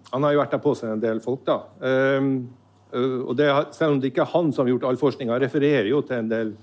han, 0.08 0.24
har 0.24 0.34
jo 0.34 0.40
vært 0.40 0.56
der 0.56 0.64
på 0.64 0.74
seg 0.80 0.94
en 0.94 1.04
del 1.04 1.20
folk. 1.24 1.44
da. 1.48 1.58
og 2.96 3.34
det, 3.36 3.50
Selv 3.76 3.98
om 3.98 4.00
det 4.00 4.14
ikke 4.14 4.24
er 4.24 4.32
han 4.32 4.54
som 4.56 4.64
har 4.64 4.72
gjort 4.72 4.88
all 4.88 5.02
forskninga, 5.02 5.42
refererer 5.44 5.92
jo 5.92 6.00
til 6.08 6.22
en 6.22 6.32
del 6.32 6.56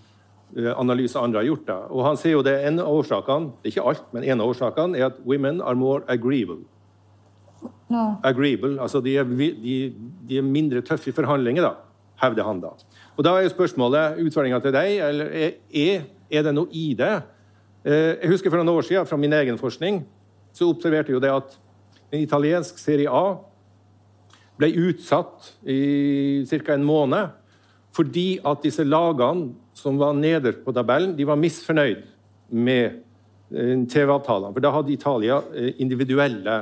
Eh, 0.56 0.80
analyser 0.80 1.18
andre 1.20 1.40
har 1.40 1.48
gjort. 1.48 1.66
Da. 1.66 1.78
Og 1.90 2.04
han 2.06 2.18
sier 2.20 2.36
jo 2.36 2.42
det 2.46 2.54
En 2.66 2.78
av 2.78 2.92
årsakene 2.94 3.50
det 3.62 3.70
er 3.70 3.72
ikke 3.74 3.88
alt, 3.90 4.04
men 4.14 4.24
en 4.24 4.40
av 4.40 4.52
årsakene 4.52 4.98
er 4.98 5.08
at 5.08 5.18
women 5.26 5.60
are 5.60 5.74
more 5.74 6.04
agreeable. 6.08 6.62
No. 7.90 8.20
Agreeable, 8.22 8.80
altså 8.80 9.00
de 9.00 9.16
er, 9.16 9.24
de, 9.24 9.92
de 10.28 10.38
er, 10.38 10.42
mindre 10.42 10.82
tøffe 10.84 11.10
i 11.10 11.16
forhandlinger, 11.16 11.64
da, 11.64 11.74
hevder 12.22 12.44
han 12.44 12.60
da. 12.60 12.74
Og 13.16 13.24
Da 13.24 13.34
er 13.40 13.48
spørsmålet, 13.48 14.20
utfordringa 14.20 14.60
til 14.60 14.74
deg, 14.74 14.98
eller 15.08 15.32
er, 15.32 15.54
er, 16.30 16.42
det 16.42 16.54
noe 16.54 16.68
i 16.72 16.92
det? 16.98 17.12
Eh, 17.84 18.16
jeg 18.22 18.30
husker 18.32 18.52
For 18.52 18.60
noen 18.60 18.72
år 18.72 18.86
siden 18.86 19.08
fra 19.08 19.18
min 19.20 19.34
egen 19.36 19.60
forskning 19.60 20.04
så 20.54 20.70
observerte 20.70 21.12
jo 21.12 21.20
det 21.20 21.32
at 21.34 21.56
en 22.14 22.22
italiensk 22.22 22.78
serie 22.78 23.10
A 23.10 23.34
ble 24.56 24.70
utsatt 24.86 25.50
i 25.66 26.46
ca. 26.46 26.76
en 26.76 26.86
måned 26.86 27.32
fordi 27.94 28.38
at 28.46 28.62
disse 28.62 28.84
lagene 28.86 29.52
som 29.74 29.98
var 29.98 30.14
nederst 30.14 30.64
på 30.64 30.72
tabellen, 30.74 31.12
de 31.14 31.26
var 31.26 31.38
misfornøyd 31.38 32.00
med 32.50 33.02
eh, 33.54 33.76
TV-avtalene. 33.90 34.54
For 34.54 34.62
da 34.62 34.72
hadde 34.74 34.94
Italia 34.94 35.40
eh, 35.54 35.74
individuelle 35.82 36.56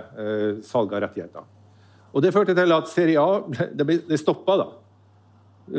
salg 0.65 0.93
av 0.93 1.05
rettigheter. 1.07 1.47
Og 2.13 2.23
Det 2.25 2.33
førte 2.35 2.57
til 2.57 2.75
at 2.75 2.91
Serie 2.91 3.21
A 3.21 3.41
det, 3.73 3.87
ble, 3.87 4.01
det 4.09 4.21
stoppa. 4.21 4.59
da. 4.61 4.69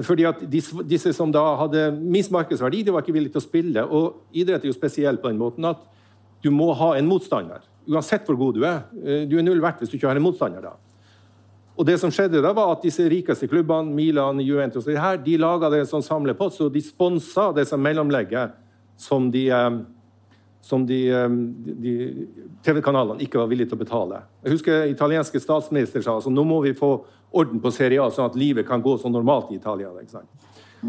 Fordi 0.07 0.25
at 0.29 0.39
disse, 0.47 1.11
som 1.13 1.31
da 1.31 1.43
hadde 1.59 1.89
minst 1.99 2.31
markedsverdi, 2.31 2.85
de 2.85 2.93
var 2.95 3.03
ikke 3.03 3.15
villige 3.15 3.35
til 3.35 3.41
å 3.41 3.45
spille. 3.45 3.83
Og 3.83 4.37
idrett 4.39 4.63
er 4.63 4.71
jo 4.71 4.77
spesielt 4.77 5.21
på 5.21 5.31
den 5.31 5.41
måten 5.41 5.67
at 5.67 5.81
du 6.43 6.49
må 6.51 6.71
ha 6.77 6.93
en 6.97 7.07
motstander. 7.07 7.65
Uansett 7.87 8.27
hvor 8.27 8.39
god 8.39 8.57
du 8.57 8.63
er. 8.67 8.81
Du 9.27 9.35
er 9.37 9.45
null 9.45 9.61
verdt 9.63 9.83
hvis 9.83 9.91
du 9.91 9.97
ikke 9.97 10.09
har 10.11 10.19
en 10.19 10.23
motstander. 10.23 10.63
da. 10.63 10.75
Og 11.73 11.87
det 11.87 11.95
som 12.01 12.11
skjedde 12.13 12.41
da 12.43 12.51
var 12.53 12.75
at 12.75 12.83
disse 12.85 13.05
rikeste 13.09 13.49
klubbene, 13.49 13.93
Milan, 13.95 14.41
Juventus, 14.45 14.85
de, 14.85 14.97
her, 14.99 15.17
de 15.17 15.39
laga 15.41 15.71
en 15.73 15.89
sånn 15.89 16.05
samlepott, 16.05 16.53
så 16.53 16.69
de 16.69 16.83
sponsa 16.85 17.49
det 17.55 17.65
som 17.69 17.81
mellomlegget 17.81 18.53
som 18.99 19.31
de, 19.33 19.47
eh, 19.49 19.79
som 20.61 20.85
de, 20.85 20.99
eh, 21.09 21.29
de 21.81 22.27
TV-kanalene 22.63 23.25
ikke 23.25 23.41
var 23.41 23.49
villige 23.49 23.71
til 23.71 23.79
å 23.79 23.83
betale. 23.83 24.21
Jeg 24.43 24.53
husker 24.53 24.85
italienske 24.91 25.41
statsminister 25.41 26.05
sa 26.05 26.19
altså, 26.19 26.29
nå 26.29 26.45
må 26.45 26.61
vi 26.61 26.77
få 26.77 26.93
orden 27.33 27.61
på 27.61 27.71
Serie 27.73 28.01
A, 28.03 28.11
sånn 28.13 28.29
at 28.29 28.37
livet 28.37 28.67
kan 28.67 28.81
gå 28.83 28.95
så 29.01 29.09
normalt 29.11 29.51
i 29.51 29.57
Italia. 29.57 29.89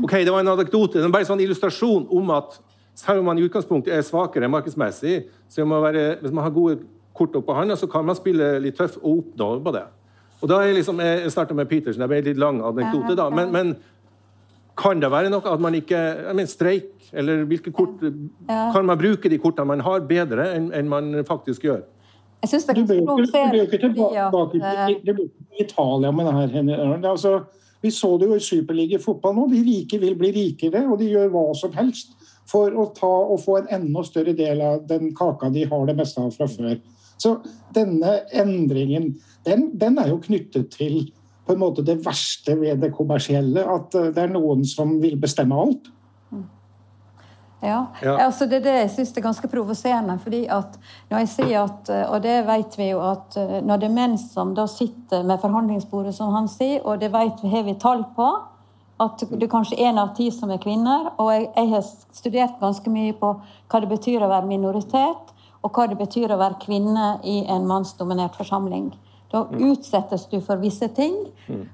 Ok, 0.03 0.13
Det 0.13 0.31
var 0.31 0.41
en 0.41 0.55
anekdote, 0.55 0.99
det 0.99 1.05
er 1.07 1.13
bare 1.13 1.25
en 1.25 1.33
sånn 1.33 1.45
illustrasjon 1.45 2.07
om 2.11 2.31
at 2.35 2.59
selv 2.95 3.23
om 3.23 3.31
man 3.31 3.39
i 3.39 3.47
utgangspunktet 3.47 3.95
er 3.95 4.05
svakere 4.07 4.51
markedsmessig, 4.51 5.25
så 5.49 5.67
man 5.67 5.83
være, 5.83 6.19
hvis 6.21 6.35
man 6.35 6.45
har 6.45 6.55
gode 6.55 6.79
kort 7.15 7.35
opp 7.37 7.47
på 7.47 7.57
handa, 7.57 7.77
så 7.77 7.89
kan 7.91 8.07
man 8.07 8.19
spille 8.19 8.59
litt 8.63 8.77
tøff 8.79 8.99
og 9.01 9.23
oppnå 9.23 9.49
på 9.65 9.75
det. 9.75 9.85
Og 10.43 10.51
da 10.51 10.61
er 10.61 10.75
liksom, 10.77 11.01
Jeg 11.01 11.31
starta 11.33 11.55
med 11.55 11.69
Petersen, 11.69 12.03
det 12.03 12.09
ble 12.09 12.19
en 12.21 12.25
litt 12.29 12.39
lang 12.39 12.61
anekdote, 12.61 13.17
da. 13.17 13.31
Men, 13.31 13.53
men, 13.53 13.77
kan 14.77 14.99
det 14.99 15.07
være 15.07 15.31
noe 15.31 15.47
at 15.47 15.61
man 15.63 15.75
ikke 15.79 15.95
jeg 15.95 16.35
mener, 16.35 16.51
Streik, 16.51 16.89
eller 17.15 17.45
hvilke 17.47 17.71
kort 17.71 18.01
Kan 18.49 18.87
man 18.89 18.99
bruke 18.99 19.31
de 19.31 19.39
kortene 19.39 19.71
man 19.71 19.85
har, 19.87 20.01
bedre 20.01 20.49
enn, 20.57 20.73
enn 20.75 20.91
man 20.91 21.13
faktisk 21.29 21.63
gjør? 21.69 21.85
Jeg 22.45 22.51
syns 22.51 22.67
det 22.67 22.75
er 22.75 22.81
ganske 22.83 23.05
provoserende. 23.09 23.65
Du 23.65 23.77
tilbake 23.81 24.59
til 25.01 25.21
Italia 25.65 26.11
med 26.13 26.27
det 26.29 26.35
her. 26.37 27.07
Altså, 27.09 27.39
vi 27.81 27.91
så 27.91 28.11
det 28.21 28.29
jo 28.29 28.37
i 28.37 28.45
superligafotball 28.45 29.37
nå. 29.37 29.47
De 29.53 29.63
rike 29.65 30.01
vil 30.03 30.17
bli 30.21 30.33
rikere, 30.35 30.85
og 30.85 30.99
de 31.01 31.09
gjør 31.09 31.33
hva 31.33 31.47
som 31.57 31.73
helst 31.77 32.13
for 32.49 32.77
å 32.77 32.91
ta 32.97 33.09
og 33.09 33.41
få 33.41 33.59
en 33.63 33.71
enda 33.79 34.05
større 34.05 34.35
del 34.37 34.61
av 34.61 34.85
den 34.89 35.15
kaka 35.17 35.49
de 35.53 35.65
har 35.71 35.87
det 35.89 35.97
meste 35.97 36.21
av 36.21 36.35
fra 36.37 36.49
før. 36.51 36.77
Så 37.17 37.39
denne 37.73 38.19
endringen, 38.37 39.15
den, 39.49 39.71
den 39.81 39.97
er 40.03 40.11
jo 40.13 40.21
knyttet 40.21 40.69
til 40.75 41.07
på 41.45 41.55
en 41.55 41.61
måte 41.61 41.85
det 41.85 41.99
verste 42.05 42.57
ved 42.61 42.83
det 42.85 42.93
kommersielle. 42.97 43.65
At 43.65 43.93
det 43.93 44.21
er 44.21 44.33
noen 44.33 44.65
som 44.69 44.99
vil 45.01 45.17
bestemme 45.21 45.57
alt. 45.65 45.89
Ja. 47.65 47.81
Ja. 48.03 48.17
Altså 48.27 48.47
det 48.51 48.61
er 48.61 48.65
det 48.67 48.75
jeg 48.77 48.91
syns 48.95 49.13
er 49.17 49.25
ganske 49.25 49.49
provoserende. 49.49 50.19
fordi 50.23 50.47
at 50.47 50.79
når 51.11 51.19
jeg 51.19 51.29
sier 51.29 51.63
at, 51.65 51.91
Og 52.09 52.23
det 52.23 52.47
vet 52.47 52.79
vi 52.79 52.91
jo 52.91 53.01
at 53.01 53.37
eh, 53.37 53.61
når 53.63 53.77
det 53.77 53.89
er 53.89 53.95
menn 53.95 54.19
som 54.19 54.55
da 54.55 54.67
sitter 54.67 55.23
med 55.23 55.41
forhandlingsbordet, 55.41 56.15
som 56.15 56.35
han 56.35 56.49
sier, 56.49 56.81
og 56.85 57.01
det 57.01 57.13
vet 57.13 57.43
vi, 57.43 57.49
har 57.49 57.63
vi 57.63 57.75
tall 57.75 58.05
på, 58.17 58.29
at 59.01 59.25
det 59.31 59.43
er 59.43 59.51
kanskje 59.51 59.81
én 59.83 59.99
av 59.99 60.15
ti 60.17 60.31
som 60.31 60.51
er 60.51 60.63
kvinner. 60.63 61.13
Og 61.19 61.33
jeg, 61.33 61.49
jeg 61.57 61.71
har 61.73 61.87
studert 62.13 62.61
ganske 62.61 62.91
mye 62.91 63.13
på 63.19 63.33
hva 63.69 63.81
det 63.81 63.91
betyr 63.91 64.23
å 64.23 64.31
være 64.31 64.47
minoritet, 64.47 65.33
og 65.65 65.73
hva 65.73 65.89
det 65.89 65.99
betyr 65.99 66.31
å 66.31 66.39
være 66.39 66.61
kvinne 66.63 67.19
i 67.25 67.41
en 67.51 67.67
mannsdominert 67.67 68.37
forsamling. 68.37 68.93
Da 69.35 69.41
utsettes 69.51 70.29
du 70.31 70.37
for 70.45 70.61
visse 70.63 70.87
ting. 70.95 71.17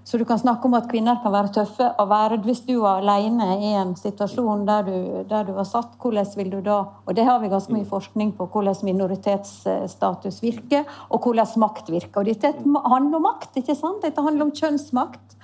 Så 0.05 0.19
du 0.19 0.25
kan 0.25 0.39
snakke 0.41 0.65
om 0.65 0.75
at 0.79 0.87
kvinner 0.89 1.19
kan 1.21 1.35
være 1.35 1.53
tøffe 1.59 1.91
å 2.01 2.07
være 2.09 2.39
hvis 2.47 2.63
du 2.65 2.79
var 2.81 3.03
alene 3.03 3.49
i 3.61 3.73
en 3.77 3.93
situasjon 3.99 4.65
der 4.69 4.87
du, 4.87 4.95
der 5.29 5.45
du 5.45 5.53
var 5.59 5.69
satt. 5.69 5.99
Hvordan 6.01 6.31
vil 6.39 6.49
du 6.55 6.61
da 6.65 6.79
Og 7.05 7.13
det 7.17 7.27
har 7.29 7.41
vi 7.43 7.51
ganske 7.53 7.75
mye 7.75 7.89
forskning 7.89 8.33
på, 8.39 8.47
hvordan 8.49 8.81
minoritetsstatus 8.87 10.41
virker, 10.43 10.89
og 11.11 11.21
hvordan 11.21 11.53
makt 11.61 11.93
virker. 11.93 12.23
Og 12.23 12.31
dette 12.31 12.55
handler 12.55 13.21
om 13.21 13.29
makt, 13.29 13.61
ikke 13.61 13.77
sant? 13.77 14.01
Dette 14.07 14.25
handler 14.25 14.49
om 14.49 14.55
kjønnsmakt. 14.57 15.37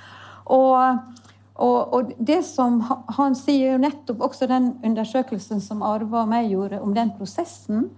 Og, 0.57 0.99
og, 1.59 1.79
og 1.93 2.17
det 2.19 2.41
som 2.49 2.81
han 3.19 3.37
sier, 3.37 3.75
jo 3.75 3.85
nettopp 3.85 4.25
også 4.31 4.49
den 4.49 4.73
undersøkelsen 4.87 5.61
som 5.61 5.85
Arve 5.85 6.23
og 6.23 6.33
meg 6.33 6.49
gjorde 6.55 6.81
om 6.81 6.97
den 6.97 7.13
prosessen, 7.19 7.91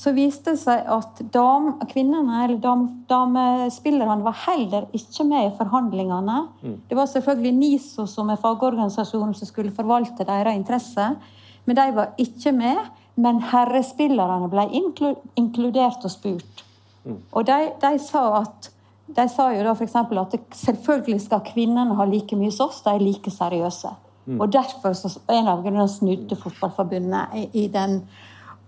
så 0.00 0.14
viste 0.16 0.54
det 0.54 0.60
seg 0.62 0.86
at 0.88 1.18
dam, 1.34 1.74
kvinnene, 1.90 2.38
eller 2.46 2.56
dam, 2.62 2.86
damespillerne 3.10 4.24
var 4.24 4.38
heller 4.46 4.86
ikke 4.96 5.26
med 5.28 5.50
i 5.50 5.52
forhandlingene. 5.58 6.36
Mm. 6.62 6.78
Det 6.88 6.96
var 6.96 7.10
selvfølgelig 7.10 7.52
NISO, 7.58 8.06
som 8.08 8.30
er 8.32 8.40
fagorganisasjonen 8.40 9.34
som 9.36 9.50
skulle 9.50 9.74
forvalte 9.76 10.24
deres 10.24 10.56
interesser. 10.56 11.18
Men 11.68 11.76
de 11.76 11.86
var 11.98 12.14
ikke 12.22 12.54
med. 12.56 12.80
Men 13.20 13.42
herrespillerne 13.44 14.48
ble 14.48 14.64
inkludert 15.36 16.06
og 16.06 16.12
spurt. 16.14 16.64
Mm. 17.04 17.18
Og 17.36 17.44
de, 17.50 17.58
de, 17.82 17.90
sa 18.00 18.22
at 18.38 18.70
de 19.10 19.26
sa 19.28 19.50
jo 19.52 19.66
da 19.66 19.74
f.eks. 19.74 19.98
at 20.00 20.38
selvfølgelig 20.62 21.20
skal 21.26 21.44
kvinnene 21.44 21.98
ha 21.98 22.08
like 22.08 22.38
mye 22.38 22.54
som 22.54 22.70
oss, 22.70 22.80
de 22.86 22.94
er 22.94 23.04
like 23.04 23.32
seriøse. 23.34 23.92
Mm. 24.30 24.40
Og 24.40 24.52
derfor 24.52 24.96
så, 24.96 25.12
en 25.28 25.48
av 25.50 25.60
grunnene 25.64 25.88
snudde 25.90 26.40
Fotballforbundet 26.40 27.36
i, 27.36 27.46
i 27.64 27.68
den 27.68 28.00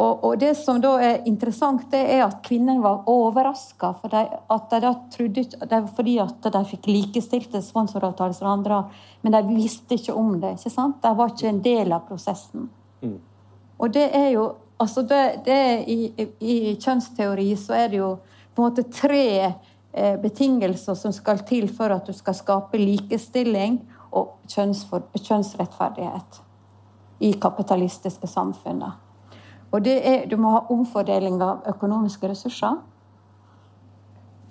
og, 0.02 0.24
og, 0.24 0.38
det 0.40 0.54
som 0.58 0.80
da 0.82 0.96
er 1.04 1.26
interessant, 1.28 1.84
det 1.92 2.00
er 2.14 2.24
at 2.24 2.40
kvinnene 2.46 2.82
var 2.82 3.04
overraska 3.10 3.92
for 4.00 4.10
de, 4.10 4.22
at 4.26 4.70
de 4.72 4.80
da 4.82 4.92
trodde 5.14 5.44
det 5.44 5.68
var 5.70 5.90
fordi 5.96 6.16
at 6.22 6.48
de 6.56 6.62
fikk 6.70 6.88
likestilte 6.90 7.60
sponsoravtaler 7.62 8.34
som 8.34 8.50
andre, 8.50 8.80
men 9.22 9.36
de 9.36 9.42
visste 9.54 9.98
ikke 9.98 10.16
om 10.18 10.34
det. 10.42 10.56
ikke 10.56 10.72
sant? 10.74 10.98
De 11.04 11.12
var 11.18 11.30
ikke 11.30 11.52
en 11.52 11.62
del 11.62 11.94
av 11.94 12.06
prosessen. 12.08 12.66
Mm. 13.02 13.20
Og 13.78 13.94
det 13.94 14.08
er 14.16 14.30
jo 14.34 14.48
altså 14.82 15.04
det, 15.06 15.22
det 15.46 15.58
er 15.58 15.84
i, 15.86 16.28
i, 16.40 16.56
kjønnsteori 16.80 17.52
så 17.60 17.76
er 17.84 17.92
det 17.92 18.00
jo 18.00 18.16
på 18.54 18.62
en 18.62 18.66
måte 18.68 18.84
tre 18.92 19.28
eh, 19.46 20.16
betingelser 20.22 20.98
som 20.98 21.14
skal 21.14 21.44
til 21.48 21.68
for 21.72 21.94
at 21.94 22.08
du 22.08 22.16
skal 22.16 22.34
skape 22.36 22.80
likestilling 22.80 23.78
og 24.12 24.34
kjønnsrettferdighet 24.50 26.42
i 27.22 27.32
kapitalistiske 27.40 28.26
samfunnet. 28.26 29.11
Og 29.72 29.84
det 29.84 29.98
er, 30.04 30.24
du 30.28 30.36
må 30.36 30.52
ha 30.52 30.64
omfordeling 30.72 31.40
av 31.42 31.64
økonomiske 31.72 32.28
ressurser. 32.28 32.76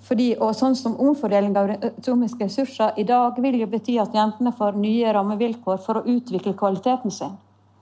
Fordi, 0.01 0.31
og 0.41 0.55
sånn 0.57 0.75
som 0.75 0.97
Omfordeling 0.99 1.53
av 1.55 1.69
økonomiske 1.77 2.47
ressurser 2.47 2.97
i 2.99 3.05
dag 3.07 3.37
vil 3.39 3.59
jo 3.61 3.69
bety 3.69 3.99
at 4.01 4.15
jentene 4.17 4.51
får 4.57 4.79
nye 4.81 5.13
rammevilkår 5.13 5.77
for 5.85 5.99
å 5.99 6.05
utvikle 6.09 6.57
kvaliteten 6.57 7.13
sin 7.13 7.37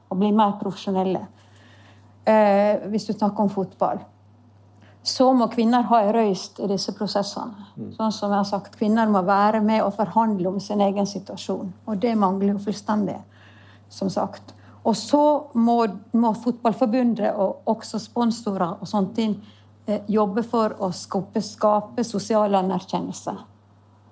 og 0.09 0.17
bli 0.17 0.31
mer 0.35 0.55
profesjonelle. 0.59 1.21
Eh, 2.25 2.85
hvis 2.91 3.05
du 3.07 3.13
snakker 3.13 3.45
om 3.45 3.49
fotball. 3.53 4.01
Så 5.05 5.29
må 5.33 5.47
kvinner 5.49 5.85
ha 5.87 6.01
en 6.03 6.13
røyst 6.13 6.59
i 6.59 6.67
disse 6.69 6.91
prosessene. 6.97 7.69
Mm. 7.77 7.91
Sånn 7.95 8.13
som 8.13 8.33
jeg 8.33 8.41
har 8.41 8.49
sagt, 8.49 8.75
Kvinner 8.77 9.09
må 9.09 9.21
være 9.25 9.61
med 9.63 9.83
og 9.85 9.95
forhandle 9.95 10.49
om 10.51 10.59
sin 10.59 10.81
egen 10.83 11.07
situasjon. 11.07 11.71
Og 11.87 12.01
det 12.01 12.17
mangler 12.19 12.51
jo 12.53 12.63
fullstendig, 12.67 13.15
som 13.89 14.11
sagt. 14.11 14.53
Og 14.89 14.97
så 14.97 15.23
må, 15.53 15.77
må 16.17 16.33
Fotballforbundet 16.33 17.35
og 17.37 17.67
også 17.69 17.99
sponsorer 18.01 18.79
og 18.81 18.89
sånne 18.89 19.13
ting 19.13 19.35
eh, 19.85 20.01
jobbe 20.09 20.41
for 20.47 20.73
å 20.81 20.89
skape, 20.95 21.43
skape 21.45 22.05
sosial 22.07 22.57
anerkjennelse 22.57 23.35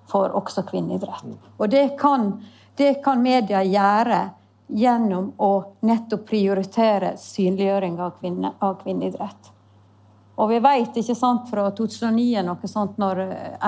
for 0.07 0.35
også 0.37 0.63
kvinneidrett. 0.69 1.33
Og 1.57 1.71
det 1.73 1.87
kan, 1.99 2.29
det 2.77 2.99
kan 3.03 3.23
media 3.25 3.63
gjøre 3.65 4.21
gjennom 4.67 5.31
å 5.41 5.51
nettopp 5.87 6.27
prioritere 6.29 7.15
synliggjøring 7.17 7.97
av, 8.03 8.13
kvinne, 8.19 8.53
av 8.61 8.77
kvinneidrett. 8.83 9.53
Og 10.37 10.51
vi 10.51 10.61
vet 10.61 11.01
ikke 11.01 11.17
sant, 11.17 11.49
fra 11.49 11.71
2009 11.73 12.43
noe 12.45 12.69
sånt, 12.69 12.99
når 13.01 13.23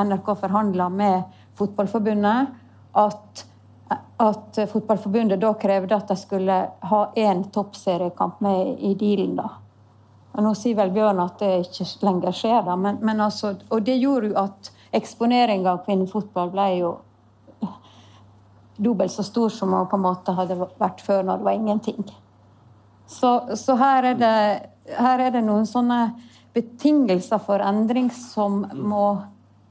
NRK 0.06 0.34
forhandla 0.44 0.92
med 0.94 1.40
Fotballforbundet, 1.58 2.54
at 3.00 3.49
at 4.20 4.60
Fotballforbundet 4.72 5.40
da 5.40 5.54
krevde 5.56 5.96
at 5.96 6.10
de 6.12 6.16
skulle 6.20 6.56
ha 6.92 7.02
én 7.16 7.46
toppseriekamp 7.56 8.42
med 8.44 8.80
i 8.84 8.94
dealen. 9.00 9.38
da. 9.40 9.50
Og 10.36 10.44
Nå 10.44 10.54
sier 10.60 10.76
vel 10.78 10.92
Bjørn 10.94 11.22
at 11.24 11.40
det 11.40 11.54
ikke 11.66 11.88
lenger 12.06 12.36
skjer, 12.36 12.60
da, 12.68 12.76
men, 12.76 13.00
men 13.06 13.22
altså, 13.24 13.56
og 13.70 13.86
det 13.88 13.98
gjorde 13.98 14.34
jo 14.34 14.42
at 14.42 14.72
eksponeringa 15.00 15.72
av 15.72 15.86
kvinnefotball 15.86 16.52
ble 16.54 16.68
jo 16.82 16.92
dobbelt 18.80 19.12
så 19.12 19.24
stor 19.24 19.50
som 19.50 19.72
det 19.76 19.86
på 19.92 19.98
en 20.00 20.06
måte 20.06 20.36
hadde 20.36 20.58
vært 20.60 21.02
før, 21.04 21.24
når 21.28 21.40
det 21.40 21.48
var 21.48 21.58
ingenting. 21.58 22.12
Så, 23.10 23.32
så 23.56 23.76
her, 23.76 24.12
er 24.12 24.20
det, 24.20 24.36
her, 24.96 25.20
er 25.20 25.34
det, 25.34 25.42
noen 25.44 25.68
sånne 25.68 26.00
betingelser 26.56 27.42
for 27.44 27.64
endring 27.64 28.12
som 28.14 28.62
må 28.76 29.06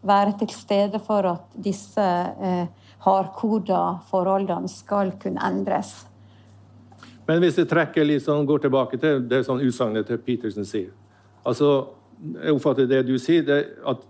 være 0.03 0.37
til 0.41 0.53
stede 0.55 1.01
for 1.03 1.27
at 1.27 1.57
disse 1.59 2.03
eh, 2.03 2.67
hardkoda 3.05 3.83
forholdene 4.11 4.71
skal 4.71 5.13
kunne 5.23 5.43
endres. 5.45 6.05
Men 7.29 7.43
hvis 7.43 7.59
jeg 7.61 7.69
trekker 7.69 8.07
litt 8.07 8.25
sånn, 8.25 8.47
går 8.49 8.65
tilbake 8.65 9.01
til 9.01 9.25
det 9.29 9.43
sånn 9.47 9.63
utsagnet 9.65 10.09
til 10.09 10.21
Petersen 10.25 10.65
sier 10.65 10.95
altså, 11.45 11.91
Jeg 12.41 12.55
oppfatter 12.57 12.89
det 12.89 13.03
du 13.07 13.19
sier, 13.21 13.45
det 13.47 13.59
at 13.87 14.01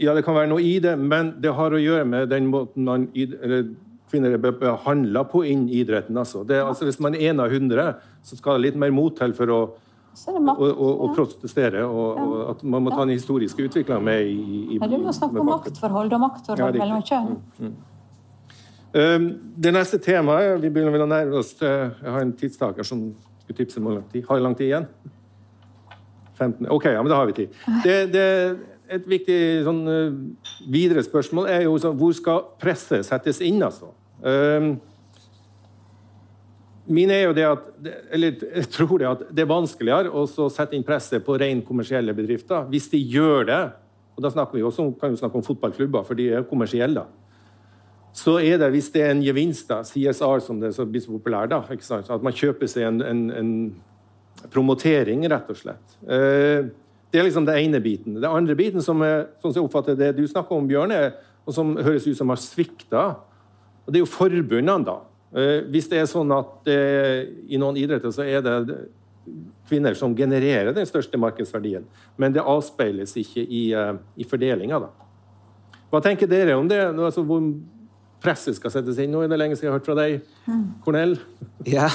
ja, 0.00 0.14
det 0.16 0.22
kan 0.24 0.36
være 0.36 0.48
noe 0.48 0.64
i 0.64 0.78
det, 0.80 0.94
men 0.96 1.34
det 1.42 1.52
har 1.52 1.74
å 1.76 1.80
gjøre 1.80 2.06
med 2.08 2.30
den 2.32 2.46
måten 2.48 2.86
man, 2.86 3.08
eller, 3.12 3.66
kvinner 4.10 4.34
er 4.34 4.40
behandla 4.42 5.22
på 5.28 5.42
innen 5.46 5.68
idretten. 5.70 6.16
Altså. 6.18 6.42
Det, 6.46 6.60
altså, 6.64 6.86
hvis 6.88 7.00
man 7.02 7.14
er 7.14 7.30
en 7.30 7.42
av 7.44 7.52
hundre, 7.52 7.84
så 8.26 8.38
skal 8.38 8.58
det 8.58 8.70
litt 8.70 8.78
mer 8.80 8.94
mot 8.94 9.14
til 9.16 9.34
for 9.36 9.52
å 9.54 9.60
og, 10.10 10.64
og, 10.68 11.00
og, 11.00 11.14
protestere. 11.16 11.84
Og, 11.84 12.16
og, 12.16 12.50
at 12.50 12.64
man 12.64 12.82
må 12.82 12.90
ta 12.90 13.04
den 13.04 13.14
historiske 13.14 13.64
utviklinga 13.68 14.00
med 14.02 14.26
i, 14.26 14.64
i 14.74 14.80
ja, 14.80 14.88
Du 14.90 14.98
må 14.98 15.12
snakke 15.14 15.40
om 15.40 15.48
maktforhold 15.50 16.12
og 16.12 16.20
maktforhold 16.24 16.76
ja, 16.76 16.84
mellom 16.84 17.04
kjønn. 17.06 17.38
Mm, 17.58 17.66
mm. 17.70 17.78
Ehm, 19.00 19.28
det 19.54 19.70
neste 19.70 20.00
temaet 20.02 20.56
Vi 20.58 20.66
begynner 20.66 20.90
vel 20.90 21.04
å 21.04 21.06
nærme 21.06 21.36
oss 21.38 21.52
til 21.54 21.68
Jeg 21.70 22.10
har 22.10 22.24
en 22.24 22.32
tidstaker 22.34 22.86
som 22.86 23.04
skulle 23.44 23.58
tipse 23.60 23.78
om 23.78 23.92
lang 23.92 24.04
tid. 24.10 24.24
Har 24.26 24.40
jeg 24.40 24.46
lang 24.48 24.58
tid 24.58 24.66
igjen? 24.66 24.90
15? 26.40 26.66
OK, 26.72 26.88
ja, 26.90 27.02
men 27.02 27.12
da 27.12 27.20
har 27.20 27.28
vi 27.28 27.36
tid. 27.36 27.56
Det, 27.84 27.96
det 28.14 28.26
et 28.90 29.06
viktig 29.06 29.38
sånn, 29.66 29.80
uh, 29.86 30.68
videre 30.72 31.02
spørsmål 31.06 31.48
er 31.52 31.66
jo 31.66 31.76
sånn, 31.78 31.98
hvor 32.00 32.14
skal 32.16 32.46
presset 32.60 33.06
settes 33.06 33.42
inn, 33.44 33.60
altså? 33.62 33.92
Um, 34.20 34.72
min 36.90 37.10
er 37.14 37.24
jo 37.28 37.34
det 37.36 37.46
at, 37.46 37.68
eller 38.10 38.42
jeg 38.44 38.68
tror 38.74 38.98
det 38.98 39.08
at 39.08 39.24
det 39.30 39.44
er 39.44 39.50
vanskeligere 39.50 40.10
å 40.10 40.26
sette 40.50 40.76
inn 40.76 40.86
presset 40.86 41.24
på 41.26 41.38
ren 41.40 41.62
kommersielle 41.66 42.14
bedrifter. 42.16 42.66
Hvis 42.72 42.90
de 42.92 42.98
gjør 42.98 43.46
det, 43.48 43.62
og 44.16 44.24
da 44.24 44.32
snakker 44.34 44.58
vi 44.58 44.66
også, 44.66 44.88
kan 45.00 45.14
vi 45.14 45.20
snakke 45.20 45.38
om 45.38 45.46
fotballklubber, 45.46 46.04
for 46.08 46.18
de 46.18 46.28
er 46.34 46.48
kommersielle 46.50 47.06
så 48.16 48.38
er 48.42 48.58
det, 48.58 48.70
hvis 48.74 48.90
det 48.94 49.04
er 49.04 49.12
en 49.14 49.22
gevinst, 49.22 49.68
da, 49.70 49.84
CSR 49.86 50.42
som 50.42 50.58
det 50.60 50.72
blir 50.90 51.02
så 51.02 51.14
populært, 51.14 51.52
da, 51.52 51.62
at 51.62 52.24
man 52.26 52.34
kjøper 52.34 52.70
seg 52.70 52.88
en, 52.88 53.00
en, 53.06 53.24
en, 53.30 53.52
promotering, 54.50 55.26
rett 55.28 55.50
og 55.52 55.58
slett. 55.58 55.96
Eh, 56.08 56.70
det 57.12 57.20
er 57.20 57.26
liksom 57.26 57.44
det 57.44 57.58
ene 57.60 57.80
biten. 57.84 58.16
Det 58.22 58.28
andre 58.28 58.54
biten, 58.56 58.80
som 58.82 59.02
er, 59.04 59.26
sånn 59.42 59.52
jeg 59.52 59.66
oppfatter 59.66 59.98
det 59.98 60.14
du 60.16 60.22
snakker 60.24 60.56
om, 60.56 60.68
Bjørn, 60.70 60.94
og 61.44 61.54
som 61.54 61.74
høres 61.76 62.06
ut 62.08 62.16
som 62.16 62.32
har 62.32 62.40
svikta, 62.40 63.04
det 63.90 64.00
er 64.00 64.04
jo 64.04 64.10
forbundene, 64.10 64.78
da. 64.86 64.96
Eh, 65.30 65.66
hvis 65.70 65.88
det 65.90 66.00
er 66.00 66.08
sånn 66.10 66.32
at 66.34 66.70
eh, 66.70 67.28
i 67.50 67.60
noen 67.60 67.78
idretter 67.78 68.14
så 68.14 68.26
er 68.26 68.42
det 68.44 68.56
kvinner 69.70 69.94
som 69.94 70.14
genererer 70.16 70.72
den 70.74 70.88
største 70.88 71.18
markedsverdien, 71.20 71.84
men 72.18 72.32
det 72.34 72.42
avspeiles 72.42 73.12
ikke 73.20 73.44
i, 73.44 73.60
uh, 73.76 73.92
i 74.18 74.24
fordelinga, 74.26 74.80
da. 74.82 74.88
Hva 75.92 76.00
tenker 76.02 76.26
dere 76.30 76.56
om 76.58 76.66
det? 76.70 76.80
Altså, 76.88 77.22
hvor 77.26 77.44
presset 78.22 78.56
skal 78.58 78.72
settes 78.74 78.98
inn. 79.00 79.12
Nå 79.12 79.24
er 79.24 79.30
det 79.30 79.38
lenge 79.40 79.56
siden 79.56 79.70
jeg 79.70 79.72
har 79.72 79.80
hørt 79.80 79.88
fra 79.88 79.98
deg, 79.98 80.20
Cornell. 80.84 81.16
Ja, 81.76 81.88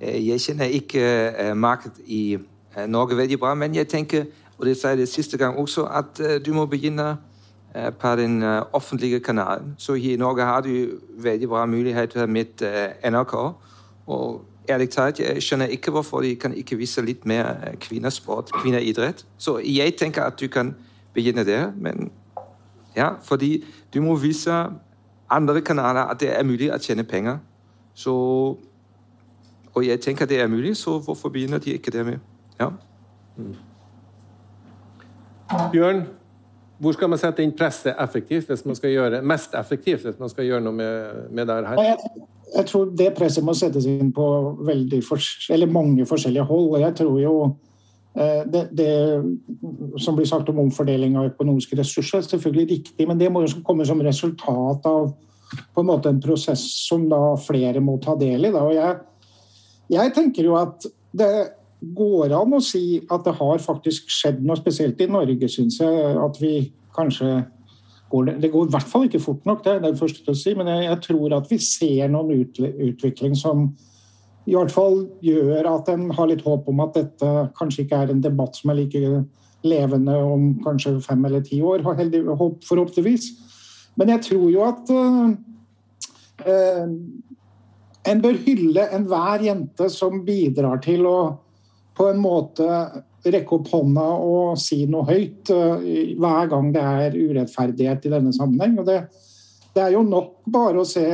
eh, 0.00 0.16
jeg 0.24 0.40
kjenner 0.40 0.70
ikke 0.72 1.02
eh, 1.02 1.54
markedet 1.56 2.04
i 2.06 2.22
eh, 2.36 2.86
Norge 2.88 3.18
veldig 3.18 3.38
bra, 3.40 3.54
men 3.58 3.74
jeg 3.76 3.88
tenker 3.90 4.28
og 4.60 4.66
det 4.68 4.74
sa 4.76 4.92
jeg 4.92 5.00
det 5.00 5.08
siste 5.08 5.38
gang 5.40 5.56
også, 5.56 5.86
at 5.88 6.18
du 6.44 6.50
må 6.52 6.66
begynne 6.68 7.14
på 7.74 8.16
den 8.16 8.42
uh, 8.42 8.62
offentlige 8.72 9.20
kanalen. 9.20 9.74
Så 9.78 9.94
i 9.94 10.16
Norge 10.16 10.44
har 10.44 10.60
du 10.60 11.00
veldig 11.22 11.48
bra 11.48 11.66
muligheter 11.66 12.26
med 12.26 12.62
NRK. 13.04 13.34
Og 14.06 14.44
ærlig 14.68 14.90
talt, 14.90 15.20
jeg 15.20 15.42
skjønner 15.42 15.66
ikke 15.66 15.90
hvorfor 15.90 16.20
de 16.20 16.36
kan 16.36 16.54
ikke 16.54 16.76
vise 16.76 17.02
litt 17.02 17.26
mer 17.26 17.54
kvinnesport, 17.80 18.50
kvinneidrett. 18.62 19.26
Så 19.38 19.58
jeg 19.64 19.94
tenker 19.96 20.22
at 20.22 20.40
du 20.40 20.48
kan 20.48 20.74
begynne 21.14 21.44
der, 21.44 21.72
men 21.76 22.10
ja, 22.96 23.08
fordi 23.22 23.64
du 23.94 24.00
må 24.02 24.16
vise 24.16 24.64
andre 25.30 25.60
kanaler 25.60 26.10
at 26.10 26.20
det 26.20 26.32
er 26.38 26.44
mulig 26.44 26.72
å 26.72 26.78
tjene 26.78 27.04
penger. 27.04 27.38
Så 27.94 28.14
Og 29.74 29.86
jeg 29.86 30.00
tenker 30.00 30.26
det 30.26 30.40
er 30.40 30.48
mulig, 30.50 30.76
så 30.76 30.98
hvorfor 30.98 31.28
begynner 31.28 31.58
de 31.58 31.70
ikke 31.72 31.90
det 31.90 32.06
med? 32.06 32.18
Ja. 32.60 32.68
Mm. 33.36 33.54
Bjørn, 35.72 36.06
hvor 36.80 36.96
skal 36.96 37.10
man 37.12 37.20
sette 37.20 37.44
inn 37.44 37.52
presset 37.56 37.96
effektivt 38.00 38.48
hvis 38.48 38.64
man 38.64 38.76
skal 38.78 38.94
gjøre, 38.94 39.22
mest 39.26 39.56
effektivt 39.58 40.06
hvis 40.06 40.20
man 40.20 40.30
skal 40.32 40.46
gjøre 40.48 40.64
noe 40.64 40.76
med, 40.76 41.24
med 41.30 41.50
det 41.50 41.58
her? 41.68 41.80
Jeg, 42.54 42.66
tror 42.70 42.92
det 42.96 43.10
presset 43.18 43.44
må 43.46 43.54
settes 43.56 43.88
inn 43.88 44.12
på 44.16 44.28
for, 45.06 45.66
mange 45.70 46.06
forskjellige 46.08 46.46
hold. 46.48 46.78
jeg 46.80 46.96
tror 47.02 47.18
jo 47.20 47.34
eh, 48.16 48.46
det, 48.48 48.64
det, 48.72 48.94
som 50.00 50.16
blir 50.16 50.28
sagt 50.28 50.48
om 50.48 50.62
omfordeling 50.64 51.18
av 51.20 51.34
økonomiske 51.34 51.76
ressurser, 51.78 52.24
er 52.24 52.32
selvfølgelig 52.32 52.70
riktig, 52.72 53.08
men 53.08 53.20
det 53.20 53.28
må 53.32 53.44
jo 53.44 53.60
komme 53.66 53.84
som 53.86 54.00
resultat 54.00 54.88
av 54.88 55.12
på 55.74 55.82
en 55.82 55.88
måte 55.90 56.08
en 56.08 56.20
prosess 56.22 56.62
som 56.86 57.08
da 57.10 57.34
flere 57.42 57.82
må 57.82 57.98
ta 58.02 58.14
del 58.18 58.46
i. 58.46 58.52
Da. 58.54 58.64
Og 58.64 58.74
jeg, 58.76 58.98
jeg 59.90 60.12
tenker 60.16 60.46
jo 60.46 60.56
at 60.56 60.86
det, 61.12 61.30
går 61.80 62.34
an 62.36 62.56
å 62.56 62.60
si 62.64 63.00
at 63.10 63.24
det 63.24 63.36
har 63.38 63.62
faktisk 63.64 64.10
skjedd 64.12 64.42
noe 64.44 64.58
spesielt 64.60 65.00
i 65.00 65.08
Norge, 65.10 65.48
syns 65.48 65.80
jeg. 65.80 66.16
At 66.20 66.40
vi 66.40 66.54
kanskje 66.96 67.44
går 68.10 68.32
det, 68.42 68.50
går 68.50 68.66
i 68.66 68.74
hvert 68.74 68.90
fall 68.90 69.06
ikke 69.06 69.22
fort 69.22 69.46
nok, 69.46 69.62
det 69.64 69.76
er 69.76 69.84
det 69.84 69.98
første 70.00 70.24
til 70.24 70.34
å 70.34 70.40
si. 70.40 70.54
Men 70.58 70.70
jeg, 70.72 70.88
jeg 70.88 71.02
tror 71.06 71.36
at 71.38 71.50
vi 71.50 71.60
ser 71.64 72.10
noen 72.12 72.42
ut, 72.42 72.60
utvikling 72.60 73.36
som 73.38 73.70
i 74.48 74.56
hvert 74.56 74.72
fall 74.72 75.04
gjør 75.22 75.68
at 75.68 75.90
en 75.92 76.08
har 76.16 76.30
litt 76.30 76.42
håp 76.42 76.68
om 76.70 76.80
at 76.82 76.96
dette 76.96 77.28
kanskje 77.58 77.84
ikke 77.84 78.00
er 78.02 78.12
en 78.12 78.24
debatt 78.24 78.56
som 78.58 78.72
er 78.72 78.80
like 78.80 79.02
levende 79.62 80.16
om 80.24 80.54
kanskje 80.64 80.96
fem 81.04 81.24
eller 81.28 81.44
ti 81.44 81.60
år, 81.62 81.84
forhåpentligvis. 81.84 83.28
Men 84.00 84.14
jeg 84.14 84.24
tror 84.30 84.46
jo 84.48 84.64
at 84.64 84.92
uh, 84.94 85.28
uh, 86.48 86.86
en 88.10 88.22
bør 88.24 88.40
hylle 88.46 88.86
enhver 88.96 89.44
jente 89.44 89.90
som 89.92 90.22
bidrar 90.24 90.80
til 90.84 91.04
å 91.08 91.18
på 91.96 92.08
en 92.10 92.20
måte 92.22 92.66
rekke 93.20 93.56
opp 93.58 93.68
hånda 93.72 94.06
og 94.24 94.60
si 94.60 94.84
noe 94.88 95.04
høyt 95.08 95.50
uh, 95.52 95.82
hver 96.20 96.48
gang 96.52 96.70
det 96.74 96.84
er 96.84 97.18
urettferdighet 97.18 98.06
i 98.06 98.14
denne 98.14 98.32
sammenheng. 98.36 98.78
Og 98.80 98.88
det, 98.88 99.02
det, 99.74 99.82
er 99.84 99.94
jo 99.96 100.04
nok 100.06 100.38
bare 100.48 100.80
å 100.80 100.88
se 100.88 101.04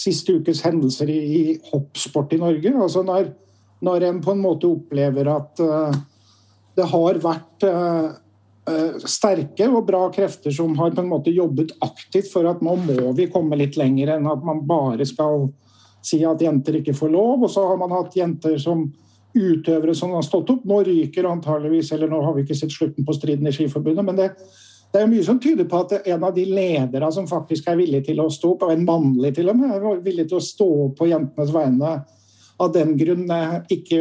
siste 0.00 0.38
ukes 0.40 0.62
hendelser 0.64 1.10
i, 1.12 1.20
i 1.20 1.44
hoppsport 1.72 2.32
i 2.32 2.40
Norge. 2.40 2.72
Altså 2.72 3.04
når, 3.04 3.28
når 3.84 4.08
en 4.08 4.24
på 4.24 4.32
en 4.32 4.42
måte 4.46 4.70
opplever 4.70 5.28
at 5.34 5.60
uh, 5.60 5.92
det 6.78 6.88
har 6.88 7.20
vært 7.20 7.68
uh, 7.68 8.10
sterke 9.02 9.66
og 9.66 9.82
bra 9.88 10.04
krefter 10.14 10.54
som 10.54 10.76
har 10.78 10.92
på 10.94 11.02
en 11.02 11.10
måte 11.10 11.32
jobbet 11.34 11.72
aktivt 11.82 12.30
for 12.30 12.46
at 12.46 12.60
nå 12.62 12.76
må 12.84 13.12
vi 13.18 13.26
komme 13.32 13.58
litt 13.58 13.74
lenger 13.80 14.14
enn 14.14 14.28
at 14.30 14.44
man 14.46 14.62
bare 14.68 15.04
skal 15.08 15.48
si 16.06 16.20
at 16.24 16.40
jenter 16.40 16.78
ikke 16.78 16.94
får 16.96 17.12
lov. 17.12 17.44
Og 17.44 17.50
så 17.52 17.66
har 17.68 17.80
man 17.80 17.92
hatt 17.92 18.16
jenter 18.16 18.56
som 18.62 18.86
utøvere 19.34 19.94
som 19.94 20.14
har 20.16 20.24
stått 20.26 20.50
opp. 20.52 20.64
Nå 20.68 20.82
ryker 20.86 21.28
antageligvis, 21.30 21.92
eller 21.96 22.10
nå 22.10 22.20
har 22.24 22.36
vi 22.36 22.44
ikke 22.44 22.58
sett 22.58 22.74
slutten 22.74 23.06
på 23.06 23.16
striden 23.16 23.46
i 23.46 23.54
Skiforbundet, 23.54 24.06
men 24.06 24.18
det, 24.18 24.30
det 24.90 25.02
er 25.02 25.10
mye 25.10 25.26
som 25.26 25.40
tyder 25.42 25.68
på 25.70 25.82
at 25.84 25.98
en 26.00 26.24
av 26.26 26.34
de 26.36 26.46
ledere 26.48 27.10
som 27.14 27.28
faktisk 27.30 27.68
er 27.70 27.78
villig 27.80 28.04
til 28.08 28.22
å 28.22 28.30
stå 28.32 28.54
opp, 28.56 28.64
og 28.66 28.74
en 28.74 28.86
mannlig 28.86 29.34
til 29.36 29.52
og 29.52 29.60
med, 29.60 29.76
er 29.76 30.06
villig 30.06 30.28
til 30.30 30.40
å 30.40 30.44
stå 30.44 30.70
opp 30.86 30.96
på 31.00 31.10
jentenes 31.12 31.52
vegne, 31.54 32.00
av 32.60 32.72
den 32.74 32.96
grunn 33.00 33.30
ikke 33.72 34.00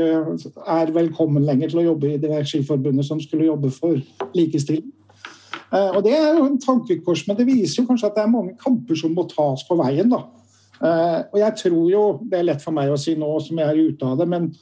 er 0.68 0.90
velkommen 0.92 1.46
lenger 1.48 1.72
til 1.72 1.80
å 1.80 1.90
jobbe 1.94 2.10
i 2.12 2.18
det 2.20 2.42
skiforbundet 2.50 3.08
som 3.08 3.22
skulle 3.24 3.48
jobbe 3.48 3.72
for 3.72 4.02
likestilling. 4.36 4.90
Eh, 5.70 5.92
og 5.94 6.04
Det 6.04 6.16
er 6.18 6.34
jo 6.34 6.46
en 6.48 6.60
tankekors, 6.62 7.28
men 7.28 7.38
det 7.38 7.48
viser 7.48 7.82
jo 7.82 7.88
kanskje 7.88 8.10
at 8.10 8.18
det 8.18 8.26
er 8.26 8.34
mange 8.34 8.58
kamper 8.60 8.98
som 8.98 9.14
må 9.16 9.28
tas 9.30 9.64
på 9.68 9.78
veien. 9.80 10.10
da. 10.10 10.24
Eh, 10.82 11.20
og 11.34 11.40
jeg 11.40 11.56
tror 11.64 11.92
jo, 11.92 12.20
Det 12.30 12.40
er 12.40 12.44
lett 12.44 12.62
for 12.62 12.72
meg 12.72 12.90
å 12.90 12.98
si 12.98 13.16
nå 13.16 13.40
som 13.40 13.58
jeg 13.58 13.68
er 13.68 13.92
ute 13.92 14.06
av 14.06 14.18
det, 14.18 14.28
men 14.28 14.54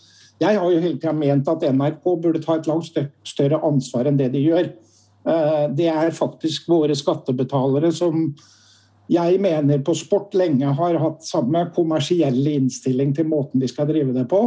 jeg 0.41 0.59
har 0.59 0.71
jo 0.71 0.81
hele 0.81 0.99
tida 0.99 1.13
ment 1.17 1.49
at 1.49 1.65
NRK 1.73 2.03
burde 2.21 2.41
ta 2.43 2.57
et 2.57 2.69
langt 2.69 2.99
større 3.25 3.61
ansvar 3.65 4.09
enn 4.09 4.19
det 4.19 4.29
de 4.35 4.43
gjør. 4.43 4.69
Eh, 5.27 5.65
det 5.73 5.89
er 5.91 6.13
faktisk 6.15 6.69
våre 6.69 6.95
skattebetalere 6.97 7.91
som 7.95 8.29
jeg 9.07 9.39
mener 9.39 9.81
på 9.87 9.95
sport 9.95 10.35
lenge 10.35 10.67
har 10.77 10.97
hatt 10.99 11.23
samme 11.23 11.69
kommersielle 11.75 12.57
innstilling 12.59 13.13
til 13.15 13.29
måten 13.29 13.63
de 13.63 13.69
skal 13.71 13.87
drive 13.89 14.13
det 14.15 14.27
på. 14.29 14.41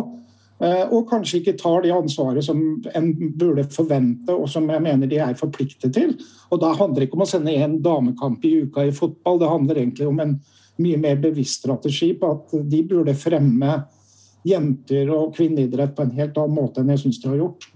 Eh, 0.61 0.85
og 0.93 1.09
kanskje 1.09 1.41
ikke 1.41 1.57
tar 1.61 1.83
det 1.85 1.95
ansvaret 1.97 2.45
som 2.45 2.61
en 2.95 3.11
burde 3.41 3.65
forvente, 3.73 4.35
og 4.35 4.49
som 4.53 4.69
jeg 4.69 4.85
mener 4.85 5.09
de 5.09 5.21
er 5.25 5.39
forpliktet 5.39 5.95
til. 5.97 6.13
Og 6.53 6.61
da 6.61 6.75
handler 6.77 7.01
det 7.01 7.09
ikke 7.09 7.19
om 7.19 7.25
å 7.25 7.31
sende 7.31 7.57
én 7.57 7.79
damekamp 7.83 8.45
i 8.45 8.59
uka 8.67 8.85
i 8.85 8.95
fotball, 8.95 9.41
det 9.41 9.49
handler 9.51 9.81
egentlig 9.81 10.11
om 10.11 10.21
en 10.21 10.37
mye 10.81 11.01
mer 11.01 11.17
bevisst 11.21 11.65
strategi 11.65 12.13
på 12.17 12.29
at 12.37 12.53
de 12.69 12.83
burde 12.89 13.17
fremme 13.17 13.81
jenter 14.47 15.11
og 15.15 15.35
kvinneidrett 15.37 15.97
på 15.97 16.07
en 16.07 16.13
helt 16.17 16.39
annen 16.41 16.57
måte 16.57 16.83
enn 16.83 16.93
jeg 16.95 17.05
syns 17.05 17.23
de 17.23 17.33
har 17.33 17.41
gjort. 17.43 17.71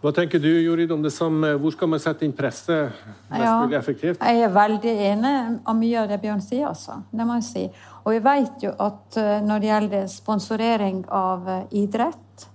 Hva 0.00 0.14
tenker 0.16 0.40
du 0.40 0.48
Jorid, 0.48 0.92
om 0.94 1.02
det 1.04 1.10
samme? 1.12 1.50
Hvor 1.60 1.74
skal 1.74 1.90
man 1.92 2.00
sette 2.00 2.24
inn 2.24 2.32
presset 2.32 2.94
mest 3.28 3.42
ja, 3.44 3.56
mulig 3.60 3.76
effektivt? 3.76 4.22
Jeg 4.24 4.46
er 4.46 4.54
veldig 4.54 4.94
enig 5.10 5.32
av 5.68 5.76
mye 5.76 5.98
av 6.00 6.08
det 6.08 6.16
Bjørn 6.22 6.40
sier, 6.40 6.70
altså. 6.70 7.02
Det 7.12 7.26
må 7.28 7.36
jeg 7.36 7.44
si. 7.50 7.64
Og 8.06 8.14
vi 8.14 8.22
vet 8.24 8.64
jo 8.64 8.72
at 8.80 9.18
eh, 9.20 9.42
når 9.44 9.60
det 9.60 9.68
gjelder 9.68 10.06
sponsorering 10.08 11.02
av 11.12 11.50
eh, 11.52 11.66
idrett, 11.82 12.46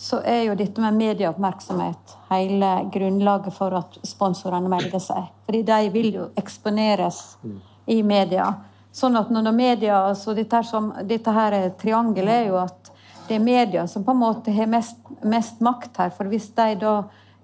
så 0.00 0.22
er 0.24 0.46
jo 0.46 0.56
dette 0.56 0.80
med 0.80 0.96
medieoppmerksomhet 0.96 2.16
hele 2.30 2.72
grunnlaget 2.92 3.52
for 3.54 3.76
at 3.76 4.00
sponsorene 4.08 4.72
melder 4.72 5.02
seg. 5.02 5.28
Fordi 5.44 5.60
de 5.68 5.92
vil 5.92 6.08
jo 6.22 6.30
eksponeres 6.40 7.20
mm. 7.44 7.58
i 7.92 8.00
media. 8.02 8.48
Sånn 8.94 9.18
at 9.18 9.30
når 9.34 9.50
media, 9.52 9.96
altså 10.06 10.36
dette, 10.36 10.54
her 10.54 10.66
som, 10.68 10.92
dette 11.02 11.32
her 11.34 11.56
triangelet 11.80 12.44
er 12.44 12.44
jo 12.52 12.60
at 12.62 12.92
det 13.26 13.38
er 13.38 13.42
media 13.42 13.86
som 13.90 14.04
på 14.04 14.12
en 14.12 14.20
måte 14.20 14.52
har 14.54 14.68
mest, 14.70 15.00
mest 15.26 15.62
makt 15.64 15.98
her. 15.98 16.12
For 16.14 16.30
hvis 16.30 16.50
de 16.54 16.76
da 16.78 16.92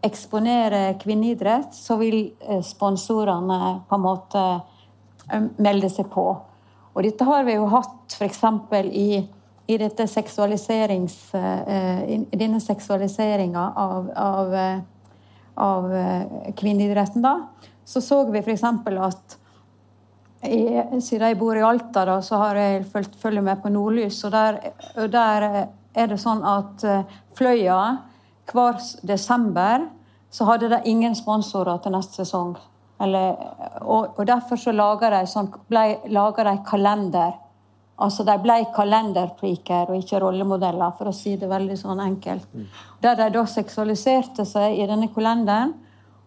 eksponerer 0.06 0.94
kvinneidrett, 1.00 1.74
så 1.74 1.96
vil 2.00 2.20
eh, 2.46 2.62
sponsorene 2.64 3.80
på 3.88 3.98
en 3.98 4.04
måte 4.04 4.44
eh, 5.32 5.50
melde 5.58 5.90
seg 5.90 6.06
på. 6.12 6.28
Og 6.94 7.02
dette 7.06 7.26
har 7.26 7.42
vi 7.48 7.58
jo 7.58 7.66
hatt 7.72 8.16
f.eks. 8.18 8.44
i 8.94 9.10
i 9.70 10.06
seksualiserings, 10.10 11.16
i 12.10 12.16
denne 12.34 12.58
seksualiseringa 12.58 13.68
av, 13.78 14.08
av, 14.18 14.56
av 15.54 15.84
kvinneidretten, 16.58 17.22
da, 17.22 17.36
så 17.86 18.02
så 18.02 18.24
vi 18.34 18.42
f.eks. 18.42 18.64
at 18.64 19.36
jeg, 20.42 21.02
siden 21.04 21.26
jeg 21.28 21.38
bor 21.40 21.58
i 21.58 21.64
Alta, 21.64 22.04
da, 22.08 22.20
så 22.24 22.40
har 22.40 22.56
jeg 22.56 22.86
fulgt, 22.88 23.16
følge 23.20 23.42
med 23.44 23.60
på 23.62 23.72
Nordlys. 23.72 24.22
Og 24.24 24.32
der, 24.32 24.60
der, 25.12 25.48
er 25.90 26.10
det 26.10 26.20
sånn 26.22 26.44
at 26.46 26.84
uh, 26.86 27.18
Fløya 27.36 27.80
hver 28.50 28.78
desember 29.06 29.88
så 30.30 30.46
hadde 30.46 30.70
de 30.70 30.80
ingen 30.90 31.14
sponsorer 31.18 31.80
til 31.82 31.94
neste 31.94 32.22
sesong. 32.22 32.54
Eller, 33.00 33.36
og, 33.80 34.16
og, 34.18 34.24
derfor 34.28 34.60
så 34.60 34.72
laga 34.76 35.10
de, 35.14 35.24
sånn, 35.28 35.48
de 35.70 36.56
kalender. 36.68 37.38
Altså 38.00 38.24
De 38.24 38.36
ble 38.40 38.56
kalenderpreaker 38.76 39.90
og 39.90 39.98
ikke 40.00 40.20
rollemodeller, 40.22 40.94
for 40.96 41.10
å 41.10 41.16
si 41.16 41.34
det 41.40 41.48
veldig 41.50 41.76
sånn 41.80 42.00
enkelt. 42.00 42.48
Mm. 42.52 42.66
Der 43.02 43.18
de 43.18 43.28
da 43.34 43.44
seksualiserte 43.48 44.46
seg 44.48 44.78
i 44.78 44.86
denne 44.88 45.10
kalenderen. 45.12 45.74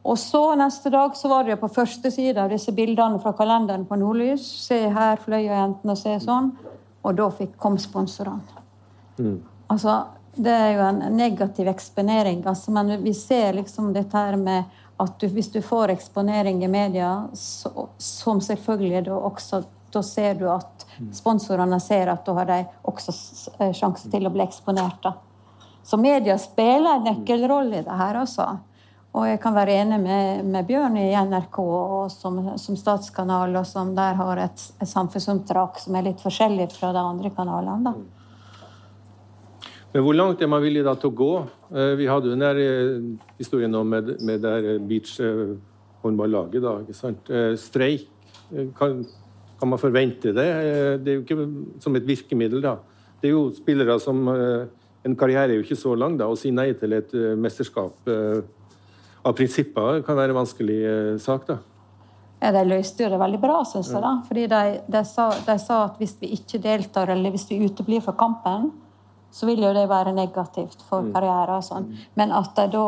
Og 0.03 0.19
så 0.19 0.41
neste 0.59 0.91
dag 0.91 1.15
så 1.15 1.29
var 1.31 1.47
det 1.47 1.55
på 1.61 1.69
første 1.71 2.11
side 2.11 2.41
av 2.41 2.51
disse 2.51 2.73
bildene 2.75 3.21
fra 3.23 3.31
kalenderen 3.37 3.85
på 3.87 3.95
Nordlys. 4.01 4.43
Se 4.65 4.81
her, 4.91 5.21
Fløya-jentene, 5.23 5.95
se 5.95 6.17
sånn. 6.23 6.51
Og 7.03 7.15
da 7.15 7.29
fikk, 7.31 7.55
kom 7.59 7.77
sponsorene. 7.79 8.59
Mm. 9.15 9.37
Altså, 9.71 10.01
det 10.35 10.51
er 10.51 10.71
jo 10.75 10.81
en 10.89 10.99
negativ 11.15 11.69
eksponering. 11.71 12.41
Altså, 12.47 12.73
men 12.75 12.97
vi 13.03 13.13
ser 13.15 13.55
liksom 13.55 13.93
dette 13.95 14.17
her 14.17 14.35
med 14.39 14.67
at 15.03 15.15
du, 15.19 15.27
hvis 15.31 15.51
du 15.53 15.61
får 15.63 15.93
eksponering 15.95 16.59
i 16.63 16.71
media, 16.71 17.13
så, 17.33 17.87
som 17.97 18.41
selvfølgelig 18.43 19.05
da 19.07 19.21
også 19.29 19.63
Da 19.93 20.01
ser 20.01 20.33
du 20.33 20.47
at 20.49 20.87
mm. 20.97 21.11
sponsorene 21.13 21.77
ser 21.79 22.09
at 22.09 22.23
da 22.25 22.33
har 22.33 22.47
de 22.49 22.55
også 22.89 23.13
eh, 23.61 23.75
sjanse 23.77 24.09
til 24.09 24.25
å 24.25 24.31
bli 24.33 24.41
eksponert. 24.41 25.03
Da. 25.03 25.11
Så 25.85 25.99
media 26.01 26.33
spiller 26.41 26.95
en 26.95 27.05
nøkkelrolle 27.05 27.77
i 27.77 27.83
det 27.85 27.97
her, 27.99 28.17
altså. 28.23 28.47
Og 29.13 29.27
jeg 29.29 29.37
kan 29.43 29.53
være 29.53 29.75
enig 29.77 29.99
med, 30.01 30.45
med 30.49 30.65
Bjørn 30.65 30.95
i 30.97 31.11
NRK 31.13 31.57
som, 32.09 32.37
som, 32.57 32.77
statskanal, 32.77 33.51
og 33.59 33.67
som 33.69 33.91
der 33.93 34.15
har 34.17 34.39
et, 34.41 34.63
et 34.81 34.89
samfunnsoppdrag 34.89 35.77
som 35.83 35.97
er 35.99 36.07
litt 36.07 36.23
forskjellig 36.23 36.65
fra 36.73 36.89
de 36.95 37.03
andre 37.11 37.29
kanalene. 37.35 37.91
Da. 37.91 39.67
Men 39.93 40.05
hvor 40.07 40.17
langt 40.17 40.41
er 40.41 40.49
man 40.49 40.63
villig 40.63 40.81
da 40.87 40.95
til 40.97 41.11
å 41.11 41.17
gå? 41.19 41.33
Eh, 41.75 41.91
vi 41.99 42.07
hadde 42.09 42.31
jo 42.31 42.39
den 42.39 42.63
eh, 42.63 43.27
historien 43.37 43.77
om 43.77 43.93
med, 43.93 44.09
med 44.25 44.41
der 44.41 44.81
beach-håndballaget. 44.89 46.65
da, 46.65 46.73
ikke 46.81 46.97
sant? 46.97 47.29
Streik. 47.61 48.09
Kan, 48.79 49.05
kan, 49.59 49.69
man 49.69 49.81
forvente 49.81 50.33
det? 50.33 50.47
Det 51.05 51.13
er 51.13 51.19
jo 51.19 51.25
ikke 51.27 51.47
som 51.85 52.01
et 52.01 52.09
virkemiddel, 52.09 52.65
da. 52.65 52.79
Det 53.21 53.29
er 53.29 53.37
jo 53.37 53.45
spillere 53.53 53.99
som 54.01 54.25
En 55.03 55.15
karriere 55.19 55.51
er 55.51 55.57
jo 55.57 55.63
ikke 55.65 55.75
så 55.75 55.93
lang, 55.99 56.17
da. 56.17 56.31
Å 56.31 56.37
si 56.39 56.49
nei 56.55 56.71
til 56.79 56.95
et 56.95 57.13
mesterskap 57.37 58.09
av 59.23 59.35
prinsipper 59.37 60.01
kan 60.05 60.17
være 60.19 60.33
en 60.33 60.41
vanskelig 60.41 60.81
sak, 61.23 61.47
da. 61.47 61.59
Ja, 62.43 62.51
De 62.51 62.63
løste 62.67 63.05
jo 63.05 63.09
det 63.13 63.19
veldig 63.21 63.39
bra, 63.39 63.61
syns 63.63 63.89
jeg. 63.93 64.01
da. 64.03 64.17
Fordi 64.27 64.45
de, 64.51 64.61
de, 64.91 65.01
sa, 65.07 65.29
de, 65.45 65.57
sa, 65.63 65.79
at 65.87 65.99
hvis 66.01 66.17
vi 66.19 66.33
ikke 66.35 66.59
deltar, 66.63 67.13
eller 67.13 67.31
hvis 67.31 67.47
vi 67.47 67.61
uteblir 67.63 68.03
fra 68.03 68.15
kampen, 68.19 68.71
så 69.33 69.47
vil 69.47 69.63
jo 69.63 69.71
det 69.73 69.87
være 69.89 70.13
negativt 70.13 70.83
for 70.89 71.05
mm. 71.05 71.13
karrieren. 71.15 71.55
og 71.55 71.63
sånn. 71.63 71.87
Men 72.19 72.35
at 72.35 72.51
de 72.59 72.67
da 72.75 72.87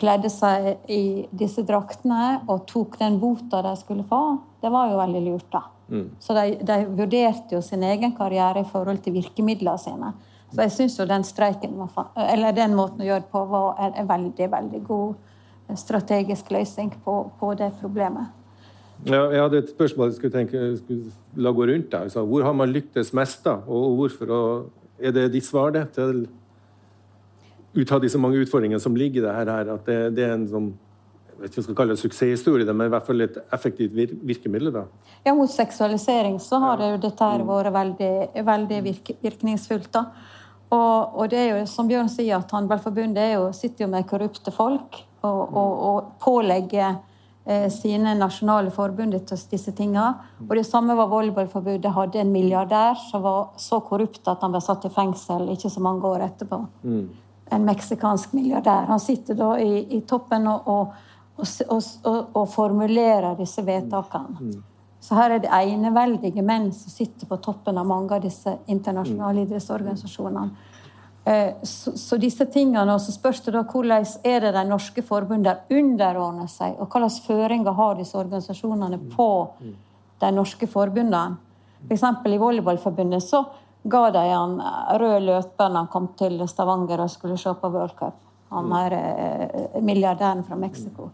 kledde 0.00 0.30
seg 0.32 0.88
i 0.92 1.26
disse 1.32 1.64
draktene 1.68 2.40
og 2.52 2.64
tok 2.68 2.98
den 3.00 3.20
bota 3.20 3.62
de 3.64 3.74
skulle 3.80 4.04
få, 4.08 4.22
det 4.64 4.72
var 4.72 4.90
jo 4.90 4.98
veldig 5.02 5.22
lurt. 5.28 5.50
da. 5.52 5.62
Mm. 5.92 6.08
Så 6.20 6.34
de, 6.34 6.56
de, 6.66 6.80
vurderte 6.96 7.54
jo 7.54 7.62
sin 7.62 7.84
egen 7.86 8.16
karriere 8.16 8.64
i 8.64 8.68
forhold 8.68 9.04
til 9.04 9.16
virkemidlene 9.20 9.78
sine. 9.80 10.12
Så 10.54 10.62
jeg 10.62 10.72
syns 10.72 10.96
jo 11.00 11.04
den 11.10 11.24
streiken, 11.26 11.76
eller 12.16 12.54
den 12.56 12.76
måten 12.78 13.02
å 13.02 13.06
gjøre 13.06 13.24
det 13.24 13.32
på, 13.32 13.44
var 13.50 13.80
en 13.82 14.08
veldig, 14.08 14.46
veldig 14.52 14.82
god 14.86 15.32
strategisk 15.74 16.50
løsning 16.50 16.92
på, 17.04 17.30
på 17.40 17.54
det 17.58 17.72
problemet. 17.80 18.32
Ja, 19.04 19.26
jeg 19.28 19.42
hadde 19.42 19.58
et 19.60 19.74
spørsmål 19.74 20.08
jeg 20.08 20.16
skulle, 20.16 20.32
tenke, 20.32 20.56
jeg 20.56 20.78
skulle 20.78 21.42
la 21.44 21.52
gå 21.52 21.66
rundt. 21.68 21.94
Altså, 21.94 22.24
hvor 22.24 22.46
har 22.46 22.54
man 22.56 22.72
lyktes 22.72 23.12
mest, 23.12 23.44
da? 23.44 23.58
Og 23.66 23.96
hvorfor? 23.98 24.30
Og 24.32 24.70
er 24.98 25.12
det 25.12 25.32
ditt 25.34 25.44
svar 25.44 25.74
det, 25.74 25.88
til 25.96 26.26
ut 27.76 27.92
av 27.92 28.00
disse 28.00 28.18
mange 28.18 28.40
utfordringene 28.40 28.80
som 28.80 28.96
ligger 28.96 29.20
i 29.20 29.26
det 29.26 29.34
her, 29.36 29.72
at 29.74 29.88
det, 29.88 29.98
det, 30.16 30.24
er 30.24 30.36
en 30.38 30.48
sånn 30.48 30.70
jeg 31.36 31.42
vet 31.42 31.50
ikke 31.50 31.58
om 31.58 31.60
jeg 31.60 31.66
skal 31.66 31.76
kalle 31.76 31.92
det 31.92 32.00
suksesshistorie, 32.00 32.72
men 32.72 32.88
i 32.88 32.92
hvert 32.94 33.04
fall 33.04 33.20
et 33.20 33.34
effektivt 33.52 33.92
vir 33.92 34.14
virkemiddel? 34.24 34.70
da. 34.72 34.86
Ja, 35.26 35.34
Mot 35.36 35.52
seksualisering 35.52 36.38
så 36.40 36.62
har 36.62 36.80
det 36.80 36.88
jo 36.94 37.02
dette 37.02 37.28
her 37.28 37.44
mm. 37.44 37.50
vært 37.50 37.74
veldig, 37.74 38.12
veldig 38.46 38.78
virk 38.86 39.10
virkningsfullt. 39.20 39.90
da. 39.92 40.06
Og, 40.70 41.12
og, 41.12 41.26
det 41.30 41.42
er 41.42 41.50
jo, 41.50 41.66
som 41.68 41.90
Bjørn 41.90 42.08
sier, 42.08 42.38
at 42.38 42.56
Håndballforbundet 42.56 43.36
sitter 43.58 43.84
jo 43.84 43.90
med 43.92 44.08
korrupte 44.08 44.54
folk 44.54 45.02
og, 45.22 45.54
og, 45.56 45.72
og 45.88 46.10
pålegge 46.22 46.94
Eh, 47.48 47.70
sine 47.70 48.14
nasjonale 48.18 48.72
forbund 48.74 49.14
disse 49.30 49.72
tingene. 49.72 50.16
Og 50.48 50.56
det 50.58 50.64
samme 50.66 50.96
var 50.98 51.06
volleyballforbudet. 51.06 51.92
Hadde 51.94 52.18
en 52.18 52.32
milliardær 52.34 52.98
som 52.98 53.22
var 53.22 53.52
så 53.62 53.78
korrupt 53.86 54.26
at 54.26 54.42
han 54.42 54.50
ble 54.50 54.60
satt 54.64 54.88
i 54.88 54.90
fengsel 54.90 55.52
ikke 55.52 55.70
så 55.70 55.82
mange 55.84 56.10
år 56.10 56.24
etterpå. 56.26 56.58
Mm. 56.82 57.04
En 57.54 57.68
meksikansk 57.68 58.34
milliardær. 58.34 58.88
Han 58.90 58.98
sitter 58.98 59.38
da 59.38 59.52
i, 59.62 59.84
i 59.94 60.00
toppen 60.10 60.48
og, 60.50 60.66
og, 60.66 60.96
og, 61.68 61.86
og, 62.32 62.42
formulerer 62.50 63.38
disse 63.38 63.62
vedtakene. 63.62 64.40
Mm. 64.40 64.90
Så 65.06 65.14
her 65.14 65.36
er 65.36 65.44
det 65.44 65.54
eneveldige 65.54 66.42
menn 66.42 66.72
som 66.74 66.90
sitter 66.90 67.30
på 67.30 67.38
toppen 67.38 67.78
av 67.78 67.86
mange 67.86 68.16
av 68.16 68.26
disse 68.26 68.56
internasjonale 68.66 69.44
mm. 69.44 69.46
idrettsorganisasjonene. 69.46 70.74
Eh, 71.26 71.54
så, 71.62 71.98
så, 71.98 72.16
disse 72.16 72.46
tingene, 72.46 72.92
og 72.94 73.00
så 73.02 73.10
spørs 73.10 73.40
det 73.42 73.56
da 73.56 73.64
hvordan 73.66 74.04
er 74.22 74.44
det 74.44 74.52
de 74.54 74.62
norske 74.68 75.02
forbundene 75.02 75.56
underordner 75.74 76.46
seg, 76.46 76.76
og 76.78 76.86
hvilke 76.92 77.24
føringer 77.24 77.74
har 77.74 77.96
disse 77.98 78.14
organisasjonene 78.20 79.00
på 79.10 79.26
de 80.22 80.30
norske 80.36 80.68
forbundene. 80.70 81.40
F.eks. 81.88 82.04
For 82.22 82.30
i 82.30 82.38
Volleyballforbundet 82.38 83.26
så 83.26 83.42
ga 83.90 84.04
de 84.14 84.22
han 84.22 84.54
rød 85.02 85.26
løper 85.26 85.66
når 85.66 85.80
han 85.80 85.90
kom 85.90 86.08
til 86.18 86.46
Stavanger 86.46 87.02
og 87.02 87.10
skulle 87.10 87.40
se 87.42 87.50
på 87.58 87.72
World 87.74 87.98
Cup. 87.98 88.22
Han 88.54 88.70
er 88.78 88.98
eh, 89.00 89.82
milliardæren 89.82 90.46
fra 90.46 90.54
Mexico. 90.54 91.10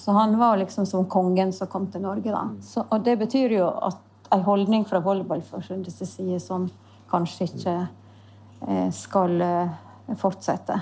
Så 0.00 0.16
han 0.16 0.38
var 0.40 0.56
liksom 0.56 0.88
som 0.88 1.04
kongen 1.04 1.52
som 1.52 1.68
kom 1.68 1.92
til 1.92 2.00
Norge. 2.00 2.32
da. 2.32 2.46
Så, 2.64 2.88
og 2.88 3.04
det 3.04 3.18
betyr 3.20 3.58
jo 3.60 3.68
at 3.68 4.00
en 4.32 4.48
holdning 4.48 4.88
fra 4.88 5.04
Volleyballforbundets 5.04 6.00
side 6.08 6.40
som 6.40 6.70
kanskje 7.12 7.52
ikke 7.52 7.80
Eh, 7.80 7.99
skal 8.92 9.40
eh, 9.40 9.68
fortsette. 10.20 10.76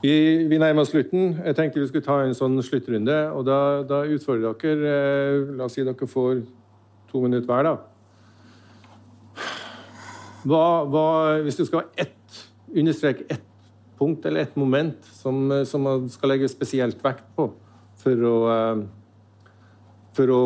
Vi, 0.00 0.12
vi, 0.48 0.58
nærmer 0.58 0.82
oss 0.82 0.92
slutten. 0.94 1.36
Jeg 1.44 1.56
tenkte 1.56 1.80
vi 1.82 1.88
skulle 1.90 2.06
ta 2.06 2.22
en 2.24 2.36
sånn 2.36 2.56
sluttrunde. 2.64 3.18
og 3.34 3.44
Da, 3.48 3.58
da 3.84 4.02
utfordrer 4.08 4.56
dere 4.62 4.94
eh, 4.94 5.54
La 5.58 5.68
oss 5.68 5.76
si 5.76 5.84
dere 5.84 6.08
får 6.08 6.40
to 7.10 7.20
minutter 7.24 7.48
hver, 7.50 7.66
da. 7.66 7.76
Hva, 10.48 10.64
hva, 10.88 11.06
hvis 11.44 11.58
du 11.58 11.66
skal 11.68 11.90
ett, 12.00 12.38
understreke 12.72 13.26
ett 13.28 13.44
punkt 14.00 14.24
eller 14.24 14.46
ett 14.46 14.54
moment 14.56 15.04
som, 15.04 15.50
som, 15.68 15.82
man 15.84 16.06
skal 16.08 16.32
legge 16.32 16.48
spesielt 16.48 17.02
vekt 17.04 17.26
på 17.36 17.50
for 18.00 18.22
å, 18.24 18.36
for 20.16 20.32
å 20.32 20.40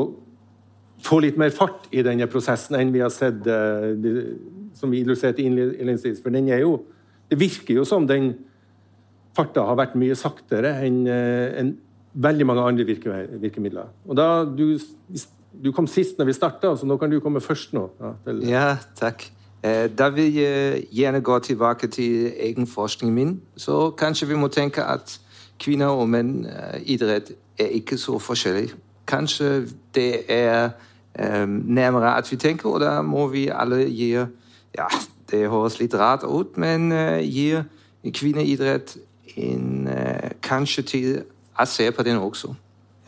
få 1.05 1.21
litt 1.23 1.39
mer 1.39 1.55
fart 1.55 1.87
i 1.95 2.03
denne 2.03 2.27
prosessen 2.33 2.75
enn 2.81 2.91
vi 2.91 3.05
har 3.05 3.13
sett 3.15 3.47
som 4.85 4.93
vi 4.93 5.01
illustrerte 5.01 5.43
innledningsvis. 5.43 6.21
For 6.23 6.35
den 6.35 6.49
er 6.53 6.65
jo 6.65 6.83
Det 7.31 7.39
virker 7.41 7.75
jo 7.75 7.85
som 7.89 8.05
den 8.07 8.35
farta 9.35 9.65
har 9.65 9.79
vært 9.79 9.95
mye 9.99 10.15
saktere 10.19 10.75
enn 10.85 11.07
eh, 11.09 11.55
en 11.61 11.71
veldig 12.15 12.47
mange 12.47 12.67
andre 12.69 12.85
virke, 12.87 13.15
virkemidler. 13.43 13.89
Og 14.07 14.19
da, 14.19 14.45
du, 14.45 14.77
du, 15.65 15.73
kom 15.73 15.89
sist 15.91 16.21
når 16.21 16.29
vi 16.29 16.37
starta, 16.37 16.75
så 16.77 16.87
nå 16.87 16.99
kan 17.01 17.11
du 17.11 17.19
komme 17.25 17.43
først 17.43 17.73
nå. 17.75 17.89
Ja, 17.99 18.13
ja 18.45 18.67
takk. 19.01 19.25
Eh, 19.65 19.89
da 19.89 20.11
vil 20.15 20.37
jeg 20.37 20.85
gjerne 20.95 21.25
gå 21.25 21.39
tilbake 21.49 21.89
til 21.91 22.29
egen 22.37 22.69
forskning 22.71 23.15
min. 23.15 23.35
Så 23.57 23.89
kanskje 23.99 24.29
vi 24.31 24.39
må 24.39 24.53
tenke 24.53 24.85
at 24.85 25.17
kvinner 25.59 25.97
og 25.97 26.07
menn 26.13 26.45
eh, 26.45 26.79
idrett 26.95 27.33
er 27.59 27.75
ikke 27.81 27.99
så 27.99 28.21
forskjellig. 28.21 28.69
Kanskje 29.09 29.65
det 29.97 30.25
er 30.29 30.77
nærmere 31.15 32.17
at 32.19 32.27
vi 32.27 32.37
tenker, 32.37 32.67
og 32.69 32.81
da 32.83 32.97
må 33.07 33.29
vi 33.31 33.45
alle 33.47 33.85
gi 33.87 34.09
ja, 34.75 34.89
det 35.31 35.45
høres 35.51 35.79
litt 35.81 35.95
rart 35.99 36.25
ut, 36.27 36.59
men 36.61 36.91
uh, 36.93 37.21
gir 37.23 37.65
kvinneidrett 38.05 38.97
en 39.41 39.89
uh, 39.89 40.31
kanskje 40.45 40.85
til 40.89 41.09
å 41.59 41.67
se 41.69 41.87
på 41.95 42.05
den 42.07 42.21
også. 42.23 42.53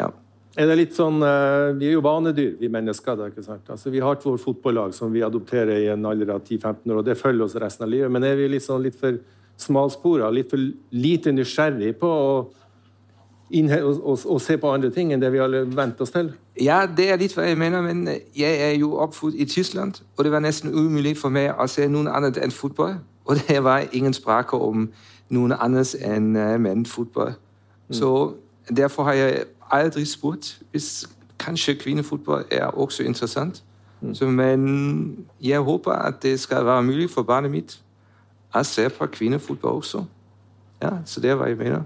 Ja. 0.01 0.11
Er 0.57 0.71
det 0.71 0.79
litt 0.79 0.97
sånn, 0.97 1.19
uh, 1.21 1.75
Vi 1.77 1.91
er 1.91 1.97
jo 1.97 2.05
vanedyr, 2.05 2.55
vi 2.61 2.71
mennesker. 2.73 3.19
Da, 3.19 3.31
ikke 3.33 3.45
sant? 3.45 3.67
Altså, 3.73 3.93
vi 3.93 4.03
har 4.05 4.21
vårt 4.23 4.45
fotballag 4.45 4.95
som 4.97 5.13
vi 5.13 5.25
adopterer 5.27 5.83
i 5.83 5.91
en 5.93 6.07
alder 6.09 6.37
av 6.37 6.45
10-15 6.45 6.87
år, 6.93 7.01
og 7.01 7.09
det 7.09 7.19
følger 7.21 7.49
oss 7.49 7.59
resten 7.61 7.87
av 7.87 7.93
livet. 7.93 8.13
Men 8.13 8.25
er 8.25 8.39
vi 8.39 8.49
litt, 8.53 8.65
sånn, 8.65 8.85
litt 8.87 8.99
for 9.01 9.19
smalspora, 9.61 10.31
litt 10.33 10.53
for 10.53 10.63
lite 10.95 11.33
nysgjerrig 11.35 11.97
på 12.01 12.09
å 12.09 12.31
og, 13.55 14.07
og, 14.07 14.19
og, 14.25 14.41
se 14.41 14.57
på 14.59 14.71
andre 14.73 14.91
ting 14.91 15.13
enn 15.13 15.23
det 15.23 15.31
vi 15.33 15.39
alle 15.39 15.63
vent 15.77 16.01
oss 16.01 16.11
til? 16.11 16.33
Ja, 16.61 16.87
det 16.87 17.11
er 17.11 17.21
litt 17.21 17.35
hva 17.37 17.47
jeg 17.47 17.59
mener, 17.59 17.83
men 17.83 18.09
jeg 18.37 18.63
er 18.71 18.73
jo 18.75 18.97
oppfødt 18.99 19.35
i 19.35 19.45
Tyskland, 19.45 20.03
og 20.17 20.25
det 20.25 20.33
var 20.33 20.43
nesten 20.43 20.75
umulig 20.75 21.17
for 21.19 21.31
meg 21.31 21.53
å 21.55 21.69
se 21.71 21.87
noen 21.89 22.09
annet 22.11 22.41
enn 22.43 22.51
fotball. 22.51 22.99
Og 23.27 23.37
det 23.49 23.63
var 23.65 23.87
ingen 23.93 24.15
sprake 24.15 24.57
om 24.59 24.89
noen 25.29 25.53
annet 25.53 25.95
enn 26.03 26.35
uh, 26.37 26.57
mennfotball. 26.59 27.35
Mm. 27.89 27.95
Så 27.95 28.35
derfor 28.77 29.03
har 29.03 29.13
jeg 29.13 29.45
aldri 29.71 30.05
spurt 30.05 30.59
hvis 30.71 31.07
kanskje 31.39 31.75
kvinnefotball 31.75 32.45
er 32.51 32.67
også 32.67 33.03
interessant. 33.03 33.63
Mm. 34.01 34.15
Så, 34.15 34.27
men 34.27 35.27
jeg 35.41 35.61
håper 35.61 35.93
at 35.93 36.23
det 36.23 36.41
skal 36.41 36.67
være 36.67 36.83
mulig 36.83 37.11
for 37.11 37.23
barnet 37.23 37.51
mitt 37.51 37.79
å 38.55 38.63
se 38.65 38.89
på 38.89 39.07
kvinnefotball 39.07 39.83
også. 39.83 40.05
Ja, 40.83 40.99
så 41.05 41.21
det 41.21 41.31
er 41.31 41.39
hva 41.41 41.49
jeg 41.51 41.59
mener. 41.59 41.85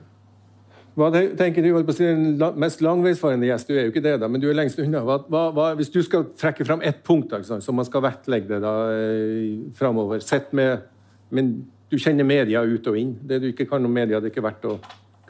Hva 0.99 1.11
tenker 1.39 1.63
du 1.63 1.71
på 1.87 1.95
den 1.99 2.39
mest 2.61 2.81
langveisfarende 2.83 3.47
gjest? 3.47 3.69
Du 3.71 3.77
er 3.77 3.87
jo 3.87 3.93
ikke 3.93 4.03
det, 4.05 4.17
da, 4.23 4.29
men 4.29 4.43
du 4.43 4.49
er 4.51 4.57
lengst 4.59 4.81
unna. 4.83 5.03
Hva, 5.07 5.21
hva, 5.55 5.69
hvis 5.79 5.93
du 5.93 6.01
skal 6.03 6.27
trekke 6.39 6.67
fram 6.67 6.83
ett 6.87 7.05
punkt 7.07 7.31
da, 7.31 7.43
som 7.63 7.79
man 7.79 7.87
skal 7.87 8.03
vektlegge 8.05 8.59
da, 8.63 8.75
eh, 8.97 9.61
framover 9.79 10.25
sett 10.25 10.53
med, 10.53 10.89
Men 11.31 11.53
du 11.91 11.95
kjenner 11.99 12.27
media 12.27 12.63
ut 12.67 12.87
og 12.91 12.97
inn. 12.99 13.13
Det 13.23 13.39
du 13.39 13.53
ikke 13.53 13.69
kan 13.71 13.85
om 13.87 13.93
media, 13.95 14.19
det 14.19 14.31
er 14.31 14.33
ikke 14.33 14.43
verdt 14.43 14.67
å 14.67 14.73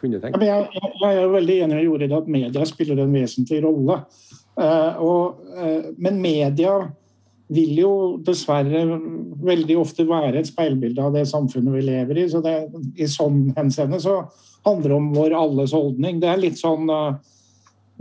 kunne 0.01 0.21
tenke. 0.21 0.41
Ja, 0.45 0.63
jeg, 0.65 0.93
jeg, 1.03 1.19
er 1.21 1.35
veldig 1.35 1.57
enig 1.65 1.77
med 1.77 1.85
Jorid 1.85 2.15
at 2.17 2.31
media 2.33 2.65
spiller 2.69 3.03
en 3.03 3.13
vesentlig 3.13 3.61
rolle. 3.65 3.99
Uh, 4.57 4.97
og, 5.05 5.43
uh, 5.57 5.91
men 6.01 6.21
media 6.25 6.79
vil 7.51 7.81
jo 7.83 7.93
dessverre 8.25 8.85
veldig 9.45 9.77
ofte 9.81 10.07
være 10.09 10.41
et 10.41 10.49
speilbilde 10.49 11.03
av 11.03 11.17
det 11.17 11.27
samfunnet 11.29 11.75
vi 11.77 11.85
lever 11.89 12.23
i. 12.23 12.29
Så 12.31 12.43
det, 12.45 12.55
I 12.97 13.09
sånn 13.11 13.51
henseende 13.57 14.01
så 14.03 14.23
handler 14.67 14.97
om 14.97 15.11
vår 15.15 15.35
alles 15.37 15.75
holdning. 15.77 16.21
Det 16.23 16.31
er 16.31 16.41
litt 16.41 16.59
sånn 16.61 16.91
eh, 16.93 17.19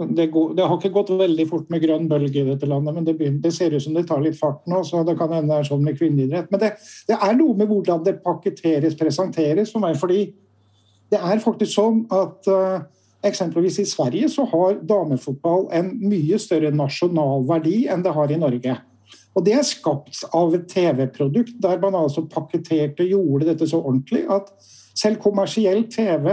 det, 0.07 0.27
går, 0.31 0.53
det, 0.55 0.63
har 0.63 0.77
ikke 0.77 0.93
gått 0.95 1.11
veldig 1.19 1.45
fort 1.49 1.71
med 1.71 1.83
grønn 1.83 2.07
bølge 2.07 2.41
i 2.41 2.47
dette 2.47 2.67
landet, 2.69 2.95
men 2.95 3.07
det, 3.07 3.17
begynner, 3.19 3.41
det, 3.43 3.51
ser 3.55 3.73
ut 3.75 3.83
som 3.83 3.97
det 3.97 4.05
tar 4.07 4.21
litt 4.23 4.37
fart 4.39 4.61
nå. 4.69 4.83
så 4.87 5.03
Det 5.07 5.17
kan 5.19 5.33
hende 5.35 5.51
det 5.51 5.63
er 5.63 5.71
sånn 5.71 5.83
med 5.83 5.97
kvinneidrett. 5.99 6.47
Men 6.53 6.61
det, 6.63 6.69
det, 7.09 7.17
er 7.17 7.35
noe 7.39 7.57
med 7.59 7.67
hvordan 7.71 8.05
det 8.05 8.19
pakketteres, 8.23 8.95
presenteres 8.99 9.73
for 9.75 9.83
meg. 9.83 9.99
fordi 9.99 10.29
det 11.09 11.19
er 11.19 11.41
faktisk 11.43 11.73
sånn 11.73 12.03
at 12.13 12.47
uh, 12.53 12.85
eksempelvis 13.25 13.79
i 13.81 13.87
Sverige 13.89 14.29
så 14.31 14.45
har 14.51 14.77
damefotball 14.87 15.67
en 15.75 15.91
mye 16.03 16.37
større 16.39 16.69
nasjonal 16.71 17.47
verdi 17.49 17.81
enn 17.89 18.05
det 18.05 18.13
har 18.15 18.31
i 18.31 18.39
Norge. 18.39 18.77
Og 19.37 19.45
det 19.45 19.55
er 19.57 19.65
skapt 19.67 20.21
av 20.35 20.53
et 20.55 20.67
TV-produkt 20.69 21.57
der 21.63 21.81
man 21.81 21.97
altså 21.97 22.23
pakketerte 22.29 23.07
gjorde 23.09 23.49
dette 23.49 23.67
så 23.69 23.81
ordentlig 23.81 24.25
at 24.31 24.53
selv 24.97 25.21
kommersiell 25.23 25.85
TV 25.91 26.31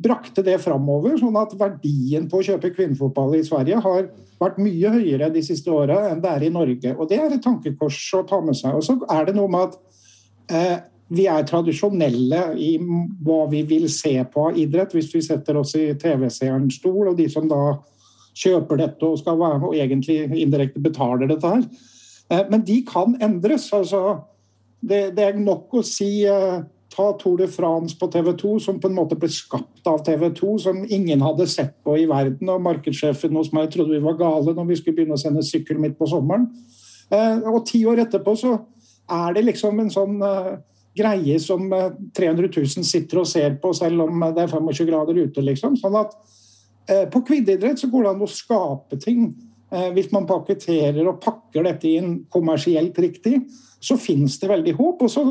brakte 0.00 0.42
det 0.44 0.56
framover, 0.64 1.16
sånn 1.20 1.36
at 1.36 1.52
verdien 1.60 2.28
på 2.30 2.40
å 2.40 2.46
kjøpe 2.46 2.72
kvinnefotball 2.72 3.36
i 3.36 3.44
Sverige 3.44 3.80
har 3.84 4.06
vært 4.40 4.60
mye 4.62 4.92
høyere 4.94 5.28
de 5.34 5.42
siste 5.44 5.72
åra 5.72 6.06
enn 6.08 6.22
det 6.22 6.30
er 6.30 6.46
i 6.46 6.54
Norge. 6.54 6.94
Og 6.96 7.10
det 7.10 7.18
er 7.20 7.34
et 7.34 7.44
tankekors 7.44 7.98
å 8.16 8.22
ta 8.28 8.40
med 8.44 8.56
seg. 8.56 8.78
Og 8.78 8.86
så 8.86 8.96
er 9.12 9.28
det 9.28 9.36
noe 9.36 9.52
med 9.52 9.68
at 9.68 9.76
eh, 10.56 10.78
vi 11.12 11.26
er 11.28 11.44
tradisjonelle 11.44 12.42
i 12.56 12.70
hva 12.80 13.42
vi 13.50 13.64
vil 13.68 13.88
se 13.92 14.14
på 14.32 14.48
av 14.48 14.58
idrett, 14.58 14.94
hvis 14.96 15.12
vi 15.12 15.22
setter 15.26 15.58
oss 15.60 15.74
i 15.76 15.90
TV-seerens 16.00 16.80
stol, 16.80 17.10
og 17.10 17.18
de 17.18 17.28
som 17.32 17.48
da 17.50 17.76
kjøper 18.40 18.78
dette 18.80 19.04
og 19.04 19.18
skal 19.20 19.38
være 19.40 19.68
og 19.68 19.76
egentlig 19.76 20.22
indirekte 20.38 20.80
betaler 20.80 21.28
dette 21.28 21.50
her. 21.50 21.64
Eh, 22.32 22.44
men 22.48 22.64
de 22.64 22.80
kan 22.88 23.18
endres. 23.20 23.68
altså 23.76 24.20
det, 24.80 25.10
det 25.16 25.26
er 25.26 25.40
nok 25.40 25.74
å 25.76 25.84
si 25.84 26.22
eh, 26.24 26.62
ta 26.90 27.12
Tour 27.18 27.38
de 27.38 27.46
France 27.50 27.96
på 27.98 28.08
TV 28.12 28.32
2, 28.38 28.54
som 28.60 28.80
på 28.80 28.88
en 28.90 28.96
måte 28.96 29.18
ble 29.18 29.28
skapt 29.32 29.86
av 29.86 30.02
TV 30.06 30.28
2, 30.36 30.54
som 30.64 30.80
ingen 30.84 31.22
hadde 31.24 31.46
sett 31.50 31.76
på 31.86 31.96
i 32.00 32.06
verden. 32.10 32.50
Og 32.50 32.64
markedssjefen 32.64 33.36
hos 33.38 33.52
meg 33.56 33.70
trodde 33.72 33.94
vi 33.94 34.02
var 34.04 34.18
gale 34.18 34.54
når 34.56 34.70
vi 34.70 34.78
skulle 34.80 34.98
begynne 34.98 35.18
å 35.18 35.22
sende 35.22 35.44
sykkel 35.46 35.78
midt 35.82 35.98
på 35.98 36.08
sommeren. 36.10 36.48
Eh, 37.10 37.46
og 37.50 37.64
ti 37.68 37.84
år 37.88 38.02
etterpå 38.06 38.34
så 38.38 38.56
er 39.10 39.36
det 39.36 39.46
liksom 39.46 39.78
en 39.82 39.90
sånn 39.90 40.18
greie 40.94 41.38
som 41.42 41.64
300 41.70 42.50
000 42.50 42.86
sitter 42.86 43.22
og 43.22 43.28
ser 43.30 43.54
på, 43.62 43.72
selv 43.74 44.04
om 44.04 44.26
det 44.34 44.44
er 44.44 44.50
25 44.50 44.86
grader 44.90 45.18
ute. 45.18 45.42
liksom. 45.46 45.78
Sånn 45.78 45.96
at 45.98 46.14
på 47.10 47.22
kvinneidrett 47.26 47.78
så 47.78 47.90
går 47.90 48.06
det 48.06 48.12
an 48.14 48.24
å 48.26 48.30
skape 48.30 48.98
ting 49.02 49.28
Eh, 49.70 49.90
hvis 49.94 50.10
man 50.10 50.26
pakketterer 50.26 51.06
og 51.06 51.20
pakker 51.22 51.62
dette 51.62 51.90
inn 51.94 52.14
kommersielt 52.32 52.96
riktig, 52.98 53.36
så 53.80 53.96
finnes 54.00 54.36
det 54.40 54.50
veldig 54.50 54.76
håp. 54.78 55.02
Og 55.06 55.10
så 55.12 55.24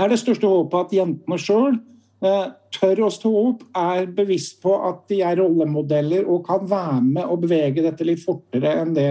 er 0.00 0.10
det 0.10 0.20
største 0.20 0.50
håpet 0.50 0.86
at 0.86 0.94
jentene 0.98 1.40
sjøl 1.40 1.76
eh, 2.24 2.46
tør 2.74 3.04
å 3.06 3.10
stå 3.12 3.32
opp, 3.40 3.66
er 3.78 4.08
bevisst 4.14 4.60
på 4.62 4.74
at 4.88 5.04
de 5.10 5.20
er 5.24 5.38
rollemodeller 5.40 6.26
og 6.28 6.44
kan 6.48 6.64
være 6.68 7.02
med 7.04 7.24
og 7.24 7.44
bevege 7.46 7.84
dette 7.84 8.06
litt 8.06 8.22
fortere 8.24 8.76
enn 8.82 8.94
det 8.96 9.10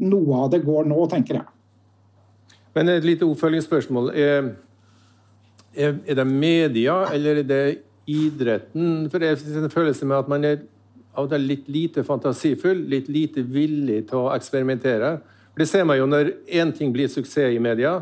noe 0.00 0.44
av 0.44 0.52
det 0.54 0.64
går 0.64 0.86
nå, 0.90 1.00
tenker 1.12 1.40
jeg. 1.40 1.48
Men 2.74 2.90
et 2.90 3.06
lite 3.06 3.26
oppfølgingsspørsmål. 3.26 4.10
Er, 4.18 4.54
er 5.74 6.16
det 6.18 6.26
media 6.26 7.04
eller 7.14 7.42
er 7.42 7.48
det 7.48 7.64
idretten? 8.10 9.04
For 9.10 9.22
det 9.22 9.30
er 9.30 9.60
en 9.62 9.70
følelse 9.70 10.08
med 10.08 10.22
at 10.22 10.30
man 10.30 10.46
er 10.48 10.64
av 11.14 11.28
og 11.28 11.30
til 11.30 11.46
litt 11.46 11.68
lite 11.70 12.02
fantasifull, 12.06 12.80
litt 12.90 13.08
lite 13.12 13.44
villig 13.46 14.00
til 14.10 14.24
å 14.24 14.32
eksperimentere. 14.34 15.16
For 15.52 15.62
Det 15.62 15.68
ser 15.70 15.84
man 15.86 15.98
jo 16.00 16.08
når 16.10 16.32
én 16.50 16.72
ting 16.74 16.92
blir 16.92 17.08
suksess 17.08 17.54
i 17.54 17.62
media, 17.62 18.00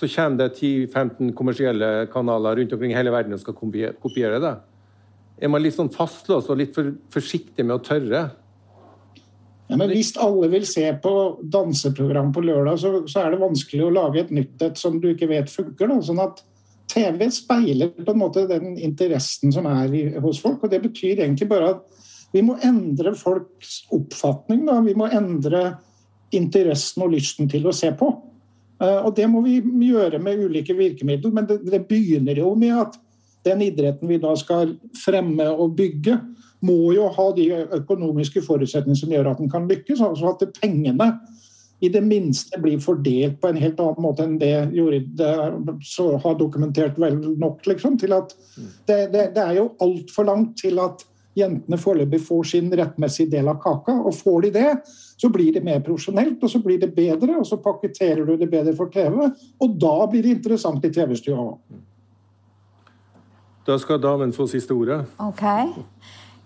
så 0.00 0.08
kommer 0.08 0.40
det 0.40 0.54
10-15 0.56 1.32
kommersielle 1.36 1.88
kanaler 2.12 2.56
rundt 2.56 2.72
omkring 2.72 2.94
hele 2.96 3.12
verden 3.12 3.36
og 3.36 3.42
skal 3.42 3.56
kopiere 3.56 4.40
det. 4.40 4.54
Er 5.40 5.50
man 5.52 5.62
litt 5.64 5.76
sånn 5.76 5.92
fastlåst 5.92 6.48
og 6.52 6.60
litt 6.60 6.72
for 6.76 6.94
forsiktig 7.12 7.64
med 7.64 7.76
å 7.76 7.84
tørre? 7.84 8.22
Ja, 9.70 9.76
men 9.76 9.92
Hvis 9.92 10.14
alle 10.18 10.48
vil 10.50 10.64
se 10.66 10.86
på 11.02 11.12
danseprogram 11.52 12.32
på 12.34 12.42
lørdag, 12.42 12.80
så, 12.82 12.92
så 13.06 13.22
er 13.22 13.34
det 13.34 13.42
vanskelig 13.44 13.84
å 13.86 13.92
lage 13.94 14.24
et 14.24 14.32
nytt 14.34 14.64
et 14.66 14.80
som 14.80 14.96
du 15.00 15.12
ikke 15.12 15.28
vet 15.30 15.52
funker. 15.52 15.92
Da. 15.92 16.00
Sånn 16.02 16.22
at 16.24 16.42
TV 16.90 17.28
speiler 17.30 17.92
på 17.94 18.10
en 18.10 18.18
måte 18.18 18.48
den 18.50 18.74
interessen 18.80 19.52
som 19.54 19.68
er 19.70 19.94
i, 19.94 20.02
hos 20.18 20.40
folk. 20.42 20.64
og 20.64 20.72
Det 20.72 20.80
betyr 20.88 21.22
egentlig 21.22 21.46
bare 21.52 21.76
at 21.76 22.08
vi 22.34 22.42
må 22.46 22.56
endre 22.66 23.14
folks 23.18 23.84
oppfatning. 23.94 24.64
Da. 24.66 24.80
Vi 24.86 24.96
må 24.98 25.06
endre 25.12 25.62
interessen 26.34 27.06
og 27.06 27.14
lysten 27.14 27.50
til 27.50 27.68
å 27.68 27.74
se 27.74 27.92
på. 27.94 28.10
Eh, 28.80 28.98
og 29.04 29.14
Det 29.16 29.28
må 29.30 29.42
vi 29.44 29.60
gjøre 29.90 30.20
med 30.22 30.44
ulike 30.46 30.76
virkemidler, 30.76 31.32
men 31.36 31.48
det, 31.48 31.60
det 31.68 31.86
begynner 31.88 32.38
jo 32.38 32.54
med 32.58 32.84
at 32.86 33.00
den 33.46 33.64
idretten 33.64 34.08
vi 34.08 34.20
da 34.20 34.34
skal 34.36 34.74
fremme 35.00 35.46
og 35.50 35.76
bygge, 35.78 36.18
må 36.60 36.92
jo 36.92 37.06
ha 37.08 37.30
de 37.32 37.46
økonomiske 37.78 38.42
forutsetningene 38.44 39.00
som 39.00 39.12
gjør 39.14 39.30
at 39.30 39.38
den 39.40 39.48
kan 39.52 39.68
lykkes. 39.68 40.02
altså 40.04 40.34
At 40.34 40.58
pengene 40.60 41.14
i 41.80 41.88
det 41.88 42.02
minste 42.04 42.60
blir 42.60 42.80
fordelt 42.84 43.38
på 43.40 43.48
en 43.48 43.60
helt 43.60 43.80
annen 43.80 44.04
måte 44.04 44.26
enn 44.26 44.36
det 44.40 44.68
Jorid 44.76 45.22
har 45.24 46.36
dokumentert 46.36 46.98
vel 47.00 47.16
nok. 47.40 47.64
Liksom, 47.64 47.96
til 47.96 48.12
at 48.12 48.34
det, 48.84 49.06
det, 49.14 49.30
det 49.38 49.44
er 49.46 49.56
jo 49.56 49.70
altfor 49.80 50.28
langt 50.28 50.58
til 50.60 50.76
at 50.84 51.06
jentene 51.40 51.78
foreløpig 51.80 52.20
får 52.24 52.48
sin 52.52 52.70
rettmessige 52.78 53.32
del 53.32 53.50
av 53.50 53.58
kaka. 53.62 53.96
Og 54.06 54.14
får 54.16 54.46
de 54.46 54.54
det, 54.54 54.70
så 55.20 55.28
blir 55.32 55.52
det 55.56 55.64
mer 55.66 55.82
profesjonelt, 55.84 56.38
og 56.42 56.52
så 56.52 56.62
blir 56.64 56.80
det 56.80 56.92
bedre, 56.96 57.36
og 57.40 57.46
så 57.48 57.60
pakketterer 57.60 58.24
du 58.24 58.36
det 58.40 58.50
bedre 58.52 58.76
for 58.76 58.92
TV, 58.92 59.26
og 59.60 59.78
da 59.80 59.94
blir 60.10 60.24
det 60.24 60.38
interessant 60.38 60.84
i 60.86 60.92
TV-stua 60.94 61.42
òg. 61.42 61.60
Da 63.68 63.76
skal 63.78 64.00
damen 64.02 64.32
få 64.32 64.46
siste 64.50 64.74
ordet. 64.74 65.02
Ok. 65.20 65.44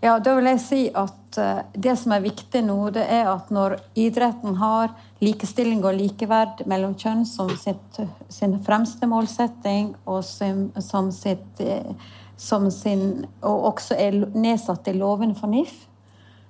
Ja, 0.05 0.19
da 0.21 0.35
vil 0.37 0.51
jeg 0.51 0.61
si 0.61 0.81
at 0.93 1.39
uh, 1.41 1.63
det 1.73 1.95
som 1.97 2.13
er 2.13 2.25
viktig 2.27 2.61
nå, 2.67 2.77
det 2.93 3.07
er 3.09 3.31
at 3.31 3.49
når 3.55 3.79
idretten 3.97 4.59
har 4.61 4.91
likestilling 5.25 5.81
og 5.87 5.97
likeverd 5.97 6.65
mellom 6.69 6.93
kjønn 7.01 7.23
som 7.25 7.49
sitt, 7.57 8.01
sin 8.29 8.59
fremste 8.67 9.09
målsetting, 9.09 9.95
og 10.05 10.21
som, 10.29 10.67
som 10.85 11.09
sitt 11.15 11.63
uh, 11.65 12.13
som 12.37 12.71
sin, 12.71 13.25
og 13.43 13.69
også 13.73 13.97
er 13.99 14.17
nedsatt 14.35 14.89
i 14.91 14.97
lovene 14.97 15.37
for 15.39 15.51
NIF, 15.51 15.75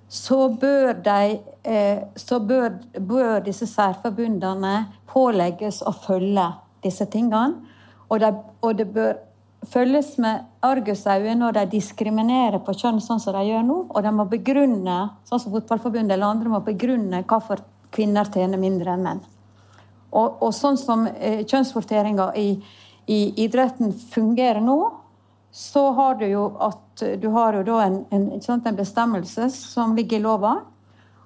så 0.08 0.48
bør, 0.48 0.92
de, 1.04 1.38
eh, 1.64 2.02
så 2.16 2.38
bør, 2.40 2.76
bør 3.00 3.40
disse 3.44 3.66
særforbundene 3.66 4.74
pålegges 5.10 5.82
å 5.82 5.92
følge 5.96 6.46
disse 6.84 7.06
tingene. 7.10 7.72
Og, 8.08 8.20
de, 8.20 8.30
og 8.62 8.76
det 8.78 8.86
bør 8.94 9.16
følges 9.70 10.14
med 10.22 10.44
argusøyne 10.64 11.34
når 11.40 11.58
de 11.58 11.64
diskriminerer 11.78 12.60
på 12.64 12.76
kjønn, 12.76 13.00
sånn 13.02 13.22
som 13.22 13.36
de 13.36 13.46
gjør 13.48 13.64
nå. 13.66 13.78
Og 13.90 14.04
de 14.04 14.12
må 14.14 14.26
begrunne 14.30 14.98
sånn 15.26 15.42
som 15.42 15.54
Fotballforbundet 15.54 16.16
eller 16.16 16.30
andre 16.30 16.52
må 16.52 16.60
begrunne 16.64 17.24
hvorfor 17.28 17.64
kvinner 17.94 18.28
tjener 18.30 18.60
mindre 18.60 18.94
enn 18.94 19.06
menn. 19.06 19.22
Og, 20.14 20.42
og 20.44 20.52
sånn 20.54 20.78
som 20.78 21.08
eh, 21.10 21.42
i, 21.42 22.48
i 23.10 23.20
idretten 23.44 23.90
fungerer 24.12 24.62
nå, 24.62 24.78
så 25.54 25.90
har 25.92 26.14
du 26.18 26.26
jo 26.26 26.48
at 26.58 27.02
du 27.22 27.28
har 27.30 27.54
jo 27.54 27.62
da 27.62 27.84
en, 27.84 28.00
en, 28.10 28.24
en, 28.34 28.76
bestemmelse 28.76 29.46
som 29.54 29.92
ligger 29.94 30.18
i 30.18 30.22
lova. 30.24 30.54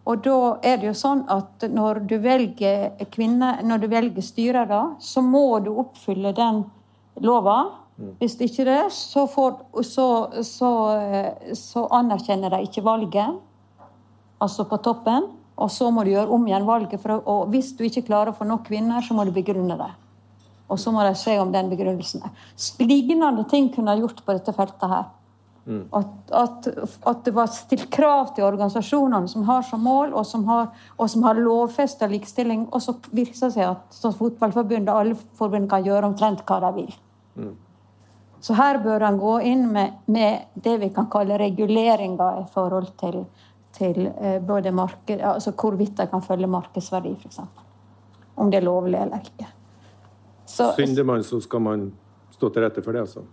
Og 0.05 0.21
da 0.25 0.41
er 0.69 0.77
det 0.77 0.91
jo 0.91 0.97
sånn 0.97 1.23
at 1.33 1.65
når 1.73 2.03
du 2.11 2.19
velger 2.21 3.07
kvinne, 3.09 3.55
når 3.65 3.81
du 3.81 3.87
velger 3.89 4.25
styrer, 4.25 4.69
da, 4.69 4.83
så 5.01 5.23
må 5.25 5.63
du 5.65 5.71
oppfylle 5.81 6.35
den 6.37 6.61
lova. 7.25 7.57
Hvis 7.97 8.37
Hvis 8.37 8.51
ikke 8.51 8.67
det, 8.69 8.83
så, 8.93 9.25
får, 9.27 9.57
så, 9.83 10.07
så, 10.45 10.71
så 11.57 11.87
anerkjenner 11.89 12.53
de 12.53 12.69
ikke 12.69 12.85
valget, 12.85 13.41
altså 14.45 14.69
på 14.69 14.77
toppen. 14.77 15.33
Og 15.57 15.73
så 15.73 15.89
må 15.91 16.05
du 16.05 16.13
gjøre 16.13 16.37
om 16.37 16.45
igjen 16.47 16.69
valget. 16.69 17.01
For, 17.01 17.17
og 17.25 17.49
hvis 17.49 17.73
du 17.73 17.83
ikke 17.89 18.05
klarer 18.13 18.31
å 18.31 18.37
få 18.37 18.45
nok 18.45 18.69
kvinner, 18.69 19.01
så 19.01 19.17
må 19.17 19.25
du 19.25 19.33
begrunne 19.33 19.81
det. 19.81 19.89
Og 20.69 20.81
så 20.81 20.93
må 20.93 21.05
de 21.07 21.15
se 21.17 21.39
om 21.41 21.53
den 21.53 21.71
begrunnelsen 21.71 22.27
er. 22.29 22.35
Lignende 22.83 23.45
ting 23.49 23.71
kunne 23.73 23.95
ha 23.95 24.01
gjort 24.01 24.21
på 24.25 24.37
dette 24.37 24.53
feltet 24.57 24.91
her. 24.93 25.07
Mm. 25.69 25.85
At, 25.93 26.13
at, 26.33 26.67
at, 27.07 27.25
det 27.25 27.33
var 27.37 27.49
stilt 27.53 27.91
krav 27.93 28.31
til 28.37 28.47
organisasjonene 28.47 29.29
som 29.29 29.45
har 29.45 29.65
som 29.69 29.83
mål, 29.85 30.15
og 30.17 30.25
som 30.27 30.47
har, 30.49 30.71
og 30.97 31.11
som 31.13 31.27
har 31.29 31.41
lovfesta 31.41 32.09
likestilling. 32.09 32.67
Og 32.73 32.83
så 32.85 32.95
virker 33.11 33.37
det 33.37 33.53
seg 33.57 33.67
at 33.67 33.97
så 33.97 34.13
Fotballforbundet 34.17 34.93
og 34.93 35.01
alle 35.03 35.19
forbund 35.41 35.69
kan 35.69 35.85
gjøre 35.85 36.09
omtrent 36.09 36.45
hva 36.49 36.61
de 36.65 36.73
vil. 36.79 36.95
Mm. 37.37 37.53
Så 38.41 38.55
her 38.55 38.79
bør 38.81 39.05
en 39.09 39.21
gå 39.21 39.35
inn 39.51 39.67
med, 39.73 40.01
med, 40.07 40.49
det 40.55 40.79
vi 40.81 40.89
kan 40.95 41.11
kalle 41.11 41.37
reguleringer 41.41 42.43
i 42.45 42.49
forhold 42.55 42.93
til, 43.01 43.21
til 43.77 44.07
eh, 44.09 44.39
både 44.41 44.73
marked, 44.73 45.21
altså 45.21 45.53
hvorvidt 45.53 45.99
de 45.99 46.07
kan 46.09 46.25
følge 46.25 46.49
markedsverdi, 46.49 47.17
f.eks. 47.19 47.41
Om 48.39 48.51
det 48.51 48.63
er 48.63 48.69
lovlig 48.71 49.01
eller 49.03 49.25
ikke. 49.27 49.53
Så, 50.49 50.73
Synder 50.79 51.05
man, 51.05 51.25
så 51.25 51.41
skal 51.45 51.61
man 51.61 51.91
stå 52.33 52.49
til 52.53 52.65
rette 52.65 52.83
for 52.85 52.97
det, 52.97 53.05
altså? 53.05 53.25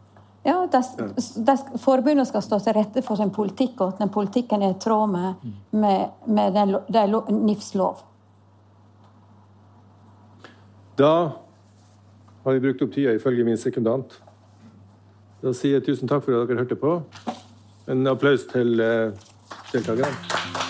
Ja, 0.45 0.57
des, 0.69 1.63
forbundet 1.81 2.27
skal 2.29 2.43
stå 2.45 2.59
til 2.61 2.75
rette 2.77 3.01
for 3.05 3.17
sin 3.17 3.31
politikk, 3.33 3.79
og 3.81 3.93
at 3.93 4.03
den 4.03 4.11
politikken 4.13 4.61
er 4.61 4.75
i 4.75 4.79
tråd 4.81 5.07
med, 5.09 5.47
med, 5.71 6.11
med 6.27 6.53
den, 6.53 6.75
den 6.93 7.39
NIFs 7.47 7.71
lov. 7.75 8.03
Da 10.99 11.13
har 12.43 12.53
vi 12.53 12.61
brukt 12.67 12.83
opp 12.85 12.93
tida 12.93 13.15
ifølge 13.17 13.47
min 13.47 13.57
sekundant. 13.57 14.19
Da 15.41 15.53
sier 15.53 15.79
jeg 15.79 15.87
tusen 15.87 16.11
takk 16.11 16.23
for 16.27 16.37
at 16.37 16.47
dere 16.49 16.61
hørte 16.61 16.77
på. 16.79 16.99
En 17.91 18.07
applaus 18.07 18.45
til 18.51 18.79
uh, 18.79 19.11
deltakerne. 19.73 20.64